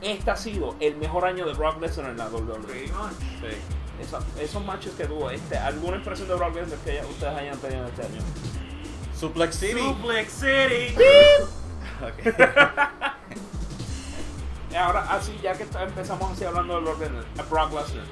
este 0.01 0.31
ha 0.31 0.37
sido 0.37 0.77
el 0.81 0.97
mejor 0.97 1.25
año 1.25 1.45
de 1.47 1.55
Brock 1.55 1.81
Lesnar 1.81 2.11
en 2.11 2.19
la 2.19 2.29
WWE. 2.29 2.87
Sí. 2.87 2.93
Esa- 4.01 4.21
esos 4.41 4.65
matches 4.65 4.93
que 4.93 5.07
tuvo, 5.07 5.31
este, 5.31 5.57
¿alguna 5.59 5.97
impresión 5.97 6.29
de 6.29 6.35
Brock 6.35 6.55
Lesnar 6.55 6.79
que 6.81 6.95
ya- 6.97 7.07
ustedes 7.07 7.35
hayan 7.35 7.59
tenido 7.59 7.87
este 7.87 8.03
año? 8.03 8.21
Suplex 9.19 9.57
City. 9.57 9.81
Suplex 9.81 10.33
City. 10.33 10.95
Ok. 12.03 12.37
Ahora, 14.79 15.07
así, 15.11 15.39
ya 15.43 15.55
que 15.57 15.63
empezamos 15.63 16.33
así 16.33 16.45
hablando 16.45 16.75
de 16.77 16.81
Brock 16.83 17.01
Lesnar, 17.01 17.25
a 17.39 17.43
Brock 17.45 17.73
Lesnar, 17.73 18.05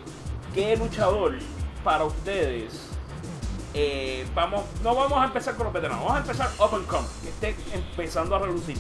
¿qué 0.55 0.77
luchador 0.77 1.35
para 1.83 2.05
ustedes? 2.05 2.89
Eh, 3.75 4.27
vamos, 4.35 4.65
no 4.83 4.95
vamos 4.95 5.19
a 5.21 5.25
empezar 5.25 5.55
con 5.57 5.65
los 5.65 5.73
veteranos, 5.73 6.05
vamos 6.05 6.17
a 6.19 6.21
empezar 6.21 6.51
up 6.59 6.75
and 6.75 6.87
come, 6.87 7.07
que 7.23 7.29
esté 7.29 7.57
empezando 7.73 8.37
a 8.37 8.39
relucir. 8.39 8.79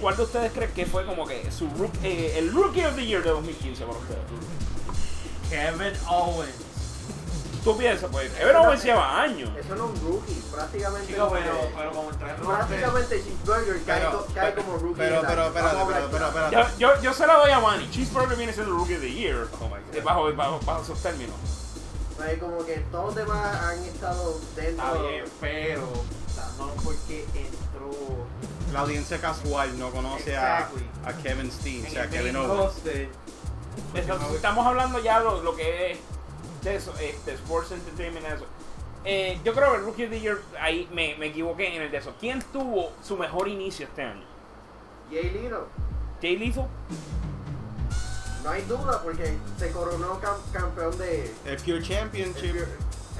¿cuál 0.00 0.14
de 0.14 0.24
ustedes 0.24 0.52
cree 0.52 0.70
que 0.72 0.84
fue 0.84 1.06
como 1.06 1.26
que 1.26 1.50
su 1.50 1.68
rook- 1.70 1.98
eh, 2.02 2.34
el 2.38 2.52
Rookie 2.52 2.84
of 2.84 2.94
the 2.96 3.06
Year 3.06 3.22
de 3.22 3.30
2015 3.30 3.84
para 3.86 3.98
ustedes? 3.98 4.20
Kevin 5.48 5.92
Owens. 6.08 6.54
Tú 7.64 7.76
piensas, 7.76 8.08
pues, 8.12 8.30
Kevin 8.32 8.56
Owens 8.56 8.84
lleva 8.84 9.22
años. 9.22 9.50
Eso 9.58 9.74
no 9.74 9.86
es 9.86 10.00
un 10.00 10.06
rookie, 10.06 10.42
prácticamente. 10.52 11.06
Chico, 11.12 11.32
pero 11.32 11.92
como 11.92 12.08
prácticamente 12.10 13.22
Cheeseburger 13.24 13.82
cae, 13.84 14.00
Pero, 14.00 14.26
cae 14.34 14.52
pero, 14.52 14.62
como 14.66 14.78
rookie. 14.78 14.98
pero, 14.98 15.22
pero, 15.26 15.46
espérate, 15.46 15.76
pero, 16.12 16.26
espérate. 16.26 16.56
Yo, 16.56 16.62
yo, 16.78 17.02
yo 17.02 17.12
se 17.14 17.26
la 17.26 17.34
doy 17.38 17.50
a 17.50 17.58
Manny. 17.60 17.88
Cheeseburger 17.90 18.36
viene 18.36 18.52
siendo 18.52 18.72
el 18.72 18.78
Rookie 18.78 18.94
of 18.96 19.00
the 19.00 19.12
Year. 19.12 19.48
Oh 19.60 19.68
my 19.68 19.76
eh, 19.76 20.00
God. 20.00 20.04
bajo, 20.04 20.32
bajo, 20.34 20.60
bajo 20.64 20.82
esos 20.82 21.02
términos. 21.02 21.34
Es 22.24 22.38
como 22.38 22.64
que 22.64 22.76
todos 22.90 23.06
los 23.06 23.14
demás 23.14 23.56
han 23.56 23.84
estado 23.84 24.40
dentro. 24.54 24.86
Está 24.86 25.02
bien, 25.02 25.24
pero 25.40 25.82
o 25.84 26.34
sea, 26.34 26.44
no 26.58 26.68
porque 26.82 27.24
entró 27.34 28.26
La 28.72 28.80
audiencia 28.80 29.20
casual 29.20 29.78
no 29.78 29.90
conoce 29.90 30.36
a, 30.36 30.60
Exactly. 30.60 30.86
a 31.04 31.12
Kevin 31.22 31.50
Steen, 31.52 31.86
o 31.86 31.90
sea, 31.90 32.08
Kevin 32.08 32.36
Owens. 32.36 32.74
estamos 34.34 34.66
hablando 34.66 34.98
ya 35.00 35.20
lo, 35.20 35.42
lo 35.42 35.54
que 35.54 35.92
es 35.92 35.98
de 36.62 36.76
eso, 36.76 36.92
este, 37.00 37.34
Sports 37.34 37.72
Entertainment, 37.72 38.26
eso. 38.26 38.46
Eh, 39.04 39.38
yo 39.44 39.54
creo 39.54 39.70
que 39.72 39.78
el 39.78 39.84
Rookie 39.84 40.04
of 40.06 40.10
the 40.10 40.20
Year, 40.20 40.38
ahí 40.60 40.88
me, 40.92 41.14
me 41.16 41.26
equivoqué 41.26 41.76
en 41.76 41.82
el 41.82 41.90
de 41.92 41.98
eso. 41.98 42.14
¿Quién 42.18 42.42
tuvo 42.52 42.90
su 43.04 43.16
mejor 43.16 43.46
inicio 43.46 43.86
este 43.86 44.02
año? 44.02 44.24
Jay 45.12 45.30
Lino, 45.30 45.58
¿Jay 46.20 46.36
Lethal? 46.36 46.66
No 48.46 48.52
hay 48.52 48.62
duda 48.62 49.02
porque 49.02 49.36
se 49.58 49.70
coronó 49.72 50.20
cam- 50.20 50.38
campeón 50.52 50.96
de. 50.98 51.34
El 51.44 51.56
Pure 51.58 51.82
Championship. 51.82 52.54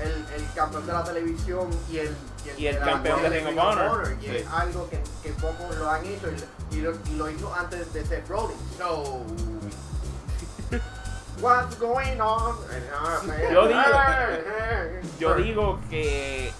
El, 0.01 0.11
el 0.35 0.53
campeón 0.55 0.87
de 0.87 0.93
la 0.93 1.03
televisión 1.05 1.71
y 1.91 1.97
el, 1.99 2.15
Y 2.59 2.67
el 2.67 2.79
campeón 2.79 3.23
de 3.23 3.29
Ring 3.31 3.47
of 3.59 3.65
Honor. 3.65 4.17
Y 4.21 4.25
Sí. 4.27 4.37
es 4.37 4.47
algo 4.49 4.89
que, 4.91 5.01
que 5.23 5.31
pocos 5.31 5.75
lo 5.79 5.91
han 5.91 6.05
hecho 6.05 6.29
y, 6.71 6.77
y 6.77 6.81
lo, 6.83 6.93
y 6.93 7.15
lo 7.17 7.31
hizo 7.31 7.53
antes 7.55 7.93
de 7.95 8.05
Seth 8.07 8.29
Rollins. 8.29 8.61
So, 8.79 9.25
what's 11.41 11.77
going 11.79 12.21
on? 12.21 12.57
Yo 13.53 13.67
digo- 13.69 13.81
Yo 15.19 15.35
digo 15.35 15.81
que 15.89 16.53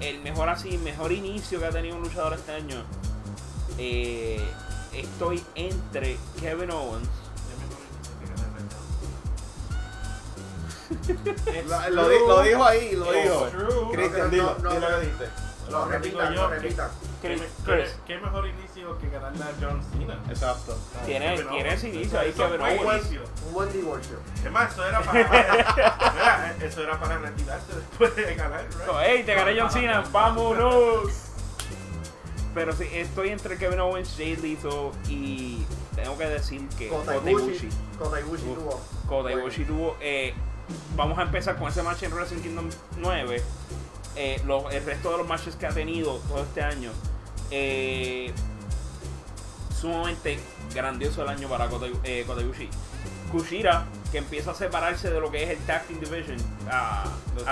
el 0.00 0.20
mejor 0.22 0.48
así, 0.48 0.78
mejor 0.78 1.10
inicio 1.12 1.58
que 1.58 1.66
ha 1.66 1.70
tenido 1.70 1.96
un 1.96 2.02
luchador 2.02 2.32
este 2.34 2.52
año, 2.52 2.84
eh, 3.76 4.48
estoy 4.92 5.44
entre 5.56 6.16
Kevin 6.40 6.70
Owens. 6.70 7.08
Lo, 11.68 11.90
lo 11.90 12.08
di- 12.08 12.18
lo 12.26 12.42
dijo 12.42 12.64
ahí, 12.64 12.92
lo 12.96 13.12
dijo. 13.12 13.46
True. 13.46 13.92
Cristian, 13.92 14.36
No, 14.36 14.54
no, 14.58 14.70
no. 14.74 14.80
lo 14.80 14.86
que 14.88 15.00
dijiste. 15.00 15.28
Lo 15.70 15.86
repitan, 15.86 16.34
lo 16.34 16.42
yo, 16.42 16.48
repitan. 16.50 16.90
Chris, 17.22 17.40
¿Qué, 17.40 17.48
Chris, 17.72 17.96
qué 18.06 18.18
mejor 18.18 18.46
inicio 18.46 18.98
que 18.98 19.08
ganarle 19.08 19.42
a 19.44 19.52
John 19.58 19.80
Cena? 19.92 20.20
Exacto. 20.28 20.76
Tiene- 21.06 21.36
Kevin 21.36 21.48
tiene 21.48 21.72
ese 21.74 21.88
inicio 21.88 22.18
ahí, 22.20 22.34
inicio. 22.36 23.22
Un 23.46 23.54
buen 23.54 23.72
divorcio. 23.72 24.18
Es 24.44 24.50
más, 24.52 24.72
eso 24.72 24.84
era 24.86 25.00
para, 25.00 26.54
eso 26.60 26.82
era 26.82 27.00
para 27.00 27.18
retirarse 27.18 27.74
después 27.76 28.14
de 28.14 28.34
ganar. 28.34 28.60
right? 28.68 28.86
No, 28.86 29.00
¡Ey, 29.00 29.24
te 29.24 29.34
gané 29.34 29.58
John 29.58 29.70
Cena! 29.70 30.04
¡Vámonos! 30.12 31.12
Pero 32.54 32.72
sí, 32.72 32.86
estoy 32.92 33.30
entre 33.30 33.56
Kevin 33.56 33.80
Owens, 33.80 34.14
Jay 34.16 34.36
Lethal 34.36 34.90
y 35.08 35.64
tengo 35.96 36.16
que 36.18 36.26
decir 36.26 36.68
que 36.78 36.88
Kota 36.88 37.16
Ibushi. 37.16 37.68
Kota 37.98 38.20
Ibushi 38.20 38.42
tuvo. 38.54 38.80
Kota 39.08 39.32
Ibushi 39.32 39.64
tuvo. 39.64 39.96
eh, 40.00 40.34
vamos 40.96 41.18
a 41.18 41.22
empezar 41.22 41.56
con 41.56 41.68
ese 41.68 41.82
match 41.82 42.02
en 42.04 42.12
Wrestling 42.12 42.40
Kingdom 42.42 42.68
9. 42.98 43.42
Eh, 44.16 44.40
los- 44.46 44.72
el 44.72 44.84
resto 44.84 45.10
de 45.10 45.18
los 45.18 45.26
matches 45.28 45.56
que 45.56 45.66
ha 45.66 45.70
tenido 45.70 46.18
todo 46.28 46.42
este 46.42 46.62
año. 46.62 46.90
eh, 47.50 48.32
sumamente 49.78 50.38
grandioso 50.74 51.22
el 51.22 51.28
año 51.28 51.48
para 51.48 51.68
Kota, 51.68 51.86
eh. 52.04 52.26
Kushira, 53.30 53.84
que 54.12 54.18
empieza 54.18 54.52
a 54.52 54.54
separarse 54.54 55.10
de 55.10 55.20
lo 55.20 55.30
que 55.30 55.42
es 55.44 55.50
el 55.50 55.58
Tag 55.66 55.84
Team 55.86 56.00
Division. 56.00 56.36
A, 56.70 57.02
a 57.02 57.04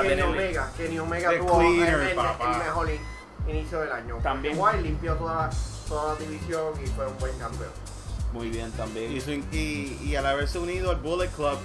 Kenny 0.02 0.08
tenerle- 0.08 0.24
Omega. 0.48 0.72
Kenny 0.76 0.98
Omega 0.98 1.30
The 1.30 1.38
tuvo 1.38 1.60
el, 1.60 1.66
cleaner, 1.74 1.94
el- 2.00 2.08
el 2.10 2.16
mejor 2.58 2.90
in- 2.90 3.00
inicio 3.48 3.80
del 3.80 3.92
año. 3.92 4.16
También. 4.22 4.54
Igual 4.54 4.82
limpió 4.82 5.14
toda, 5.14 5.50
toda 5.88 6.14
la 6.14 6.20
división 6.20 6.72
y 6.82 6.86
fue 6.88 7.06
un 7.06 7.18
buen 7.18 7.36
campeón. 7.38 7.70
Muy 8.32 8.48
bien 8.50 8.70
también. 8.72 9.12
Y, 9.16 9.20
su- 9.20 9.30
y, 9.32 9.98
y 10.02 10.16
al 10.16 10.26
haberse 10.26 10.58
unido 10.58 10.90
al 10.90 10.96
Bullet 10.96 11.28
Club 11.30 11.58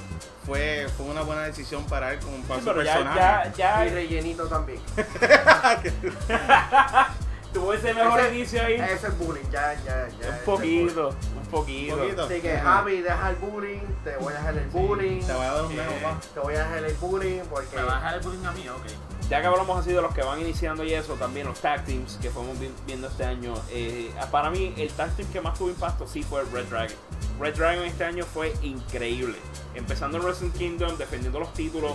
fue, 0.46 0.88
fue 0.98 1.06
una 1.06 1.22
buena 1.22 1.44
decisión 1.44 1.86
para 1.86 2.12
él 2.14 2.20
como 2.20 2.38
para 2.44 2.60
Sí, 2.60 2.66
su 2.66 2.72
pero 2.72 2.84
ya, 2.84 2.94
personaje. 2.96 3.52
ya, 3.58 3.86
Y 3.86 3.90
rellenito 3.90 4.48
también. 4.48 4.80
tuvo 7.54 7.74
ese 7.74 7.94
mejor 7.94 8.20
Ese- 8.20 8.36
inicio 8.36 8.62
ahí. 8.64 8.74
Ese 8.76 9.08
es 9.08 9.18
bullying, 9.18 9.50
ya, 9.52 9.74
ya, 9.86 10.08
ya. 10.22 10.30
Un 10.30 10.38
poquito, 10.46 11.10
un 11.10 11.48
poquito. 11.50 11.94
Un 11.96 12.00
poquito. 12.02 12.24
Así 12.26 12.42
que. 12.42 12.58
Javi, 12.58 13.02
deja 13.02 13.30
el 13.30 13.36
bullying, 13.38 13.80
te 14.04 14.16
voy 14.18 14.34
a 14.34 14.38
dejar 14.38 14.58
el 14.58 14.68
bullying, 14.70 15.22
Te 15.22 15.34
voy 15.34 15.46
a 15.46 15.54
dar 15.54 15.66
un 15.66 15.72
Eh, 15.72 15.76
memo, 15.76 16.18
te 16.34 16.40
voy 16.40 16.56
a 16.56 16.60
dejar 16.60 16.84
el 16.84 16.94
bullying 16.96 17.42
porque 17.50 17.76
¿Me 17.78 17.84
vas 17.84 17.94
a 17.94 17.98
dejar 17.98 18.14
el 18.16 18.20
bullying 18.22 18.46
a 18.46 18.52
mí? 18.52 18.70
Ok. 18.70 18.86
Ya 19.30 19.42
que 19.42 19.48
hablamos 19.48 19.78
así 19.78 19.92
de 19.92 20.02
los 20.02 20.14
que 20.14 20.22
van 20.24 20.40
iniciando 20.40 20.86
y 20.86 20.94
eso, 20.94 21.16
también 21.16 21.48
los 21.48 21.60
tag 21.60 21.84
teams 21.86 22.18
que 22.22 22.30
fuimos 22.30 22.58
vi- 22.60 22.72
viendo 22.86 23.08
este 23.08 23.26
año. 23.26 23.54
eh, 23.72 24.10
para 24.32 24.50
mí, 24.50 24.74
el 24.78 24.90
tag 24.92 25.12
team 25.18 25.28
que 25.34 25.42
más 25.42 25.58
tuvo 25.58 25.68
impacto 25.70 26.08
sí 26.08 26.24
fue 26.24 26.44
Red 26.46 26.66
Dragon. 26.68 26.96
Red 27.40 27.56
Dragon 27.58 27.84
este 27.84 28.06
año 28.06 28.24
fue 28.24 28.54
increíble. 28.62 29.38
Empezando 29.76 30.18
en 30.18 30.24
Wrestling 30.24 30.52
Kingdom, 30.52 30.98
defendiendo 30.98 31.40
los 31.42 31.54
títulos, 31.54 31.92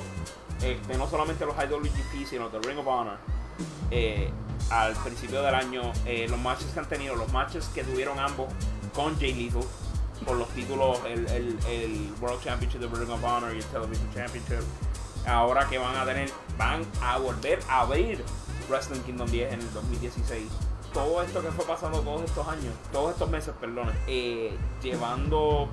este, 0.63 0.99
no 0.99 1.09
solamente 1.09 1.47
los 1.47 1.55
IWGP, 1.57 2.29
sino 2.29 2.49
The 2.49 2.59
Ring 2.69 2.79
of 2.79 2.87
Honor. 2.87 3.17
Eh, 3.91 4.31
al 4.71 4.93
principio 4.97 5.43
del 5.43 5.55
año, 5.55 5.91
eh, 6.05 6.27
los 6.29 6.39
matches 6.39 6.67
que 6.75 6.81
han 6.81 6.89
tenido, 6.89 7.17
los 7.17 7.33
matches 7.33 7.67
que 7.75 7.83
tuvieron 7.83 8.19
ambos 8.19 8.49
con 8.95 9.19
Jay 9.19 9.33
Lethal 9.33 9.63
por 10.27 10.37
los 10.37 10.49
títulos, 10.51 11.01
el, 11.07 11.27
el, 11.29 11.59
el 11.67 12.13
World 12.21 12.43
Championship 12.45 12.79
de 12.81 12.87
Ring 12.89 13.11
of 13.11 13.25
Honor 13.25 13.55
y 13.55 13.59
el 13.59 13.65
Television 13.65 14.09
Championship. 14.15 14.61
Ahora 15.27 15.69
que 15.69 15.79
van 15.79 15.97
a 15.97 16.05
tener, 16.05 16.31
van 16.59 16.85
a 17.01 17.19
volver 17.19 17.61
a 17.69 17.81
abrir 17.81 18.25
Wrestling 18.69 19.01
Kingdom 19.01 19.31
10 19.31 19.53
en 19.53 19.61
el 19.61 19.73
2016. 19.73 20.49
Todo 20.93 21.23
esto 21.23 21.41
que 21.41 21.51
fue 21.53 21.65
pasando 21.65 22.01
todos 22.01 22.23
estos 22.23 22.47
años, 22.49 22.75
todos 22.93 23.13
estos 23.13 23.31
meses, 23.31 23.55
perdón, 23.59 23.91
eh, 24.07 24.57
llevando 24.83 25.69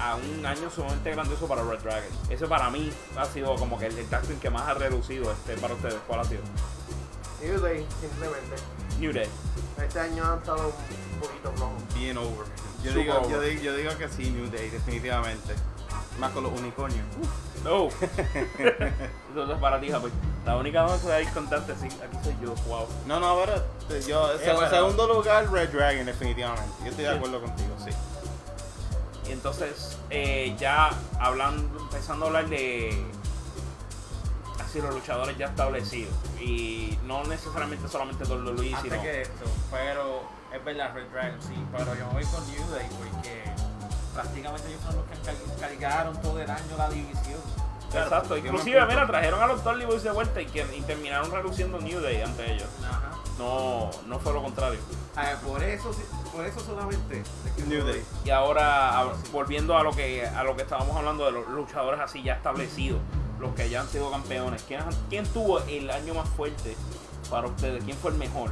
a 0.00 0.16
un 0.16 0.44
año 0.46 0.70
sumamente 0.70 1.10
grandioso 1.10 1.48
para 1.48 1.62
Red 1.62 1.80
Dragon. 1.80 2.10
Eso 2.30 2.48
para 2.48 2.70
mí 2.70 2.90
ha 3.16 3.24
sido 3.24 3.54
como 3.56 3.78
que 3.78 3.86
el, 3.86 3.98
el 3.98 4.38
que 4.40 4.50
más 4.50 4.62
ha 4.62 4.74
reducido 4.74 5.32
este 5.32 5.56
para 5.56 5.74
ustedes. 5.74 5.96
¿Cuál 6.06 6.20
ha 6.20 6.24
sido? 6.24 6.42
New 7.42 7.60
Day, 7.60 7.86
simplemente. 8.00 8.56
New 8.98 9.12
Day. 9.12 9.28
Este 9.82 10.00
año 10.00 10.24
han 10.24 10.38
estado 10.38 10.68
un 10.68 11.20
poquito 11.20 11.52
flojos. 11.52 11.94
Bien 11.94 12.16
over. 12.16 12.46
Yo 12.82 12.92
digo, 12.92 13.14
over. 13.14 13.30
yo, 13.30 13.40
digo, 13.40 13.62
yo 13.62 13.76
digo 13.76 13.98
que 13.98 14.08
sí, 14.08 14.30
New 14.30 14.50
Day, 14.50 14.70
definitivamente. 14.70 15.54
Más 16.18 16.30
con 16.32 16.44
los 16.44 16.52
unicornios. 16.58 17.04
No. 17.64 17.88
Entonces 19.28 19.58
para 19.60 19.80
ti, 19.80 19.90
pues, 20.00 20.12
la 20.44 20.56
única 20.56 20.84
vez 20.84 21.00
que 21.00 21.06
voy 21.06 21.12
a 21.12 21.20
ir 21.22 21.28
contarte 21.32 21.72
así, 21.72 21.86
aquí 21.86 22.16
soy 22.22 22.36
yo, 22.42 22.54
wow. 22.68 22.86
No, 23.06 23.18
no, 23.20 23.36
pero 23.88 24.00
yo, 24.06 24.32
Eh, 24.32 24.36
en 24.50 24.54
bueno. 24.56 24.70
segundo 24.70 25.06
lugar, 25.14 25.50
Red 25.50 25.70
Dragon, 25.70 26.04
definitivamente. 26.06 26.70
Yo 26.82 26.90
estoy 26.90 27.04
de 27.04 27.10
Sí. 27.10 27.16
acuerdo 27.16 27.40
contigo, 27.40 27.74
sí. 27.82 27.90
Y 29.28 29.32
entonces, 29.32 29.96
eh, 30.10 30.54
ya 30.58 30.90
hablando, 31.18 31.80
empezando 31.80 32.26
a 32.26 32.28
hablar 32.28 32.48
de 32.48 33.02
así 34.62 34.80
los 34.82 34.94
luchadores 34.94 35.36
ya 35.38 35.46
establecidos. 35.46 36.12
Y 36.40 36.98
no 37.04 37.24
necesariamente 37.24 37.88
solamente 37.88 38.24
WWE, 38.24 38.66
sino. 38.66 38.76
Antes 38.76 39.00
que 39.00 39.22
esto, 39.22 39.44
pero 39.70 40.22
es 40.52 40.62
verdad, 40.64 40.92
Red 40.94 41.06
Dragon, 41.10 41.40
sí, 41.42 41.54
pero 41.72 41.94
yo 41.94 42.06
me 42.08 42.12
voy 42.12 42.24
con 42.26 42.46
New 42.46 42.70
Day 42.70 42.86
porque 42.98 43.44
prácticamente 44.14 44.68
ellos 44.68 44.80
son 44.86 44.96
los 44.96 45.04
que 45.06 45.60
cargaron 45.60 46.20
todo 46.22 46.40
el 46.40 46.50
año 46.50 46.76
la 46.78 46.88
división. 46.88 47.40
Exacto. 47.92 48.36
Inclusive, 48.36 48.86
mira, 48.86 49.06
trajeron 49.06 49.40
a 49.42 49.46
los 49.46 49.62
Boys 49.62 50.02
de 50.02 50.10
vuelta 50.10 50.40
y, 50.40 50.46
que, 50.46 50.66
y 50.76 50.80
terminaron 50.82 51.30
reduciendo 51.30 51.78
New 51.78 52.00
Day 52.00 52.22
ante 52.22 52.52
ellos. 52.54 52.68
Ajá. 52.82 53.10
No, 53.38 53.90
no 54.06 54.18
fue 54.18 54.32
lo 54.32 54.42
contrario. 54.42 54.80
Por 55.46 55.62
eso, 55.62 55.90
por 56.32 56.44
eso 56.44 56.60
solamente. 56.60 57.22
New 57.68 57.84
Day. 57.86 58.04
Y 58.24 58.30
ahora, 58.30 59.00
a- 59.00 59.12
volviendo 59.32 59.76
a 59.76 59.82
lo 59.84 59.92
que 59.92 60.26
a 60.26 60.42
lo 60.42 60.56
que 60.56 60.62
estábamos 60.62 60.96
hablando 60.96 61.24
de 61.26 61.32
los 61.32 61.48
luchadores 61.48 62.00
así 62.00 62.22
ya 62.22 62.34
establecidos, 62.34 63.00
los 63.38 63.54
que 63.54 63.68
ya 63.70 63.80
han 63.82 63.88
sido 63.88 64.10
campeones, 64.10 64.64
¿quién, 64.66 64.80
quién 65.08 65.26
tuvo 65.28 65.60
el 65.60 65.90
año 65.90 66.14
más 66.14 66.28
fuerte 66.30 66.76
para 67.30 67.46
ustedes? 67.46 67.84
¿Quién 67.84 67.96
fue 67.96 68.10
el 68.12 68.16
mejor 68.16 68.50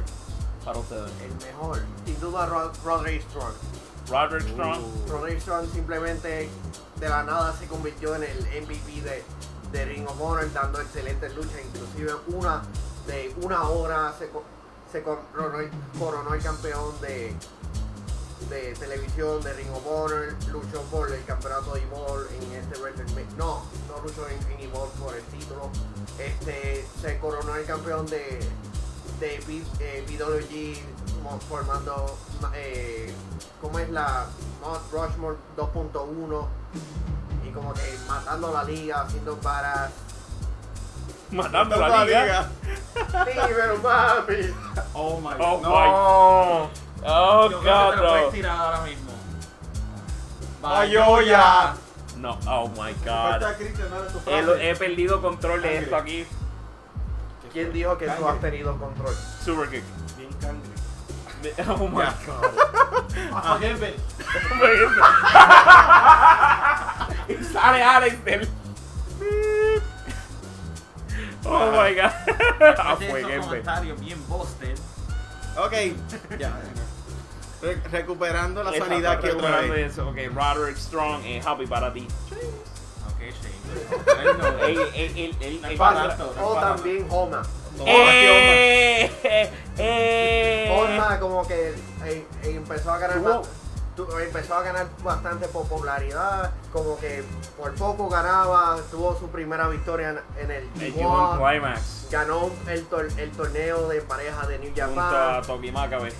para 0.63 0.79
ustedes? 0.79 1.11
El 1.21 1.33
mejor. 1.45 1.81
Sin 2.05 2.19
duda, 2.21 2.45
Rod- 2.45 2.71
Roderick 2.83 3.23
Strong. 3.29 3.53
Roderick 4.09 4.47
Strong. 4.49 4.81
Roderick 5.09 5.39
Strong 5.41 5.71
simplemente 5.73 6.49
de 6.99 7.09
la 7.09 7.23
nada 7.23 7.55
se 7.57 7.67
convirtió 7.67 8.15
en 8.15 8.23
el 8.23 8.37
MVP 8.63 9.01
de, 9.01 9.23
de 9.71 9.85
Ring 9.85 10.07
of 10.07 10.19
Honor, 10.21 10.51
dando 10.53 10.79
excelentes 10.81 11.35
luchas. 11.35 11.59
Inclusive 11.65 12.13
una 12.27 12.61
de 13.07 13.33
una 13.41 13.63
hora 13.67 14.13
se, 14.17 14.29
se 14.91 15.03
coronó, 15.03 15.57
coronó 15.99 16.33
el 16.33 16.41
campeón 16.43 16.93
de, 17.01 17.33
de 18.49 18.73
televisión 18.75 19.41
de 19.43 19.53
Ring 19.53 19.71
of 19.71 19.85
Honor, 19.87 20.33
luchó 20.51 20.81
por 20.91 21.11
el 21.11 21.23
campeonato 21.25 21.73
de 21.73 21.81
Evolve 21.81 22.27
en 22.37 22.51
este 22.53 22.79
WrestleMania. 22.79 23.25
No, 23.37 23.63
no 23.89 24.01
luchó 24.03 24.27
en, 24.27 24.37
en 24.53 24.69
Evolve 24.69 24.91
por 24.99 25.15
el 25.15 25.23
título. 25.23 25.69
Este 26.19 26.85
se 27.01 27.17
coronó 27.19 27.55
el 27.55 27.65
campeón 27.65 28.05
de, 28.05 28.39
de 29.19 29.43
B- 29.47 29.63
eh, 29.79 30.05
formando, 31.49 32.17
ma- 32.41 32.51
eh, 32.55 33.13
¿cómo 33.61 33.79
es 33.79 33.89
la 33.89 34.25
Mount 34.61 34.91
Rushmore 34.91 35.37
2.1? 35.57 36.47
Y 37.47 37.51
como 37.51 37.73
que 37.73 37.97
matando 38.07 38.51
la 38.53 38.63
liga, 38.63 39.01
haciendo 39.01 39.35
para... 39.37 39.89
Matando 41.31 41.75
la 41.77 42.05
liga. 42.05 42.49
Dímelo, 43.25 43.81
papi. 43.81 44.53
Oh 44.93 45.19
my 45.19 45.33
Oh 45.39 45.59
god. 45.59 46.69
my. 46.69 46.69
Oh 47.05 47.49
Yo 47.49 47.59
creo 47.59 47.61
que 47.61 47.69
god, 47.69 47.89
te 47.91 47.95
lo 47.97 48.09
puedes 48.09 48.23
bro. 48.23 48.31
tirar 48.31 48.57
ahora 48.57 48.81
mismo. 48.81 49.11
Bayoya. 50.61 51.73
No, 52.17 52.37
oh 52.47 52.69
my 52.69 52.93
god. 53.03 53.41
He, 54.61 54.75
perdido 54.75 55.21
control 55.21 55.61
de 55.61 55.77
esto 55.79 55.95
aquí. 55.95 56.25
¿Quién 57.51 57.73
dijo 57.73 57.97
que 57.97 58.07
tú 58.07 58.27
has 58.27 58.39
tenido 58.39 58.77
control? 58.77 59.13
Super 59.43 59.69
kick. 59.69 59.83
Bien 60.17 60.31
cangre. 60.39 60.72
Oh 61.67 61.87
my 61.87 62.03
Ya. 62.03 62.15
god. 62.25 62.51
Ah, 63.33 63.57
Kevin. 63.59 63.93
y 67.39 67.43
sale 67.43 67.83
Alex 67.83 68.23
del. 68.25 68.47
Oh 71.45 71.71
my 71.71 71.93
god. 71.95 72.11
Ah, 72.79 72.95
fue 72.97 73.21
comentarios 73.39 73.99
bien 73.99 74.27
Boston. 74.27 74.73
Ok, 75.57 75.73
ya. 76.39 76.51
Re- 77.61 77.81
recuperando 77.91 78.63
la 78.63 78.71
Exacto, 78.71 78.89
sanidad 78.89 79.11
aquí 79.13 79.29
otra 79.29 79.61
vez. 79.61 79.91
eso. 79.93 80.09
Ok, 80.09 80.17
Roderick 80.33 80.77
Strong, 80.77 81.21
eh, 81.25 81.41
happy 81.45 81.65
para 81.67 81.93
ti. 81.93 82.07
Ok, 83.07 83.19
Shane. 83.19 83.53
Él 85.39 85.61
tanto, 85.77 86.23
no 86.25 86.31
es 86.31 86.37
O 86.41 86.53
también 86.59 87.07
Homa. 87.09 87.41
No, 87.77 87.83
Eh, 87.87 89.11
eh, 89.23 89.51
eh. 89.77 91.17
Como 91.19 91.47
que 91.47 91.69
eh, 91.69 91.75
eh, 92.05 92.25
empezó 92.43 92.91
a 92.91 92.97
ganar 92.97 93.17
Tuvo- 93.17 93.41
ba- 93.41 93.47
tu- 93.95 94.17
empezó 94.19 94.55
a 94.55 94.63
ganar 94.63 94.87
bastante 95.03 95.47
popularidad, 95.47 96.51
como 96.71 96.97
que 96.99 97.23
por 97.57 97.73
poco 97.75 98.09
ganaba, 98.09 98.77
tuvo 98.91 99.17
su 99.17 99.29
primera 99.29 99.67
victoria 99.67 100.09
en, 100.09 100.19
en 100.43 100.51
el 100.51 100.63
El 100.81 100.93
G1, 100.95 101.37
G1 101.39 101.49
Climax. 101.51 102.07
ganó 102.11 102.49
el, 102.67 102.89
tor- 102.89 103.17
el 103.19 103.31
torneo 103.31 103.87
de 103.89 104.01
pareja 104.01 104.47
de 104.47 104.59
New 104.59 104.69
Junto 104.75 104.99
a 105.01 105.09
Japan 105.09 105.41
Toki 105.47 105.71
Makabe. 105.71 106.13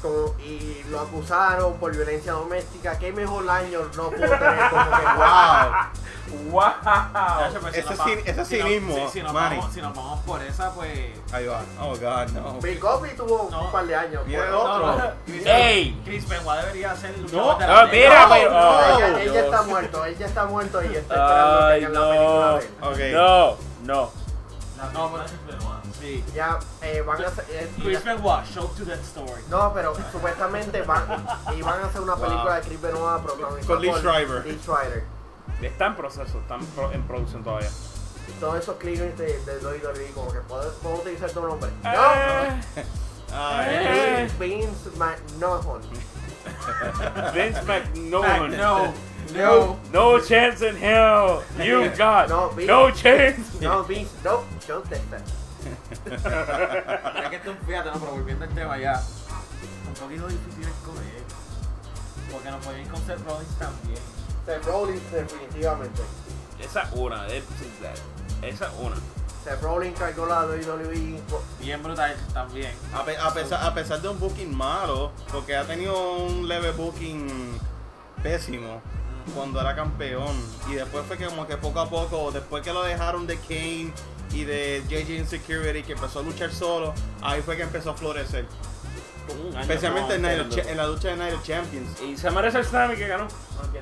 Como- 0.00 0.34
y 0.40 0.82
lo 0.90 1.00
acusaron 1.00 1.74
por 1.78 1.94
violencia 1.94 2.32
doméstica. 2.32 2.98
¿Qué 2.98 3.12
mejor 3.12 3.48
año 3.48 3.80
no 3.96 4.10
pudo 4.10 4.28
tener 4.28 4.70
como 4.70 4.90
que 4.90 5.04
Wow. 5.16 5.72
¡Wow! 6.52 6.62
Ya, 6.84 7.50
pues, 7.60 7.74
si 7.74 7.80
ese 8.30 8.44
si 8.44 8.56
cinismo, 8.58 8.94
sí, 8.94 9.02
si 9.14 9.22
nos 9.22 9.32
vamos- 9.32 9.72
Si 9.74 9.80
nos 9.82 9.94
vamos 9.96 10.20
por 10.20 10.40
esa, 10.42 10.70
pues. 10.72 11.10
Ahí 11.32 11.46
va. 11.46 11.60
Oh 11.80 11.90
god, 11.96 12.28
no. 12.34 12.60
Bill 12.60 12.78
Cosby 12.78 13.10
tuvo 13.16 13.48
No. 13.50 13.64
un 13.64 13.72
par 13.72 13.84
de 13.86 13.96
años. 13.96 14.22
Mira 14.26 14.38
pues. 14.40 14.48
el 14.48 14.54
otro. 14.54 14.86
No, 14.86 14.96
no, 14.98 15.10
Chris, 15.26 15.46
Ey. 15.46 16.00
Chris 16.04 16.28
Benoit 16.28 16.60
debería 16.60 16.94
ser 16.94 17.14
el 17.14 17.22
No, 17.22 17.52
luchador 17.52 17.58
de 17.58 17.64
ah, 17.64 17.68
la 17.84 17.86
mira, 17.90 18.22
No, 18.26 18.34
pero- 18.34 18.50
no, 18.52 18.70
oh, 18.70 18.96
ella, 18.98 19.22
ella 19.22 19.40
está 19.40 19.62
muerto, 19.62 20.04
él 20.04 20.18
ya 20.18 20.26
está 20.26 20.46
muerto 20.46 20.82
y 20.82 20.86
está 20.96 20.98
esperando 21.00 21.58
que 21.58 21.74
hagan 21.74 21.92
la 21.92 22.08
película 22.10 22.46
no. 22.46 22.56
de 22.56 22.64
él. 22.64 22.70
Ok. 22.82 22.98
No, 23.16 23.56
no. 23.82 24.10
No, 24.92 25.12
pero 25.12 25.24
Benoit. 25.58 25.79
Sí. 26.00 26.24
Ya 26.34 26.58
eh, 26.82 27.02
van 27.06 27.22
a 27.22 27.28
hacer. 27.28 27.44
Chris 27.82 28.02
Benoit, 28.04 28.44
show 28.46 28.68
to 28.76 28.84
that 28.86 29.00
story. 29.00 29.42
No, 29.50 29.72
pero 29.74 29.94
supuestamente 30.12 30.82
van, 30.82 31.04
y 31.56 31.62
van 31.62 31.82
a 31.82 31.86
hacer 31.86 32.00
una 32.00 32.14
Wow. 32.14 32.24
película 32.26 32.54
de 32.56 32.60
Chris 32.62 32.80
Benoit 32.80 33.22
protagonizada 33.22 33.66
Con 33.66 33.82
Lee 33.82 33.92
Schreiber. 33.92 34.46
Lee 34.46 34.58
Schreiber. 34.62 35.04
Está 35.60 35.86
en 35.86 35.96
proceso, 35.96 36.38
está 36.40 36.54
en, 36.54 36.66
pro- 36.66 36.90
en 36.92 37.02
producción 37.02 37.44
todavía. 37.44 37.68
Todos 38.38 38.58
esos 38.60 38.76
cleaners 38.76 39.18
de, 39.18 39.26
de 39.44 39.58
WWE, 39.58 40.10
como 40.14 40.32
que 40.32 40.38
puedo, 40.40 40.72
puedo 40.74 40.94
utilizar 40.96 41.30
tu 41.30 41.42
nombre. 41.42 41.68
No, 41.82 41.90
Eh, 41.90 42.62
Ay, 43.32 43.66
Eh. 43.70 44.28
Vince, 44.38 44.88
Vince 44.88 44.90
McMahon. 44.96 45.82
Vince 47.34 47.62
McMahon. 47.62 48.56
No, 48.56 48.94
no. 49.34 49.76
No 49.92 50.18
chance 50.20 50.62
in 50.62 50.76
hell. 50.76 51.42
You 51.62 51.90
got 51.98 52.28
No, 52.28 52.50
no, 52.66 52.86
Vince. 52.86 53.02
chance. 53.02 53.60
No, 53.60 53.82
Vince, 53.84 54.10
no, 54.24 54.44
John 54.66 54.82
Testa. 56.04 57.22
Es 57.22 57.28
que 57.30 57.36
esto, 57.36 57.54
fíjate, 57.66 57.90
no, 57.90 57.98
pero 58.00 58.12
volviendo 58.12 58.44
al 58.44 58.50
tema 58.50 58.78
ya. 58.78 59.02
Un 59.88 59.94
poquito 59.94 60.26
difícil 60.28 60.64
escoger. 60.64 61.22
Porque 62.32 62.50
nos 62.50 62.64
podían 62.64 62.88
con 62.88 63.00
Seth 63.06 63.24
Rollins 63.26 63.58
también. 63.58 63.98
Seth 64.46 64.64
Rollins, 64.64 65.12
definitivamente. 65.12 66.02
Esa 66.60 66.82
es 66.82 66.88
una, 66.92 67.26
es- 67.26 67.44
esa 68.42 68.66
es 68.66 68.72
una. 68.80 68.96
Seth 69.44 69.62
Rollins 69.62 69.98
cargó 69.98 70.26
la 70.26 70.44
WWE. 70.46 71.20
Bien 71.60 71.82
brutal 71.82 72.14
también. 72.32 72.72
A, 72.94 73.04
pe- 73.04 73.16
a 73.16 73.32
pesar, 73.32 73.64
a 73.64 73.74
pesar 73.74 74.00
de 74.00 74.08
un 74.08 74.20
booking 74.20 74.54
malo, 74.54 75.12
porque 75.32 75.56
ha 75.56 75.64
tenido 75.64 76.16
un 76.18 76.46
leve 76.46 76.70
booking 76.72 77.58
pésimo 78.22 78.80
cuando 79.34 79.60
era 79.60 79.74
campeón. 79.74 80.36
Y 80.68 80.74
después 80.74 81.04
fue 81.06 81.16
que 81.16 81.24
como 81.26 81.46
que 81.46 81.56
poco 81.56 81.80
a 81.80 81.88
poco, 81.88 82.30
después 82.30 82.62
que 82.62 82.72
lo 82.72 82.82
dejaron 82.82 83.26
de 83.26 83.38
Kane 83.38 83.92
y 84.32 84.44
de 84.44 84.82
JJ 84.88 85.18
Insecurity, 85.18 85.82
que 85.82 85.92
empezó 85.92 86.20
a 86.20 86.22
luchar 86.22 86.52
solo, 86.52 86.94
ahí 87.22 87.42
fue 87.42 87.56
que 87.56 87.62
empezó 87.62 87.90
a 87.90 87.94
florecer. 87.94 88.46
Año 89.30 89.60
Especialmente 89.60 90.14
en, 90.16 90.22
la 90.76 90.86
lucha 90.86 91.08
de 91.08 91.16
Night 91.16 91.34
of 91.34 91.42
Champions. 91.44 92.00
Y 92.00 92.16
se 92.16 92.30
merece 92.30 92.58
el 92.58 92.64
Sammy 92.64 92.96
que 92.96 93.06
ganó. 93.06 93.28
Sí, 93.28 93.36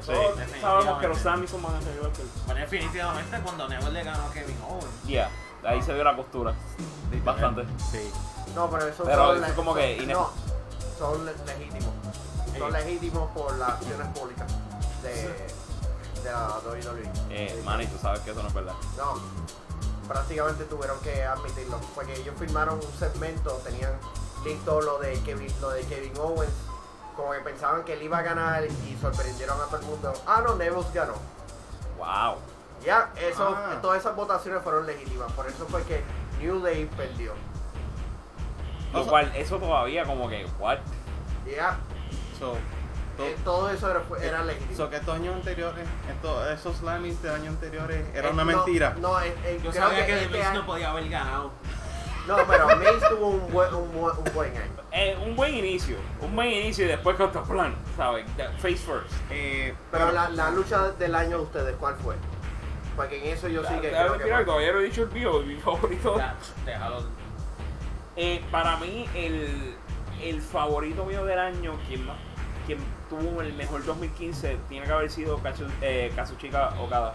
todos 0.04 0.38
sabemos 0.60 1.00
que 1.00 1.08
los 1.08 1.18
Sammy 1.18 1.46
son 1.46 1.62
más 1.62 1.72
arriba 1.72 2.12
que. 2.12 2.22
Bueno, 2.44 2.60
definitivamente 2.60 3.38
cuando 3.42 3.68
Neville 3.68 3.92
le 3.92 4.04
ganó 4.04 4.24
a 4.26 4.32
Kevin 4.32 4.56
Owens. 4.68 5.02
Yeah, 5.06 5.30
ahí 5.64 5.80
se 5.82 5.94
vio 5.94 6.04
la 6.04 6.16
costura. 6.16 6.54
Bastante. 7.24 7.62
Sí. 7.90 8.10
No, 8.54 8.68
pero 8.70 8.88
eso 8.88 9.04
Pero 9.04 9.34
son 9.34 9.44
eso 9.44 9.54
como 9.54 9.74
que 9.74 10.04
No, 10.06 10.30
son 10.98 11.24
le- 11.24 11.32
legítimos. 11.46 11.92
Son 12.58 12.72
legítimos 12.72 13.30
por 13.30 13.56
las 13.56 13.70
acciones 13.70 14.08
públicas 14.08 14.46
de, 15.02 15.12
de 16.22 16.30
la 16.32 16.58
WWE. 16.66 17.10
Eh, 17.30 17.62
Manny, 17.64 17.86
tú 17.86 17.96
sabes 18.00 18.20
que 18.20 18.32
eso 18.32 18.42
no 18.42 18.48
es 18.48 18.54
verdad. 18.54 18.74
No, 18.96 19.14
prácticamente 20.08 20.64
tuvieron 20.64 20.98
que 21.00 21.24
admitirlo. 21.24 21.78
Porque 21.94 22.14
ellos 22.14 22.34
firmaron 22.38 22.76
un 22.76 22.92
segmento, 22.98 23.52
tenían 23.64 23.92
listo 24.44 24.80
lo 24.80 24.98
de 24.98 25.20
Kevin, 25.20 25.52
lo 25.60 25.70
de 25.70 25.82
Kevin 25.82 26.12
Owens. 26.18 26.52
Como 27.14 27.32
que 27.32 27.40
pensaban 27.40 27.84
que 27.84 27.94
él 27.94 28.02
iba 28.02 28.18
a 28.18 28.22
ganar 28.22 28.64
y 28.64 28.96
sorprendieron 29.00 29.60
a 29.60 29.64
todo 29.64 29.76
el 29.78 29.86
mundo. 29.86 30.12
Ah, 30.26 30.40
no, 30.44 30.54
Neville 30.54 30.84
ganó. 30.94 31.14
Wow. 31.98 32.36
Ya, 32.84 33.12
eso, 33.20 33.54
Ah. 33.56 33.78
todas 33.82 33.98
esas 34.00 34.14
votaciones 34.14 34.62
fueron 34.62 34.86
legítimas. 34.86 35.30
Por 35.32 35.46
eso 35.48 35.66
fue 35.66 35.82
que 35.82 36.02
New 36.40 36.60
Day 36.60 36.84
perdió. 36.96 37.32
Lo 38.92 39.04
cual, 39.06 39.30
eso 39.36 39.58
todavía 39.58 40.04
como 40.04 40.28
que, 40.28 40.46
what? 40.58 40.78
Ya, 41.46 41.76
So, 42.38 42.56
to- 43.18 43.24
eh, 43.26 43.36
todo 43.44 43.68
eso 43.70 43.90
era, 43.90 44.02
era 44.22 44.42
legítimo. 44.44 44.74
so 44.76 44.88
que 44.88 44.96
estos 44.96 45.14
años 45.14 45.34
anteriores, 45.34 45.86
estos, 46.10 46.46
esos 46.50 46.76
slammings 46.78 47.20
de 47.22 47.30
años 47.30 47.48
anteriores, 47.48 48.06
era 48.14 48.28
Eh, 48.28 48.32
una 48.32 48.44
no, 48.44 48.56
mentira. 48.56 48.96
No, 48.98 49.20
eh, 49.20 49.34
eh, 49.44 49.60
Yo 49.62 49.70
creo 49.70 49.82
sabía 49.84 50.06
que, 50.06 50.22
este 50.22 50.36
Miz 50.38 50.46
año- 50.46 50.60
no 50.60 50.66
podía 50.66 50.90
haber 50.90 51.08
ganado. 51.10 51.52
No, 52.26 52.36
pero 52.46 52.66
Mace 52.66 53.08
tuvo 53.10 53.26
un 53.28 53.50
buen, 53.52 53.72
un, 53.74 53.92
buen- 53.92 54.16
un 54.18 54.34
buen 54.34 54.50
año. 54.56 54.72
Eh, 54.92 55.16
un 55.26 55.34
buen 55.34 55.54
inicio, 55.54 55.96
un 56.20 56.34
buen 56.36 56.48
inicio 56.48 56.84
y 56.84 56.88
después 56.88 57.16
con 57.16 57.28
otro 57.28 57.42
plan, 57.44 57.74
¿sabes? 57.96 58.24
Face 58.58 58.76
first. 58.76 59.10
Eh, 59.30 59.74
Pero 59.90 60.12
la, 60.12 60.28
la 60.30 60.50
lucha 60.50 60.90
del 60.92 61.14
año 61.14 61.38
de 61.38 61.42
ustedes, 61.44 61.76
¿cuál 61.76 61.94
fue? 61.96 62.16
Porque 62.96 63.18
en 63.18 63.32
eso 63.34 63.48
yo 63.48 63.62
sí 63.64 63.74
que 63.80 63.90
creo 63.90 64.18
que... 64.18 64.24
Mira, 64.24 64.44
todavía 64.44 64.72
no 64.72 64.80
he 64.80 64.84
dicho 64.84 65.02
el 65.04 65.10
mío, 65.10 65.40
mi 65.40 65.56
favorito. 65.56 66.18
Ya, 66.18 66.34
déjalo. 66.66 67.02
Eh, 68.16 68.42
para 68.50 68.76
mí, 68.78 69.08
el, 69.14 69.74
el 70.22 70.42
favorito 70.42 71.04
mío 71.04 71.24
del 71.24 71.38
año, 71.38 71.78
quien, 71.86 72.04
ma- 72.06 72.16
quien 72.68 72.78
tuvo 73.08 73.40
el 73.40 73.52
mejor 73.54 73.84
2015, 73.84 74.58
tiene 74.68 74.86
que 74.86 74.92
haber 74.92 75.10
sido 75.10 75.38
Kazu- 75.42 75.70
eh, 75.80 76.12
Kazuchika 76.14 76.74
Okada. 76.80 77.14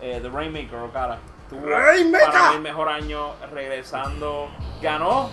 Eh, 0.00 0.18
The 0.22 0.28
Rainmaker 0.30 0.76
Okada. 0.78 1.18
Tuvo 1.48 1.66
Rainmaker. 1.66 2.30
para 2.32 2.48
mí 2.50 2.56
el 2.56 2.62
mejor 2.62 2.88
año 2.88 3.34
regresando. 3.52 4.48
Ganó 4.82 5.28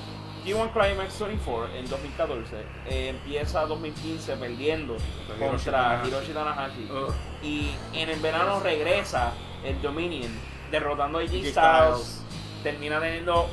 G1 0.45 0.71
Climax 0.73 1.19
24 1.19 1.73
en 1.75 1.89
2014. 1.89 2.57
Eh, 2.87 3.09
empieza 3.09 3.65
2015 3.65 4.35
perdiendo 4.35 4.95
Contra 5.27 5.35
Hiroshi 5.47 5.63
contra 5.65 5.71
Tanahashi. 5.71 6.07
Hiroshi 6.09 6.33
Tanahashi. 6.33 6.89
Ugh. 6.91 7.13
Y 7.41 7.71
en 7.93 8.09
el 8.09 8.19
verano 8.19 8.59
regresa 8.59 9.31
el 9.63 9.81
Dominion, 9.81 10.31
derrotando 10.69 11.19
a 11.19 11.21
AJ 11.21 11.45
Styles. 11.51 12.23
Termina 12.63 12.99
teniendo 12.99 13.47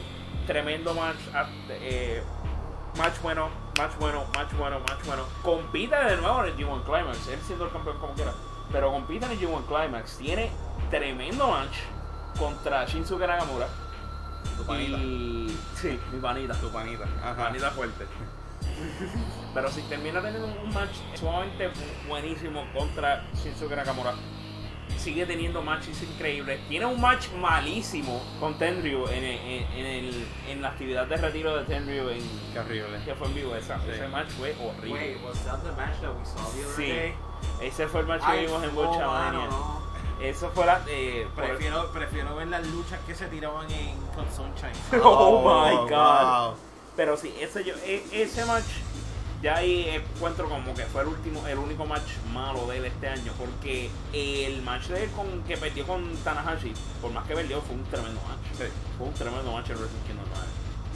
tremendo 0.47 0.95
match, 0.95 1.17
eh, 1.71 2.23
match 2.97 3.15
bueno, 3.23 3.49
match 3.79 3.93
bueno, 4.01 4.25
match 4.35 4.53
bueno, 4.59 4.81
match 4.81 5.07
bueno. 5.07 5.23
Compite 5.43 5.95
de 5.95 6.17
nuevo 6.17 6.45
en 6.45 6.47
el 6.47 6.57
G1 6.57 6.83
Climax, 6.85 7.29
él 7.29 7.39
siendo 7.47 7.65
el 7.65 7.73
campeón 7.73 7.99
como 7.99 8.13
quiera. 8.15 8.35
Pero 8.73 8.91
compite 8.91 9.25
en 9.25 9.33
el 9.33 9.41
G1 9.41 9.65
Climax. 9.67 10.19
Tiene 10.19 10.51
tremendo 10.91 11.49
match 11.49 11.79
contra 12.39 12.85
Shinsuke 12.85 13.27
Nakamura. 13.27 13.69
Tu 14.57 14.65
panita. 14.65 14.99
Y. 14.99 15.59
Sí, 15.77 15.99
mi 16.13 16.21
panita. 16.21 16.55
Tu 16.55 16.69
panita. 16.71 17.05
Ajá. 17.23 17.45
Panita 17.45 17.71
fuerte. 17.71 18.05
Pero 19.55 19.71
si 19.71 19.83
termina 19.83 20.21
teniendo 20.21 20.49
un 20.61 20.75
match 20.75 20.97
sumamente 21.15 21.71
buenísimo 22.09 22.65
contra 22.75 23.25
Shinsuke 23.33 23.77
Nakamura, 23.77 24.15
sigue 24.97 25.27
teniendo 25.27 25.63
matches 25.63 26.03
increíbles. 26.03 26.61
Tiene 26.69 26.87
un 26.87 27.01
match 27.01 27.29
malísimo 27.41 28.23
con 28.41 28.59
Tenryu 28.59 29.07
en, 29.09 29.25
en, 29.25 29.73
en, 29.73 29.87
el, 29.87 30.27
en 30.49 30.63
la 30.63 30.69
actividad 30.69 31.07
de 31.07 31.17
retiro 31.17 31.57
de 31.57 31.65
Tenryu 31.65 32.09
en, 32.09 32.23
Qué 32.53 32.59
horrible. 32.61 32.99
que 33.05 33.15
fue 33.15 33.27
en 33.29 33.35
vivo. 33.35 33.55
Esa, 33.55 33.79
Sí. 33.81 33.91
Ese 33.93 34.09
match 34.09 34.29
fue 34.31 34.55
horrible. 34.61 34.93
Wait, 34.93 35.23
was 35.25 35.39
that 35.45 35.59
the 35.63 35.73
match 35.73 36.01
that 36.01 36.11
we 36.19 36.25
saw 36.25 36.51
the 36.53 36.65
other 36.65 36.77
Sí. 36.77 36.87
day? 36.89 37.15
Ese 37.63 37.87
fue 37.89 38.01
el 38.01 38.07
match 38.07 38.23
que 38.25 38.41
vimos 38.47 38.63
en 38.65 38.75
no, 38.75 38.83
Lucha 38.83 39.07
mano, 39.07 39.39
Mania. 39.41 39.49
no. 39.51 39.79
Eso 40.21 40.51
fue 40.53 40.67
la. 40.67 40.81
Eh, 40.89 41.29
por- 41.35 41.45
Prefiero, 41.45 41.93
prefiero 41.93 42.35
ver 42.35 42.49
las 42.49 42.67
luchas 42.67 42.99
que 43.07 43.15
se 43.15 43.27
tiraban 43.29 43.71
en 43.71 43.97
con 44.15 44.25
Sunshine. 44.35 44.73
Oh, 45.03 45.43
my 45.43 45.89
god. 45.89 46.49
wow. 46.49 46.55
Pero 46.97 47.17
sí, 47.17 47.33
ese, 47.41 47.63
yo, 47.63 47.75
e- 47.87 48.03
ese 48.11 48.45
match, 48.45 48.65
ya 49.43 49.57
ahí 49.57 49.89
encuentro 49.89 50.49
como 50.49 50.75
que 50.75 50.85
fue 50.85 51.03
el 51.03 51.09
último, 51.09 51.47
el 51.47 51.59
único 51.59 51.87
match 51.87 52.17
malo 52.33 52.67
de 52.67 52.79
él 52.79 52.85
este 52.87 53.09
año. 53.09 53.33
Porque 53.39 53.91
el 54.13 54.63
match 54.63 54.87
de 54.87 55.05
él 55.05 55.11
con, 55.11 55.43
que 55.45 55.57
perdió 55.57 55.87
con 55.87 56.15
Tanahashi, 56.19 56.73
por 57.01 57.13
más 57.13 57.27
que 57.27 57.35
perdió, 57.35 57.61
fue 57.63 57.77
un 57.77 57.85
tremendo 57.85 58.21
match. 58.23 58.59
Sí. 58.59 58.65
Fue 58.97 59.07
un 59.07 59.15
tremendo 59.15 59.53
match 59.53 59.71
en 59.71 59.77
Wrestle 59.77 60.01
Kingdom 60.07 60.27
9. 60.29 60.47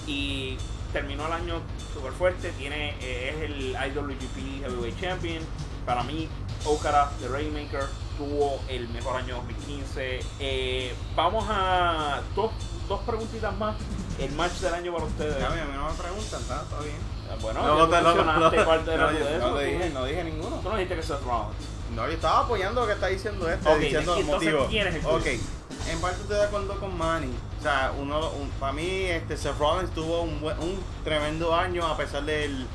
Y 0.07 0.59
terminó 0.93 1.26
el 1.26 1.32
año 1.32 1.61
súper 1.95 2.12
fuerte. 2.12 2.51
Tiene, 2.53 2.97
es 3.01 3.36
el 3.43 3.70
IWGP 3.70 4.64
Heavyweight 4.64 5.01
Champion. 5.01 5.45
Para 5.86 6.03
mí, 6.03 6.28
Okada, 6.64 7.12
The 7.20 7.28
Rainmaker, 7.28 7.86
tuvo 8.16 8.61
el 8.68 8.88
mejor 8.88 9.16
año 9.16 9.36
2015. 9.36 10.20
Eh, 10.40 10.95
vamos 11.14 11.45
a 11.49 12.22
dos, 12.34 12.51
dos 12.88 13.01
preguntitas 13.03 13.57
más. 13.57 13.76
El 14.18 14.32
match 14.32 14.55
del 14.55 14.74
año 14.74 14.93
para 14.93 15.07
ustedes. 15.07 15.38
Ya, 15.38 15.47
a 15.47 15.51
mí 15.51 15.61
no 15.74 15.90
me 15.90 15.95
preguntan, 15.95 16.40
está, 16.40 16.62
está 16.62 16.80
bien. 16.80 17.21
Bueno, 17.41 17.62
No, 17.66 17.89
te- 17.89 18.03
no, 18.03 18.14
no, 18.14 18.39
no, 18.51 18.64
cuál 18.64 18.89
era 18.89 19.11
no, 19.11 19.18
yo- 19.18 19.24
no 19.24 19.28
eso, 19.28 19.51
tú- 19.53 19.59
dije, 19.59 19.91
no 19.91 20.05
dije 20.05 20.24
ninguno. 20.24 20.57
Tú 20.57 20.68
no 20.68 20.76
dijiste 20.76 20.97
que 20.97 21.03
Seth 21.03 21.22
Rollins. 21.24 21.57
No, 21.95 22.07
yo 22.07 22.12
estaba 22.12 22.41
apoyando 22.41 22.80
lo 22.80 22.87
que 22.87 22.93
está 22.95 23.07
diciendo 23.09 23.49
este, 23.51 23.68
Ok, 23.68 23.78
diciendo 23.78 24.14
los 24.16 24.24
motivos. 24.24 24.68
¿quién 24.68 24.87
es 24.87 24.95
el 24.95 25.05
ok, 25.07 25.26
en 25.26 26.01
parte 26.01 26.22
estoy 26.22 26.37
de 26.37 26.45
acuerdo 26.45 26.80
con 26.80 26.97
Manny. 26.97 27.33
O 27.59 27.62
sea, 27.62 27.93
uno, 27.99 28.30
un- 28.30 28.49
para 28.61 28.72
mí, 28.72 28.87
este, 29.05 29.37
Seth 29.37 29.59
Rollins 29.59 29.91
tuvo 29.93 30.22
un, 30.22 30.41
buen- 30.41 30.59
un 30.59 30.80
tremendo 31.05 31.55
año 31.55 31.87
a 31.87 31.97
pesar 31.97 32.22
del, 32.24 32.66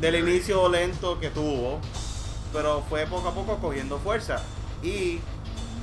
del 0.00 0.14
inicio 0.14 0.68
lento 0.68 1.18
que 1.18 1.30
tuvo. 1.30 1.80
Pero 2.52 2.82
fue 2.88 3.06
poco 3.06 3.28
a 3.28 3.32
poco 3.34 3.56
cogiendo 3.58 3.98
fuerza. 3.98 4.40
Y 4.82 5.18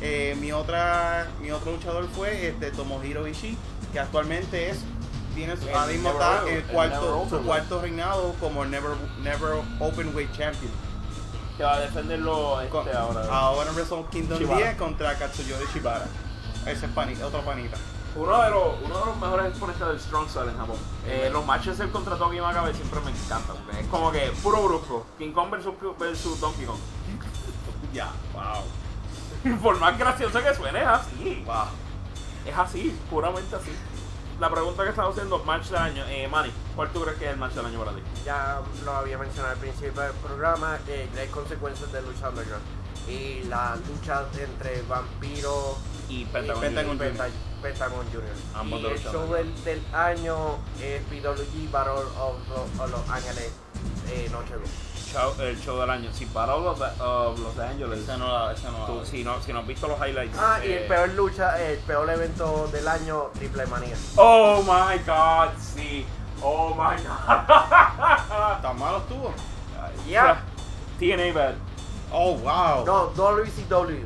eh, 0.01 0.36
mi 0.39 0.51
otra 0.54 1.28
mi 1.41 1.51
otro 1.51 1.74
luchador 1.74 2.08
fue 2.16 2.47
este, 2.47 2.72
Tomohiro 2.72 3.28
Ishii, 3.28 3.58
que 3.91 3.99
actualmente 3.99 4.70
es 4.70 4.80
tiene 5.36 5.57
su, 5.57 5.67
ahora 5.69 5.88
mismo 5.91 6.09
está 6.09 6.41
Open- 6.43 6.47
el 6.47 6.53
el 6.53 6.61
Never 6.63 6.73
cuarto, 6.73 7.27
su 7.29 7.41
cuarto 7.43 7.81
reinado 7.81 8.34
como 8.39 8.65
Never, 8.65 8.91
never 9.21 9.61
Openweight 9.79 10.31
Champion. 10.38 10.71
Que 11.57 11.63
va 11.63 11.75
a 11.75 11.79
defenderlo 11.81 12.59
este, 12.61 12.71
Con- 12.71 12.89
ahora. 12.95 13.25
ahora 13.29 13.69
en 13.69 13.75
Wrestle 13.75 14.05
Kingdom 14.11 14.39
Shibata. 14.39 14.57
10 14.63 14.75
contra 14.77 15.17
Katsuyori 15.17 15.65
Shibata. 15.73 16.05
Ese 16.65 16.86
es 16.88 16.91
panita, 16.93 17.27
otro 17.27 17.41
panita. 17.41 17.77
Uno 18.15 18.41
de, 18.43 18.49
los, 18.51 18.63
uno 18.86 18.99
de 18.99 19.05
los 19.07 19.17
mejores 19.17 19.47
exponentes 19.47 19.88
del 19.88 19.99
Strong 19.99 20.29
Style 20.29 20.49
en 20.49 20.57
Japón. 20.57 20.75
Eh, 21.07 21.29
los 21.34 21.43
matches 21.45 21.79
del 21.79 21.89
contra 21.91 22.15
Toki 22.15 22.39
Makabe 22.39 22.73
siempre 22.73 22.99
me 23.01 23.09
encantan. 23.11 23.55
Es 23.79 23.88
como 23.88 24.11
que 24.11 24.31
puro 24.43 24.63
brusco. 24.63 25.05
King 25.17 25.31
Kong 25.31 25.49
versus, 25.49 25.73
versus 25.99 26.39
Donkey 26.39 26.65
Kong. 26.65 26.77
Ya, 27.93 28.11
wow. 28.34 29.57
Por 29.61 29.77
más 29.79 29.97
gracioso 29.99 30.41
que 30.41 30.55
suene, 30.55 30.79
es 30.81 30.88
así. 30.88 31.43
Wow. 31.45 31.65
Es 32.45 32.57
así, 32.57 32.99
puramente 33.09 33.55
así. 33.55 33.71
La 34.39 34.49
pregunta 34.49 34.84
que 34.84 34.89
estaba 34.89 35.09
haciendo, 35.09 35.39
match 35.43 35.67
del 35.67 35.77
año. 35.77 36.05
Eh, 36.07 36.27
Manny, 36.27 36.51
¿cuál 36.75 36.89
tú 36.91 37.01
crees 37.01 37.17
que 37.17 37.25
es 37.25 37.31
el 37.31 37.38
match 37.38 37.53
del 37.53 37.65
año 37.67 37.79
para 37.79 37.91
ti? 37.95 38.01
Ya 38.25 38.59
lo 38.84 38.91
había 38.93 39.17
mencionado 39.17 39.53
al 39.53 39.59
principio 39.59 40.01
del 40.01 40.11
programa, 40.13 40.79
eh, 40.88 41.07
Great 41.13 41.29
Consequences 41.31 41.91
de 41.91 42.01
Lucha 42.01 42.29
Underground. 42.29 42.63
Y 43.07 43.43
la 43.43 43.75
lucha 43.88 44.25
entre 44.39 44.81
Vampiro 44.84 45.77
Y 46.09 46.25
Pentagon. 46.25 46.61
Pentagon 46.61 46.95
y 46.95 46.99
Junior. 46.99 47.29
Pentagon 47.61 48.05
Junior. 48.07 48.36
Ambos 48.55 48.79
y 48.79 48.84
de 48.84 48.91
el 48.93 48.99
show 49.03 49.34
del, 49.34 49.63
del 49.63 49.81
año 49.93 50.57
es 50.81 51.01
PWG 51.03 51.71
Battle 51.71 51.93
of, 52.19 52.36
Lo- 52.49 52.84
of 52.84 52.91
Los 52.91 53.09
Ángeles 53.09 53.51
eh, 54.09 54.29
Noche 54.31 54.53
2. 54.55 54.61
Show- 55.14 55.36
el 55.41 55.59
show 55.61 55.80
del 55.80 55.89
año. 55.89 56.09
Si 56.14 56.26
para 56.26 56.57
los, 56.57 56.80
of 56.82 57.39
Los 57.39 57.57
Angeles. 57.59 57.99
Esa 57.99 58.18
no 58.18 58.28
la, 58.28 58.51
esa 58.53 58.72
no. 58.72 58.86
Tú, 58.86 59.05
si, 59.05 59.24
no, 59.24 59.41
si 59.41 59.53
no 59.53 59.59
has 59.59 59.68
visto 59.68 59.88
los 59.88 59.99
highlights. 59.99 60.38
Ah, 60.39 60.59
y 60.64 60.68
eh, 60.70 60.82
el 60.82 60.88
peor 60.88 61.09
lucha, 61.14 61.61
el 61.61 61.78
peor 61.80 62.09
evento 62.09 62.68
del 62.72 62.88
año, 62.88 63.26
Triple 63.36 63.66
Manía. 63.68 63.95
Oh 64.18 64.61
my 64.64 64.97
god, 65.05 65.49
sí. 65.59 66.05
Oh 66.41 66.70
my 66.76 67.01
god. 67.03 67.47
¿Tan 68.61 68.78
malo 68.80 68.97
estuvo? 68.97 69.34
Yeah. 70.07 70.41
TNA 70.99 71.34
Bad. 71.34 71.55
Oh, 72.11 72.34
wow. 72.38 72.84
No, 72.86 73.11
WCW. 73.16 74.03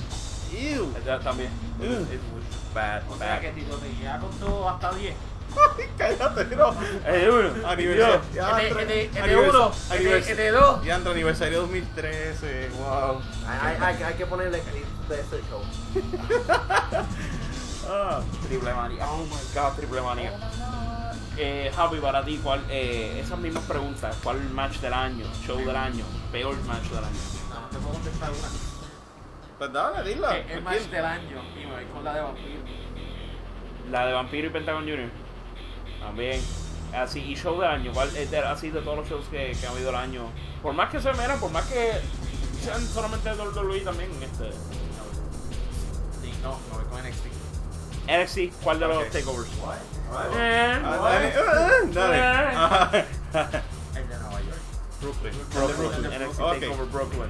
Ew. 0.51 0.93
Ya 1.05 1.19
También. 1.19 1.51
It 1.81 1.89
was, 1.89 2.01
it 2.11 2.21
was 2.33 2.73
bad, 2.73 3.03
O 3.09 3.17
sea 3.17 3.27
bad. 3.35 3.41
que 3.41 3.51
Tito 3.51 3.75
te 3.77 3.93
ya 4.01 4.19
contó 4.19 4.69
hasta 4.69 4.91
10. 4.93 5.13
Cállate, 5.97 6.55
no. 6.55 6.69
Uno. 6.69 7.67
Aniversario. 7.69 8.21
Ya, 8.33 8.49
Este- 8.61 8.67
entre- 8.67 8.81
este- 8.83 9.05
este 9.05 9.21
anivers- 9.21 9.49
uno, 9.49 9.71
anivers- 9.71 10.17
este- 10.17 10.31
este 10.31 10.51
dos. 10.51 10.83
Ya 10.85 10.95
entre 10.95 11.11
aniversario 11.11 11.59
2013. 11.61 12.69
Wow. 12.77 13.21
Hay, 13.47 13.77
hay- 13.81 14.03
hay- 14.03 14.13
que 14.15 14.25
ponerle 14.25 14.59
clip 14.61 14.85
de 15.09 15.19
ese 15.19 15.41
show. 15.49 15.61
Ah. 17.89 18.19
Triple 18.45 18.73
manía. 18.73 19.07
Oh 19.09 19.23
my 19.23 19.29
god, 19.55 19.73
triple 19.77 20.01
manía. 20.01 20.33
Eh, 21.37 21.71
Javi, 21.73 21.99
para 21.99 22.25
ti, 22.25 22.37
¿cuál, 22.43 22.61
eh, 22.69 23.21
esas 23.23 23.37
mismas 23.39 23.63
preguntas, 23.63 24.17
¿cuál 24.23 24.41
match 24.49 24.77
del 24.79 24.93
año, 24.93 25.25
show 25.45 25.57
del 25.57 25.75
año, 25.75 26.03
peor 26.31 26.55
match 26.65 26.83
del 26.89 27.03
año? 27.03 27.15
No, 27.49 27.61
no 27.61 27.67
te 27.67 27.77
puedo 27.77 27.93
contestar 27.93 28.29
una. 28.31 28.47
Pues 29.57 29.71
dale, 29.71 30.09
dila. 30.13 30.37
El, 30.37 30.49
el 30.51 30.61
match 30.63 30.81
del 30.81 31.05
año. 31.05 31.41
Y 31.55 31.65
me 31.65 31.73
voy 31.75 31.85
con 31.85 32.03
la 32.03 32.13
de 32.15 32.21
Vampiro. 32.21 32.59
La 33.91 34.05
de 34.05 34.13
Vampiro 34.13 34.47
y 34.47 34.49
Pentagon 34.49 34.81
Junior. 34.81 35.09
También. 35.99 36.41
Así, 36.95 37.19
y 37.19 37.35
show 37.35 37.59
del 37.59 37.69
año, 37.69 37.91
¿cuál 37.93 38.15
es 38.15 38.31
de- 38.31 38.39
así 38.39 38.69
de 38.69 38.81
todos 38.81 38.97
los 38.97 39.07
shows 39.09 39.25
que, 39.29 39.51
que 39.59 39.67
ha 39.67 39.71
habido 39.71 39.89
el 39.89 39.95
año? 39.95 40.23
Por 40.63 40.73
más 40.73 40.89
que 40.89 40.99
se 41.01 41.11
meran, 41.13 41.39
por 41.39 41.51
más 41.51 41.65
que 41.65 41.91
sean 42.63 42.81
solamente 42.87 43.29
de 43.29 43.35
WWE 43.35 43.81
también, 43.81 44.09
este. 44.23 44.51
Sí, 46.21 46.33
no, 46.41 46.57
me 46.71 46.77
voy 46.83 46.85
con 46.89 47.01
NXT. 47.05 47.25
NXT, 48.07 48.63
¿cuál 48.63 48.79
de 48.79 48.87
los 48.87 49.09
takeovers? 49.09 49.49
Dale. 51.93 53.05
El 53.95 54.07
de 54.07 54.17
Nueva 54.19 54.41
York. 54.41 54.57
Brooklyn. 55.01 55.33
Brooklyn. 55.53 56.21
NXT 56.27 56.39
Ok. 56.41 56.53
Takeover 56.53 56.85
Brooklyn. 56.87 57.29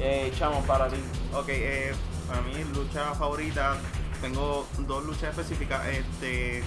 Eh, 0.00 0.32
chamo, 0.38 0.62
para 0.62 0.88
ti. 0.88 0.96
Ok, 1.34 1.48
eh, 1.48 1.92
para 2.28 2.40
mí 2.42 2.64
lucha 2.72 3.14
favorita, 3.14 3.76
tengo 4.20 4.66
dos 4.78 5.04
luchas 5.04 5.30
específicas. 5.30 5.86
Este, 5.88 6.62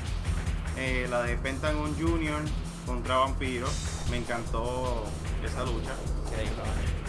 eh, 0.81 1.07
la 1.09 1.21
de 1.21 1.37
Pentagon 1.37 1.95
Junior 1.95 2.41
contra 2.87 3.17
Vampiro, 3.17 3.67
me 4.09 4.17
encantó 4.17 5.05
esa 5.45 5.63
lucha. 5.63 5.91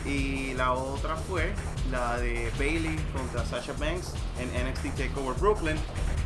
Y 0.05 0.53
la 0.55 0.73
otra 0.73 1.17
fue 1.17 1.55
la 1.91 2.19
de 2.19 2.53
Bailey 2.59 2.97
contra 3.17 3.47
Sasha 3.47 3.73
Banks 3.79 4.13
en 4.39 4.49
NXT 4.69 4.97
Takeover 4.97 5.35
Brooklyn. 5.41 5.77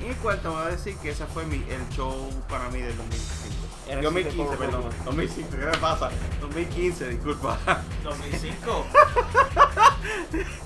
Y 0.01 0.13
cuál 0.15 0.41
te 0.41 0.49
voy 0.49 0.63
a 0.63 0.71
decir 0.71 0.97
que 0.97 1.11
ese 1.11 1.25
fue 1.27 1.45
mi, 1.47 1.57
el 1.57 1.89
show 1.91 2.31
para 2.49 2.69
mí 2.71 2.81
del 2.81 2.97
2005. 2.97 3.55
NXT 3.87 4.03
2015, 4.03 4.31
Takeover 4.31 4.59
perdón. 4.59 4.81
Brooklyn. 4.83 5.05
2005, 5.05 5.51
¿qué 5.51 5.67
me 5.67 5.79
pasa? 5.79 6.11
2015, 6.41 7.09
disculpa. 7.09 7.59
2005. 8.03 8.87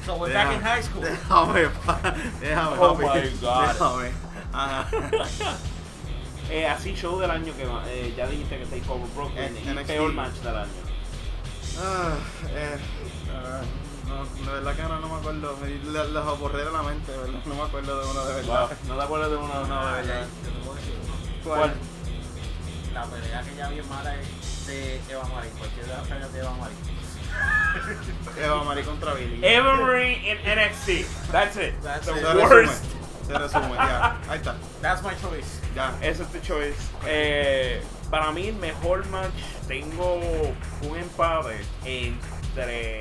so 0.07 0.17
we're 0.17 0.33
back 0.33 0.55
in 0.55 0.63
high 0.63 0.83
school. 0.83 1.03
Déjame, 1.03 1.69
déjame. 2.41 2.77
Oh 2.79 2.95
my 2.95 3.05
God. 3.41 3.69
Déjame. 3.69 4.13
Ajá. 4.53 4.89
Eh, 6.51 6.67
así, 6.67 6.95
show 6.95 7.19
del 7.21 7.31
año 7.31 7.55
que 7.57 7.65
va- 7.65 7.85
eh, 7.89 8.13
ya 8.17 8.27
dijiste 8.27 8.59
que 8.59 8.67
Takeover 8.67 9.09
Brooklyn 9.15 9.57
Eh, 9.57 9.63
y 9.65 9.69
NXT. 9.69 9.87
peor 9.87 10.13
match 10.13 10.33
del 10.35 10.57
año. 10.57 10.71
Ah, 11.79 12.15
eh, 12.51 12.77
ah, 13.33 13.61
no, 14.09 14.47
la 14.47 14.53
verdad 14.55 14.75
que 14.75 14.83
ahora 14.83 14.99
no 14.99 15.09
me 15.09 15.15
acuerdo. 15.17 15.57
Me- 15.63 15.93
la- 15.93 16.05
Los 16.05 16.39
borré 16.41 16.65
de 16.65 16.73
la 16.73 16.83
mente, 16.83 17.13
¿verdad? 17.17 17.41
No 17.47 17.55
me 17.55 17.63
acuerdo 17.63 18.01
de 18.01 18.11
uno 18.11 18.25
de 18.25 18.35
verdad. 18.35 18.69
Wow, 18.69 18.77
no 18.89 18.97
te 18.97 19.03
acuerdas 19.05 19.31
de 19.31 19.37
una 19.37 19.55
de 19.59 19.65
una 19.65 19.81
Ah, 19.81 19.97
de 19.97 20.03
verdad. 20.09 20.21
decir 20.27 20.53
uno. 20.63 20.75
¿Cuál? 21.45 21.73
La 22.95 23.05
pelea 23.05 23.43
que 23.43 23.55
ya 23.57 23.69
bien 23.69 23.89
mala 23.89 24.15
es 24.17 24.67
de 24.67 25.01
Eva 25.09 25.23
Marie. 25.33 25.51
Cualquier 25.53 25.87
de 25.87 25.93
las 25.93 26.07
peleas 26.09 26.33
de 26.33 26.39
Eva 26.41 26.55
Marie. 26.59 26.77
Eva 28.45 28.65
Marie 28.65 28.85
contra 28.85 29.15
Billy. 29.15 29.41
Eva 29.45 29.77
Marie 29.77 30.33
in 30.33 30.39
NXT. 30.45 31.07
That's 31.31 31.57
it. 31.57 31.81
That's 31.83 32.07
the 32.07 32.13
it. 32.13 32.19
Se 32.19 32.35
worst. 32.37 32.53
resume. 32.53 33.27
Se 33.29 33.39
resume, 33.39 33.75
ya. 33.77 34.19
Ahí 34.29 34.39
está. 34.39 34.57
That's 34.83 35.03
my 35.05 35.11
choice. 35.23 35.60
Ya. 35.75 35.95
Ese 36.01 36.23
es 36.25 36.29
tu 36.33 36.39
choice. 36.41 36.77
Eh, 37.07 37.83
para 38.11 38.33
mí, 38.33 38.49
el 38.49 38.57
mejor 38.57 39.07
match, 39.09 39.31
tengo 39.69 40.17
un 40.83 40.97
empate 40.97 41.61
entre. 41.85 43.01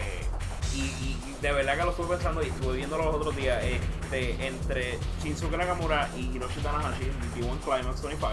Y, 0.75 0.81
y 0.81 1.35
de 1.41 1.51
verdad 1.51 1.77
que 1.77 1.83
lo 1.83 1.89
estuve 1.91 2.15
pensando 2.15 2.43
y 2.43 2.47
estuve 2.47 2.77
viendo 2.77 2.97
los 2.97 3.07
otros 3.15 3.35
días. 3.35 3.61
Este, 3.63 4.45
entre 4.47 4.99
Shinsuke 5.23 5.57
Nakamura 5.57 6.09
y 6.15 6.35
Hiroshi 6.35 6.59
Tanahashi 6.61 7.03
en 7.05 7.33
G1 7.33 7.59
Climax 7.59 8.01
25. 8.03 8.29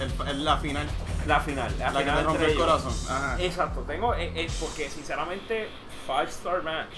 El, 0.00 0.28
el- 0.28 0.44
la 0.44 0.56
final. 0.58 0.86
La 1.26 1.40
final. 1.40 1.74
La, 1.78 1.90
La 1.90 1.98
que 1.98 2.04
final 2.04 2.16
te 2.18 2.22
rompió 2.24 2.30
entre 2.32 2.46
el 2.46 2.52
ellos. 2.52 2.66
corazón. 2.82 3.14
Ajá. 3.16 3.42
Exacto, 3.42 3.80
tengo. 3.82 4.14
eh, 4.14 4.32
eh, 4.34 4.46
porque 4.60 4.88
sinceramente, 4.90 5.68
5 6.06 6.20
star 6.22 6.62
match. 6.62 6.94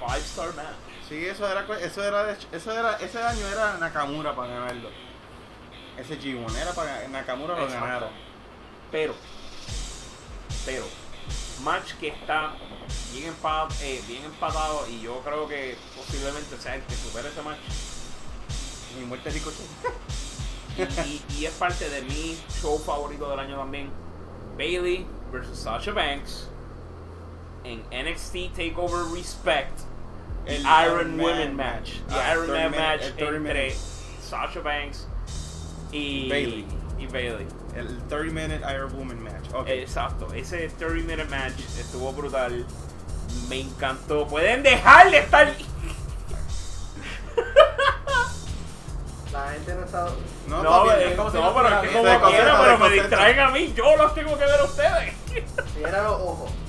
5 0.00 0.14
star 0.16 0.54
match. 0.54 0.76
Sí, 1.08 1.24
eso 1.24 1.48
era, 1.50 1.64
eso 1.80 2.04
era, 2.04 2.36
eso 2.52 2.72
era, 2.72 2.96
ese 2.98 3.22
año 3.22 3.46
era 3.48 3.78
Nakamura 3.78 4.34
para 4.36 4.52
ganarlo. 4.54 4.88
Ese 5.98 6.18
G1 6.20 6.54
era 6.56 6.72
para 6.72 7.06
Nakamura 7.08 7.56
lo 7.56 7.64
Exacto. 7.64 7.84
ganaron. 7.86 8.10
Pero, 8.92 9.14
pero, 10.64 10.84
match 11.62 11.92
que 12.00 12.08
está 12.08 12.52
bien, 13.12 13.34
eh, 13.82 14.02
bien 14.06 14.24
empatado 14.24 14.86
y 14.88 15.00
yo 15.00 15.20
creo 15.24 15.48
que 15.48 15.76
posiblemente 15.96 16.56
sea 16.58 16.76
el 16.76 16.82
que 16.82 16.94
supere 16.94 17.28
ese 17.28 17.42
match. 17.42 17.58
Mi 18.98 19.04
muerte 19.04 19.30
ricochet. 19.30 19.66
Y, 21.04 21.20
y 21.36 21.44
es 21.46 21.54
parte 21.54 21.90
de 21.90 22.02
mi 22.02 22.38
show 22.62 22.78
favorito 22.78 23.28
del 23.28 23.40
año 23.40 23.56
también. 23.56 23.90
Bailey 24.56 25.04
versus 25.32 25.58
Sasha 25.58 25.90
Banks 25.90 26.48
en 27.64 27.80
NXT 27.90 28.54
Takeover 28.54 29.04
Respect. 29.12 29.76
El 30.46 30.60
Iron 30.62 31.16
Man 31.16 31.26
Women 31.26 31.56
match. 31.56 31.94
The 32.08 32.14
Ah, 32.14 32.32
Iron 32.34 32.46
30 32.46 32.68
Man 32.70 32.80
match 32.80 33.02
el 33.02 33.14
30 33.16 33.36
entre. 33.38 33.76
Sasha 34.22 34.60
Banks 34.60 35.08
y 35.92 36.28
Bayley. 36.28 36.66
Y 36.98 37.06
Bailey. 37.06 37.46
El 37.74 37.98
30 38.08 38.24
minute 38.34 38.60
Iron 38.74 38.92
Woman 38.96 39.22
match. 39.22 39.52
Ok. 39.54 39.68
Exacto, 39.68 40.32
ese 40.34 40.68
30 40.68 40.94
minute 41.06 41.24
match 41.26 41.58
estuvo 41.78 42.12
brutal. 42.12 42.66
Me 43.48 43.60
encantó. 43.60 44.26
Pueden 44.26 44.62
dejar 44.62 45.10
de 45.10 45.18
estar. 45.18 45.54
La 49.32 49.50
gente 49.52 49.74
no 49.74 49.84
está. 49.84 50.08
no, 50.48 50.62
No, 50.62 50.84
bien, 50.84 51.10
es 51.10 51.14
como 51.14 51.30
si 51.30 51.36
no, 51.36 51.54
pero 51.54 51.68
es 51.68 51.80
que 51.80 51.88
como 51.96 52.28
quiera, 52.28 52.60
pero 52.60 52.78
me 52.78 52.90
distraen 52.90 53.40
a 53.40 53.50
mí. 53.50 53.72
Yo 53.76 53.96
los 53.96 54.14
tengo 54.14 54.38
que 54.38 54.44
ver 54.44 54.60
a 54.60 54.64
ustedes. 54.64 55.14
Cierra 55.74 56.02
los 56.04 56.20
ojos. 56.20 56.50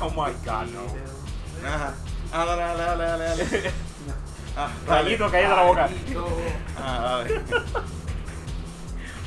Oh 0.00 0.10
my 0.10 0.32
god, 0.44 0.66
no. 0.66 1.66
Ajá. 1.66 1.94
Ah, 2.30 2.44
dale, 2.44 2.62
dale, 2.62 2.84
dale, 2.84 3.04
dale, 3.04 3.24
dale. 3.24 3.72
Ah, 4.56 4.70
dale. 4.86 5.02
Rayito, 5.02 5.30
cállate 5.30 5.56
la 5.56 5.62
boca. 5.62 5.88
Ah, 6.76 7.22
dale. 7.24 7.42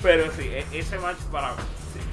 Pero 0.01 0.31
sí, 0.35 0.43
e- 0.47 0.65
ese 0.71 0.97
match 0.99 1.19
para. 1.31 1.53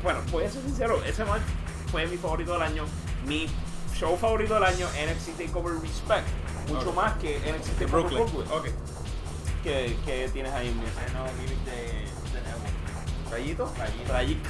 Bueno, 0.02 0.20
voy 0.30 0.44
a 0.44 0.50
ser 0.50 0.62
sincero, 0.62 1.02
ese 1.04 1.24
match 1.24 1.42
fue 1.90 2.06
mi 2.06 2.16
favorito 2.16 2.52
del 2.52 2.62
año. 2.62 2.84
Mi 3.26 3.48
show 3.94 4.16
favorito 4.16 4.54
del 4.54 4.64
año, 4.64 4.86
NXT 4.88 5.38
Takeover 5.38 5.80
Respect. 5.80 6.26
Mucho 6.68 6.92
más 6.92 7.14
que 7.18 7.38
NXT 7.38 7.78
Takeover 7.78 7.88
Brooklyn. 7.88 8.26
Brooklyn. 8.26 8.52
Ok. 8.52 8.66
¿Qué, 9.64 9.96
qué 10.04 10.30
tienes 10.32 10.52
ahí 10.52 10.68
en 10.68 10.76
mi 10.78 10.84
I 10.84 11.10
know 11.12 11.26
gimmick 11.40 11.64
de. 11.64 12.04
¿Rayito? 13.30 13.72
Rayito. 13.76 14.12
Rayito. 14.12 14.48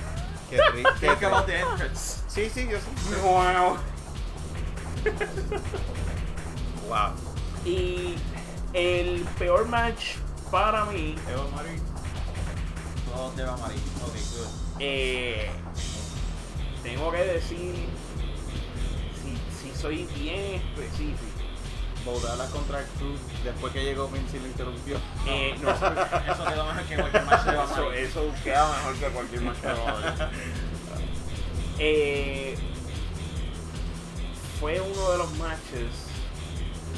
Qué 0.51 0.59
triste. 0.72 0.93
Qué 1.01 1.07
Think 1.09 1.22
about 1.24 1.47
the 1.47 1.59
entrance. 1.61 2.22
Sí, 2.28 2.51
sí, 2.53 2.68
yo 2.70 2.78
sí. 2.78 3.14
Wow. 3.22 3.78
Wow. 6.89 7.12
Y 7.64 8.14
el 8.72 9.24
peor 9.39 9.68
match 9.68 10.16
para 10.51 10.86
mí, 10.86 11.16
Eva 11.30 11.45
Marie. 11.55 11.78
Todos 13.18 13.34
de. 13.34 13.80
Ok, 14.04 14.12
good. 14.14 14.76
eh, 14.78 15.50
tengo 16.84 17.10
que 17.10 17.18
decir, 17.18 17.74
si, 19.20 19.36
si 19.72 19.76
soy 19.76 20.04
bien 20.14 20.54
específico, 20.54 21.16
Baudala 22.06 22.46
contra 22.50 22.84
Cruz 22.96 23.18
después 23.42 23.72
que 23.72 23.82
llegó 23.82 24.06
Vince 24.06 24.36
y 24.36 24.40
lo 24.40 24.46
interrumpió. 24.46 24.96
eh, 25.26 25.56
no, 25.60 25.70
Eso 25.72 26.44
quedó 26.46 26.64
mejor 26.66 26.82
que 26.84 26.94
cualquier 26.96 27.24
match 27.24 27.44
de 27.44 27.50
eso, 27.64 27.92
eso 27.92 28.34
queda 28.44 28.68
mejor 28.68 28.94
que 28.94 29.06
cualquier 29.08 29.42
match 29.42 29.64
haga. 29.64 30.30
eh, 31.80 32.56
Fue 34.60 34.80
uno 34.80 35.10
de 35.10 35.18
los 35.18 35.32
matches. 35.38 35.90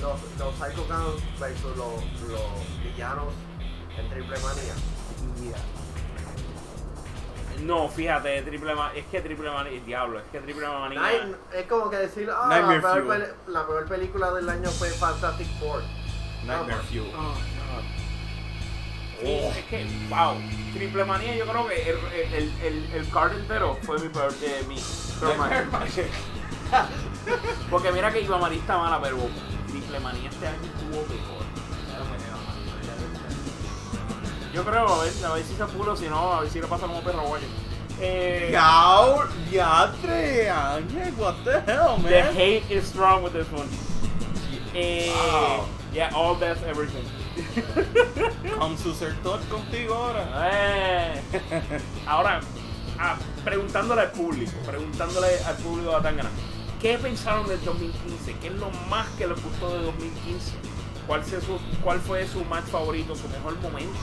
Los, 0.02 0.18
los 0.38 0.54
Psycho 0.56 0.84
Guns 0.86 1.40
versus 1.40 1.76
los, 1.78 1.94
los 2.28 2.50
villanos 2.84 3.32
en 3.98 4.08
Triple 4.10 4.38
Manía. 4.40 4.74
No, 7.62 7.88
fíjate, 7.88 8.42
triple 8.42 8.74
Ma- 8.74 8.92
es 8.94 9.04
que 9.06 9.20
triple 9.20 9.50
manía, 9.50 9.80
diablo, 9.84 10.18
es 10.18 10.24
que 10.32 10.40
triple 10.40 10.66
manía. 10.68 11.00
Night- 11.00 11.36
es 11.54 11.66
como 11.66 11.90
que 11.90 11.96
decir, 11.96 12.30
ah, 12.34 12.46
la 12.48 12.80
peor, 12.80 13.36
la 13.48 13.66
peor 13.66 13.86
película 13.86 14.30
del 14.32 14.48
año 14.48 14.68
fue 14.70 14.88
Fantastic 14.90 15.46
Four. 15.58 15.82
Nightmare 16.44 16.74
Ah, 16.80 16.84
Fuel. 16.88 17.10
Oh, 17.16 17.34
Sí, 19.20 19.26
es 19.58 19.64
que, 19.66 19.86
wow, 20.08 20.34
triple 20.72 21.04
manía, 21.04 21.36
yo 21.36 21.44
creo 21.46 21.68
que 21.68 21.90
el, 21.90 21.98
el, 22.32 22.52
el, 22.62 22.92
el 22.94 23.10
card 23.10 23.32
entero 23.36 23.76
fue 23.82 23.98
mi 23.98 24.08
peor, 24.08 24.32
eh, 24.42 24.64
mi 24.66 24.76
peor. 25.20 25.36
Porque 27.70 27.92
mira 27.92 28.10
que 28.10 28.22
Iba 28.22 28.38
María 28.38 28.58
está 28.60 28.78
mala, 28.78 28.98
pero 29.02 29.18
triple 29.68 30.00
manía 30.00 30.30
este 30.30 30.46
año 30.46 30.56
estuvo 30.64 31.02
mejor. 31.02 31.44
Yo 34.52 34.64
creo, 34.64 34.86
a 34.88 35.04
ver, 35.04 35.12
a 35.24 35.32
ver 35.34 35.44
si 35.44 35.54
se 35.54 35.62
apuro, 35.62 35.96
si 35.96 36.08
no, 36.08 36.32
a 36.32 36.40
ver 36.40 36.50
si 36.50 36.60
le 36.60 36.66
pasa 36.66 36.86
como 36.86 37.00
perro 37.02 37.22
guayo. 37.22 37.46
Eh, 38.00 38.48
Yaw, 38.52 39.24
diatre, 39.50 40.48
Ángel, 40.50 41.14
what 41.18 41.34
the 41.44 41.60
hell, 41.66 41.98
man? 41.98 42.10
the 42.10 42.22
hate 42.32 42.64
is 42.70 42.84
strong 42.86 43.22
with 43.22 43.32
this 43.32 43.46
one. 43.52 43.68
Eh, 44.74 45.10
Wow. 45.12 45.66
Yeah, 45.92 46.10
all 46.14 46.36
death, 46.36 46.62
everything. 46.66 47.04
Come 48.58 48.76
to 48.76 48.94
ser 48.94 49.14
touch 49.22 49.40
contigo 49.48 49.94
ahora. 49.94 50.50
Eh, 50.52 51.22
Ahora, 52.06 52.40
ah, 52.98 53.16
preguntándole 53.44 54.02
al 54.02 54.10
público, 54.12 54.52
preguntándole 54.66 55.28
al 55.44 55.56
público 55.56 55.90
de 55.90 55.96
Atangana, 55.96 56.30
¿qué 56.80 56.96
pensaron 56.98 57.46
del 57.48 57.62
2015? 57.64 58.34
¿Qué 58.40 58.48
es 58.48 58.54
lo 58.54 58.70
más 58.88 59.08
que 59.18 59.26
les 59.26 59.42
gustó 59.42 59.70
de 59.76 59.82
2015? 59.84 60.52
¿Cuál, 61.06 61.24
su, 61.24 61.58
¿Cuál 61.82 61.98
fue 62.00 62.26
su 62.28 62.44
match 62.44 62.66
favorito, 62.66 63.14
su 63.16 63.28
mejor 63.28 63.58
momento? 63.60 63.98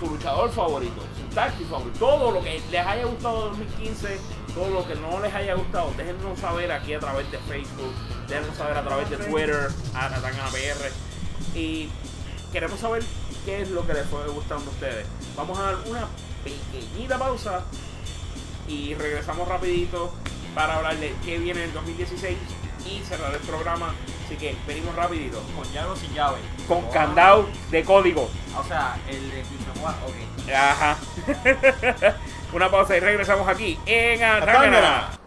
¿Su 0.00 0.06
luchador 0.06 0.50
favorito? 0.50 1.02
¿Su 1.14 1.34
táctil 1.34 1.66
favorito? 1.66 1.98
Todo 1.98 2.30
lo 2.30 2.42
que 2.42 2.58
les 2.70 2.86
haya 2.86 3.04
gustado 3.04 3.42
de 3.42 3.48
2015, 3.50 4.18
todo 4.54 4.70
lo 4.70 4.88
que 4.88 4.94
no 4.94 5.20
les 5.20 5.34
haya 5.34 5.54
gustado, 5.54 5.92
déjennos 5.94 6.38
saber 6.38 6.72
aquí 6.72 6.94
a 6.94 7.00
través 7.00 7.30
de 7.30 7.36
Facebook, 7.36 7.92
déjennos 8.26 8.56
saber 8.56 8.78
a 8.78 8.82
través 8.82 9.10
de 9.10 9.18
Twitter, 9.18 9.68
a 9.94 10.06
Atangana 10.06 10.48
PR. 10.48 10.90
Y 11.54 11.90
queremos 12.50 12.80
saber 12.80 13.02
qué 13.44 13.60
es 13.60 13.70
lo 13.70 13.86
que 13.86 13.92
les 13.92 14.06
fue 14.06 14.26
gustando 14.28 14.70
a 14.70 14.72
ustedes. 14.72 15.06
Vamos 15.36 15.58
a 15.58 15.62
dar 15.64 15.76
una 15.86 16.08
pequeñita 16.44 17.18
pausa 17.18 17.62
y 18.66 18.94
regresamos 18.94 19.46
rapidito 19.48 20.14
para 20.54 20.76
hablar 20.76 20.96
de 20.96 21.14
qué 21.26 21.38
viene 21.38 21.62
en 21.62 21.68
el 21.68 21.74
2016 21.74 22.38
y 22.86 23.02
cerrar 23.04 23.32
el 23.34 23.40
programa. 23.40 23.94
Así 24.24 24.36
que 24.36 24.56
venimos 24.66 24.94
rapidito. 24.94 25.42
Con 25.56 25.70
llave 25.72 25.90
o 25.90 25.96
sin 25.96 26.12
llave. 26.14 26.38
Con 26.68 26.84
Oh, 26.84 26.90
candado 26.90 27.48
de 27.70 27.84
código. 27.84 28.30
O 28.56 28.64
sea, 28.64 28.98
el 29.08 29.30
de 29.30 29.40
ok. 29.40 30.54
Ajá. 30.54 30.96
una 32.52 32.70
pausa 32.70 32.96
y 32.96 33.00
regresamos 33.00 33.48
aquí 33.48 33.78
en 33.86 34.22
Atangana. 34.22 35.19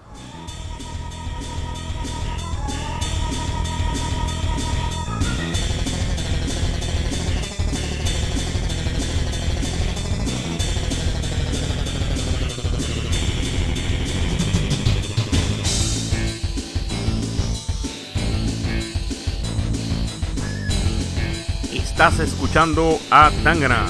Estás 22.06 22.20
escuchando 22.20 23.00
a 23.12 23.32
Tangana. 23.46 23.86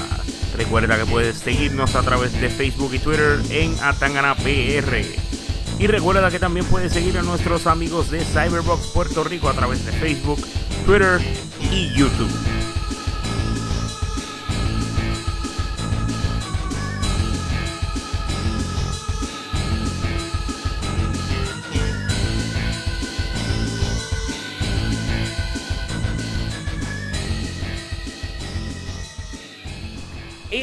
Recuerda 0.56 0.96
que 0.96 1.04
puedes 1.04 1.38
seguirnos 1.38 1.96
a 1.96 2.02
través 2.02 2.40
de 2.40 2.48
Facebook 2.48 2.94
y 2.94 3.00
Twitter 3.00 3.40
en 3.50 3.74
Atangana 3.82 4.36
PR. 4.36 5.04
Y 5.80 5.88
recuerda 5.88 6.30
que 6.30 6.38
también 6.38 6.64
puedes 6.66 6.92
seguir 6.92 7.18
a 7.18 7.22
nuestros 7.22 7.66
amigos 7.66 8.12
de 8.12 8.20
Cyberbox 8.20 8.86
Puerto 8.94 9.24
Rico 9.24 9.48
a 9.48 9.54
través 9.54 9.84
de 9.84 9.90
Facebook, 9.90 10.38
Twitter 10.86 11.20
y 11.72 11.88
YouTube. 11.88 12.30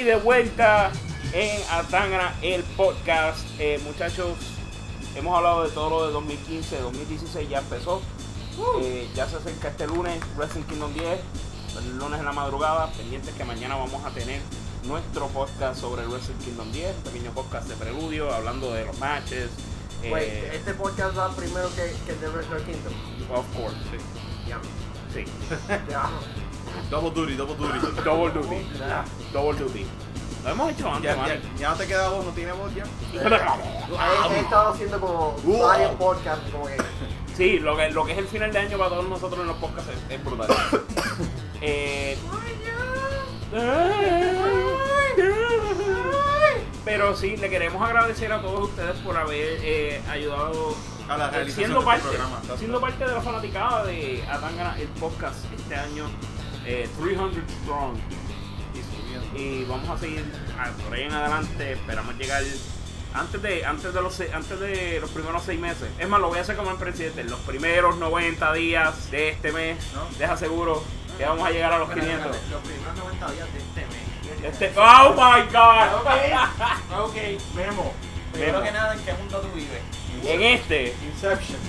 Y 0.02 0.04
de 0.04 0.16
vuelta 0.16 0.92
en 1.32 1.62
Atangana, 1.70 2.34
el 2.42 2.64
podcast. 2.64 3.46
Eh, 3.60 3.80
muchachos, 3.84 4.36
hemos 5.16 5.38
hablado 5.38 5.64
de 5.64 5.70
todo 5.70 5.92
lo 5.92 6.08
de 6.08 6.14
2015, 6.14 6.80
2016 6.80 7.48
ya 7.48 7.60
empezó. 7.60 8.02
Eh, 8.82 9.08
ya 9.14 9.30
se 9.30 9.36
acerca 9.36 9.68
este 9.68 9.86
lunes, 9.86 10.20
Wrestling 10.36 10.64
Kingdom 10.64 10.92
10, 10.96 11.06
el 11.84 11.98
lunes 12.00 12.20
en 12.20 12.26
la 12.26 12.32
madrugada. 12.32 12.92
Pendientes 12.94 13.32
que 13.36 13.44
mañana 13.44 13.76
vamos 13.76 14.04
a 14.04 14.10
tener 14.10 14.42
nuestro 14.88 15.28
podcast 15.28 15.80
sobre 15.80 16.02
el 16.02 16.08
Wrestling 16.08 16.40
Kingdom 16.46 16.72
10, 16.72 16.96
un 16.96 17.04
pequeño 17.04 17.32
podcast 17.34 17.68
de 17.68 17.76
preludio, 17.76 18.34
hablando 18.34 18.74
de 18.74 18.86
los 18.86 18.98
matches. 18.98 19.52
Wait, 20.02 20.24
eh, 20.24 20.52
este 20.56 20.74
podcast 20.74 21.16
va 21.16 21.30
primero 21.36 21.70
que, 21.76 21.94
que 22.08 22.14
The 22.14 22.28
Wrestle 22.30 22.64
Kingdom. 22.64 22.94
of 23.32 23.46
course, 23.56 23.78
sí. 25.14 25.26
Double 26.90 27.12
duty, 27.12 27.36
double 27.36 27.56
duty. 27.56 27.80
Double 28.04 28.32
duty. 28.34 28.66
Double 29.34 29.58
duty. 29.58 29.86
Lo 30.44 30.50
hemos 30.50 30.72
hecho 30.72 30.92
antes, 30.92 31.16
Ya, 31.16 31.28
ya, 31.28 31.40
ya 31.58 31.70
no 31.70 31.76
te 31.76 31.88
queda 31.88 32.10
voz, 32.10 32.26
no 32.26 32.32
tiene 32.32 32.52
voz 32.54 32.74
ya. 32.74 32.84
He, 33.14 34.36
he 34.36 34.40
estado 34.40 34.70
haciendo 34.74 35.00
como 35.00 35.32
Wow. 35.44 35.68
varios 35.68 35.92
podcasts, 35.92 36.50
como 36.52 36.66
que. 36.66 36.78
Sí, 37.38 37.60
lo 37.60 37.78
que, 37.78 37.92
lo 37.92 38.04
que 38.06 38.14
es 38.14 38.18
el 38.18 38.28
final 38.28 38.52
de 38.52 38.60
año 38.60 38.78
para 38.78 38.90
todos 38.90 39.08
nosotros 39.08 39.40
en 39.42 39.48
los 39.48 39.58
podcasts 39.58 39.92
es, 40.10 40.16
es 40.18 40.24
brutal. 40.26 40.48
Eh, 41.64 42.18
pero 46.84 47.16
sí, 47.16 47.38
le 47.38 47.50
queremos 47.50 47.82
agradecer 47.82 48.32
a 48.34 48.42
todos 48.42 48.70
ustedes 48.70 48.96
por 48.98 49.16
haber 49.18 49.60
eh, 49.62 50.02
ayudado 50.10 50.76
A 51.08 51.18
la 51.18 51.30
realización 51.30 51.66
siendo 51.68 51.80
de 51.82 51.86
parte, 51.86 52.02
este 52.08 52.18
programa. 52.18 52.42
siendo 52.58 52.82
parte 52.82 53.06
de 53.06 53.14
la 53.14 53.22
fanaticada 53.22 53.84
de 53.86 54.24
Atangana, 54.30 54.76
el 54.80 54.88
podcast 54.88 55.46
este 55.56 55.76
año, 55.76 56.06
eh, 56.66 56.90
300 57.00 57.38
Strong. 57.64 57.98
Y 59.36 59.64
vamos 59.66 59.90
a 59.90 59.98
seguir 59.98 60.26
ah, 60.58 60.70
por 60.84 60.94
ahí 60.94 61.04
en 61.04 61.14
adelante, 61.14 61.74
esperamos 61.74 62.16
llegar 62.18 62.44
antes 63.14 63.42
de 63.42 63.66
antes 63.66 63.94
de 63.94 64.02
los 64.02 64.20
antes 64.20 64.60
de 64.60 65.00
los 65.00 65.10
primeros 65.12 65.44
seis 65.44 65.60
meses. 65.60 65.90
Es 66.00 66.08
más, 66.08 66.20
lo 66.20 66.30
voy 66.30 66.40
a 66.40 66.42
hacer 66.42 66.56
como 66.56 66.72
el 66.72 66.78
presidente, 66.78 67.24
los 67.24 67.40
primeros 67.42 67.98
90 67.98 68.54
días 68.54 69.12
de 69.12 69.30
este 69.30 69.52
mes, 69.52 69.78
¿No? 69.94 70.06
deja 70.18 70.36
seguro 70.38 70.84
que 71.18 71.26
vamos 71.26 71.48
a 71.48 71.52
llegar 71.52 71.74
a 71.74 71.80
los 71.80 71.90
500. 71.90 72.36
Los 72.52 72.62
primeros 72.62 72.96
90 72.98 73.32
días 73.32 73.54
de 73.54 73.60
este 73.60 73.82
mes. 73.82 74.44
Este, 74.44 74.72
oh 74.78 75.14
my 75.14 75.42
god. 75.52 77.04
Ok, 77.04 77.16
Memo. 77.56 77.94
Primero 78.32 78.54
Memo. 78.54 78.64
que 78.64 78.72
nada, 78.72 78.94
¿en 78.94 79.00
qué 79.02 79.14
mundo 79.14 79.42
tú 79.42 79.48
vives? 79.54 79.82
En 80.26 80.42
este, 80.42 80.96
Inception. 81.14 81.60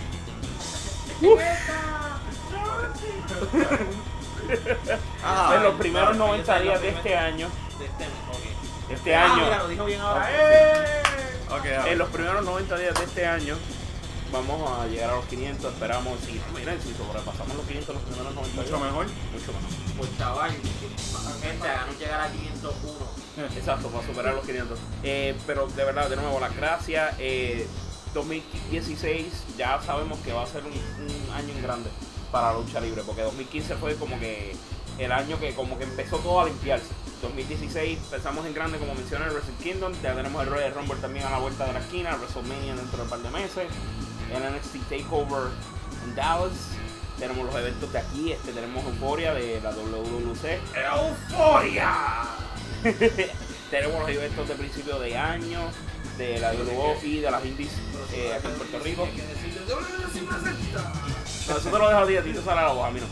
Ah, 5.24 5.52
en 5.56 5.62
los 5.62 5.74
primeros 5.76 6.08
claro, 6.10 6.26
90 6.26 6.52
ellos 6.60 6.62
días 6.64 6.82
de 6.82 6.88
este 6.90 7.16
año, 7.16 7.48
De 7.78 7.84
este 7.86 8.04
de 8.88 8.94
este 8.94 9.14
Ah, 9.16 9.24
año, 9.34 9.44
mira, 9.44 9.58
lo 9.58 9.68
dijo 9.68 9.84
bien 9.84 10.00
ahora. 10.00 10.28
Ok, 11.50 11.58
a 11.58 11.60
ver. 11.82 11.86
en 11.92 11.98
los 11.98 12.08
primeros 12.10 12.44
90 12.44 12.76
días 12.78 12.94
de 12.94 13.04
este 13.04 13.26
año 13.26 13.56
vamos 14.32 14.70
a 14.80 14.86
llegar 14.86 15.10
a 15.10 15.16
los 15.16 15.24
500, 15.26 15.72
esperamos, 15.72 16.18
si, 16.20 16.40
miren, 16.58 16.80
si 16.80 16.94
sobrepasamos 16.94 17.54
los 17.56 17.66
500 17.66 17.94
los 17.94 18.04
primeros 18.04 18.34
90 18.34 18.56
Mucho 18.56 18.68
días, 18.76 18.80
mejor. 18.80 19.06
mucho 19.06 19.52
mejor. 19.52 19.96
Pues 19.98 20.18
chaval, 20.18 20.50
gente, 21.42 21.68
hagamos 21.68 21.98
llegar 21.98 22.20
a 22.22 22.28
501. 22.32 23.48
Exacto, 23.56 23.88
para 23.88 24.06
superar 24.06 24.34
los 24.34 24.44
500. 24.46 24.78
Eh, 25.04 25.36
pero 25.46 25.66
de 25.68 25.84
verdad, 25.84 26.08
de 26.08 26.16
nuevo, 26.16 26.40
las 26.40 26.54
gracias. 26.56 27.14
Eh, 27.18 27.66
2016 28.14 29.26
ya 29.56 29.80
sabemos 29.80 30.18
que 30.20 30.32
va 30.32 30.42
a 30.42 30.46
ser 30.46 30.62
un, 30.64 30.72
un 30.72 31.34
año 31.34 31.48
en 31.54 31.62
grande 31.62 31.90
para 32.32 32.52
la 32.52 32.58
lucha 32.58 32.80
libre, 32.80 33.02
porque 33.06 33.22
2015 33.22 33.76
fue 33.76 33.94
como 33.96 34.18
que 34.18 34.56
el 34.98 35.12
año 35.12 35.38
que 35.38 35.54
como 35.54 35.78
que 35.78 35.84
empezó 35.84 36.16
todo 36.18 36.40
a 36.40 36.46
limpiarse. 36.46 36.86
2016 37.20 37.98
empezamos 37.98 38.44
en 38.46 38.54
grande, 38.54 38.78
como 38.78 38.94
mencioné, 38.94 39.26
el 39.26 39.32
Wrestle 39.32 39.54
Kingdom, 39.62 39.92
ya 40.02 40.14
tenemos 40.14 40.42
el 40.42 40.50
Royal 40.50 40.74
Rumble 40.74 40.96
también 40.96 41.24
a 41.26 41.30
la 41.30 41.38
vuelta 41.38 41.66
de 41.66 41.74
la 41.74 41.78
esquina, 41.78 42.16
WrestleMania 42.16 42.74
dentro 42.74 42.96
de 42.96 43.02
un 43.04 43.08
par 43.10 43.20
de 43.20 43.30
meses, 43.30 43.66
el 44.34 44.56
NXT 44.56 44.88
Takeover 44.88 45.52
en 46.04 46.16
Dallas, 46.16 46.50
tenemos 47.18 47.46
los 47.46 47.54
eventos 47.54 47.92
de 47.92 47.98
aquí, 48.00 48.32
este 48.32 48.52
tenemos 48.52 48.84
Euphoria 48.84 49.34
de 49.34 49.60
la 49.60 49.70
WWC. 49.70 50.58
¡Euforia! 50.74 52.24
tenemos 53.70 54.00
los 54.00 54.08
eventos 54.08 54.48
de 54.48 54.54
principio 54.56 54.98
de 54.98 55.16
año, 55.16 55.60
de 56.18 56.40
la 56.40 56.52
WO 56.52 56.96
y 57.04 57.20
de 57.20 57.30
las 57.30 57.44
indies 57.44 57.70
eh, 58.12 58.34
aquí 58.36 58.48
en 58.48 58.54
Puerto 58.54 58.78
Rico. 58.80 59.08
No, 61.48 61.56
eso 61.56 61.70
te 61.70 61.78
lo 61.78 61.88
dejo 61.88 62.00
a 62.00 62.06
ti, 62.06 62.16
a 62.16 62.22
ti 62.22 62.32
te 62.32 62.42
sale 62.42 62.60
la 62.62 62.72
voz, 62.72 62.86
a 62.86 62.90
mí 62.90 63.00
no. 63.00 63.06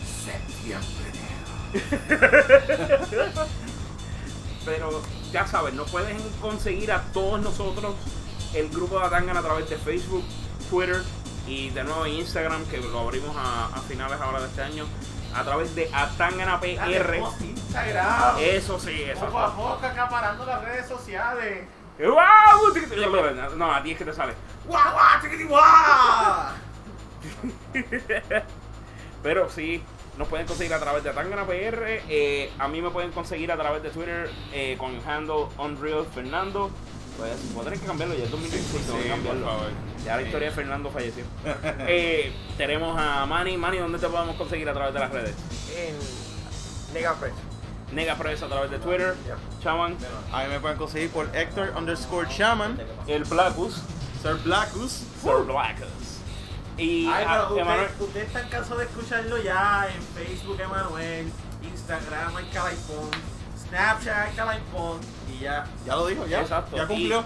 Pero 4.64 5.03
ya 5.33 5.47
saben, 5.47 5.76
nos 5.76 5.91
pueden 5.91 6.18
conseguir 6.41 6.93
a 6.93 7.03
todos 7.12 7.41
nosotros 7.41 7.95
el 8.55 8.68
grupo 8.68 8.99
de 8.99 9.07
Atangan 9.07 9.37
a 9.37 9.43
través 9.43 9.68
de 9.70 9.76
Facebook, 9.78 10.24
Twitter 10.68 11.03
y 11.47 11.70
de 11.70 11.85
nuevo 11.85 12.07
Instagram, 12.07 12.64
que 12.66 12.78
lo 12.78 13.01
abrimos 13.01 13.35
a, 13.37 13.66
a 13.66 13.81
finales 13.81 14.20
ahora 14.20 14.41
de 14.41 14.47
este 14.47 14.62
año, 14.62 14.85
a 15.35 15.43
través 15.43 15.74
de 15.74 15.91
Atangana 15.93 16.61
PR. 16.61 17.16
Instagram. 17.41 18.37
Eso 18.39 18.78
sí, 18.78 19.03
eso. 19.03 19.24
Poco 19.26 19.39
a 19.39 19.57
poco 19.57 19.87
acaparando 19.87 20.45
las 20.45 20.62
redes 20.62 20.87
sociales. 20.89 21.66
¡Guau! 21.99 23.57
No, 23.57 23.72
a 23.72 23.83
ti 23.83 23.93
es 23.93 23.99
que 23.99 24.05
te 24.05 24.12
sale. 24.14 24.35
¡Guau, 24.66 24.93
guau, 24.93 25.20
chiquiti, 25.22 25.45
guau! 25.45 26.53
Pero 29.23 29.51
sí, 29.51 29.83
nos 30.18 30.29
pueden 30.29 30.47
conseguir 30.47 30.73
a 30.75 30.79
través 30.81 31.05
de 31.05 31.11
Tangana 31.11 31.45
PR. 31.47 32.01
eh, 32.09 32.51
a 32.59 32.68
mí 32.68 32.81
me 32.81 32.91
pueden 32.91 33.12
conseguir 33.12 33.53
a 33.53 33.57
través 33.57 33.83
de 33.83 33.91
Twitter 33.91 34.31
eh, 34.53 34.77
con 34.79 34.95
el 34.95 35.03
handle 35.07 35.47
Unreal 35.59 36.07
Fernando. 36.14 36.71
Pues 37.18 37.53
voy 37.53 37.61
a 37.61 37.64
tener 37.64 37.81
que 37.81 37.87
cambiarlo, 37.87 38.14
ya 38.14 38.25
es 38.25 38.31
2016, 38.31 38.87
tengo 38.87 38.97
que 38.99 39.03
Sí, 39.03 39.09
por 39.09 39.16
cambiarlo. 39.16 39.45
favor. 39.47 39.66
Ya 40.07 40.16
la 40.16 40.23
historia 40.23 40.49
de 40.49 40.55
Fernando 40.55 40.91
falleció. 40.91 41.25
Eh, 41.87 42.33
tenemos 42.57 42.97
a 42.99 43.27
Manny. 43.27 43.57
Manny, 43.59 43.77
¿dónde 43.79 43.99
te 43.99 44.07
podemos 44.09 44.37
conseguir 44.37 44.68
a 44.71 44.73
través 44.73 44.95
de 44.95 45.01
las 45.01 45.11
redes? 45.11 45.35
En 45.77 46.95
Negapress. 46.95 47.35
Negapress 47.93 48.43
a 48.43 48.49
través 48.49 48.71
de 48.71 48.79
Twitter. 48.79 49.14
Chaman. 49.62 49.97
A 50.33 50.45
mí 50.45 50.49
me 50.49 50.61
pueden 50.61 50.79
conseguir 50.79 51.11
por 51.11 51.29
Hector 51.37 51.73
underscore 51.77 52.27
Shaman, 52.31 52.81
El 53.07 53.25
Blackus. 53.25 53.83
Sir 54.23 54.37
Blackus. 54.45 55.03
Sir 55.23 55.45
Blackus. 55.47 56.09
Y 56.81 57.07
Ay, 57.07 57.24
a- 57.28 57.47
pero 57.49 57.61
Emanuel- 57.61 57.85
usted, 57.91 58.05
usted 58.05 58.20
está 58.22 58.49
cansado 58.49 58.78
de 58.78 58.87
escucharlo 58.87 59.39
ya 59.39 59.87
en 59.95 60.03
Facebook, 60.24 60.59
Emanuel, 60.61 61.31
Instagram, 61.62 62.37
hay 62.37 62.45
Calaipón, 62.47 63.11
Snapchat, 63.68 64.28
hay 64.28 64.33
Calaipón, 64.35 64.99
y 65.31 65.41
ya. 65.41 65.66
Ya 65.85 65.97
lo 65.97 66.07
dijo, 66.07 66.26
ya. 66.26 66.41
Exacto. 66.41 66.76
Ya 66.76 66.87
cumplió. 66.87 67.22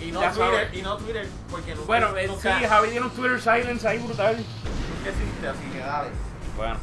Y 0.00 0.10
no 0.12 0.20
Twitter, 0.20 0.34
sabe. 0.34 0.70
y 0.78 0.82
no 0.82 0.96
Twitter, 0.96 1.28
porque 1.50 1.74
Bueno, 1.74 2.16
eh, 2.16 2.26
nunca, 2.26 2.58
sí, 2.58 2.64
Javi 2.64 2.88
tiene 2.90 3.06
un 3.06 3.12
Twitter 3.12 3.40
silence 3.40 3.86
ahí 3.86 3.98
brutal. 3.98 4.36
nunca 4.36 5.10
existe, 5.10 5.46
así 5.48 5.64
que 5.72 5.78
dale. 5.78 6.08
Bueno. 6.56 6.76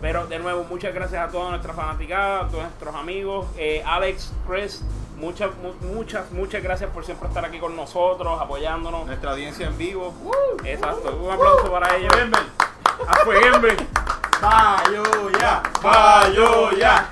Pero 0.00 0.26
de 0.28 0.38
nuevo, 0.38 0.64
muchas 0.64 0.94
gracias 0.94 1.28
a 1.28 1.30
toda 1.30 1.50
nuestra 1.50 1.74
fanaticada, 1.74 2.42
a 2.44 2.48
todos 2.48 2.62
nuestros 2.64 2.94
amigos. 2.94 3.46
Eh, 3.58 3.82
Alex, 3.84 4.32
Chris, 4.48 4.80
muchas, 5.18 5.50
mu- 5.56 5.74
muchas, 5.94 6.30
muchas 6.32 6.62
gracias 6.62 6.90
por 6.90 7.04
siempre 7.04 7.28
estar 7.28 7.44
aquí 7.44 7.58
con 7.58 7.76
nosotros, 7.76 8.40
apoyándonos. 8.40 9.06
Nuestra 9.06 9.32
audiencia 9.32 9.66
en 9.66 9.76
vivo. 9.78 10.14
Exacto, 10.64 11.16
un 11.22 11.30
aplauso 11.30 11.70
para 11.70 11.96
ellos. 11.96 12.12
A 13.06 13.14
Fueguembe. 13.24 13.76
¡Bayo 14.40 15.02
ya! 15.40 15.62
¡Bayo 15.82 16.70
ya! 16.72 17.10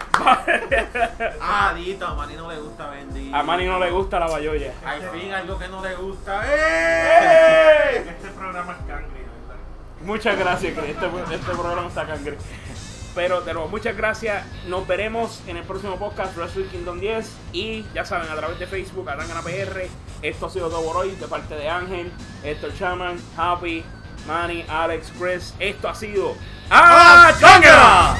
Ah, 1.41 1.71
a 1.71 2.15
Manny 2.15 2.37
no 2.37 2.49
le 2.49 2.59
gusta 2.61 2.89
Bendy. 2.89 3.33
A 3.35 3.43
Manny 3.43 3.67
no 3.67 3.79
le 3.81 3.91
gusta 3.91 4.21
la 4.21 4.29
bayoya. 4.29 4.73
Al 4.85 5.03
fin 5.11 5.33
algo 5.33 5.59
que 5.59 5.67
no 5.69 5.83
le 5.83 5.95
gusta. 5.97 6.43
¡Eh! 6.47 7.97
Este 8.09 8.29
programa 8.39 8.73
es 8.75 8.79
cangre, 8.87 9.09
¿verdad? 9.09 9.57
Muchas 10.03 10.39
gracias, 10.39 10.73
que 10.79 10.91
este, 10.91 11.07
este 11.35 11.53
programa 11.53 11.89
está 11.89 12.07
cangre. 12.07 12.39
Pero 13.17 13.41
de 13.41 13.55
nuevo, 13.55 13.69
muchas 13.69 13.97
gracias. 13.97 14.45
Nos 14.69 14.87
veremos 14.87 15.41
en 15.47 15.57
el 15.57 15.65
próximo 15.65 15.97
podcast 15.97 16.37
Wrestle 16.37 16.67
Kingdom 16.67 17.01
10. 17.01 17.27
Y 17.55 17.87
ya 17.95 18.05
saben, 18.05 18.31
a 18.31 18.37
través 18.37 18.59
de 18.59 18.67
Facebook, 18.67 19.09
Arangana 19.09 19.41
PR. 19.41 19.89
Esto 20.21 20.47
ha 20.47 20.51
sido 20.51 20.69
todo 20.69 20.85
por 20.85 20.99
hoy 20.99 21.13
de 21.13 21.27
parte 21.27 21.55
de 21.55 21.67
Ángel, 21.67 22.13
Héctor 22.45 22.75
Chaman, 22.79 23.17
Happy, 23.35 23.83
Manny, 24.27 24.67
Alex, 24.69 25.11
Chris. 25.19 25.55
Esto 25.59 25.89
ha 25.89 25.95
sido 25.95 26.37
¡Ah, 26.71 27.33
Changana! 27.41 28.17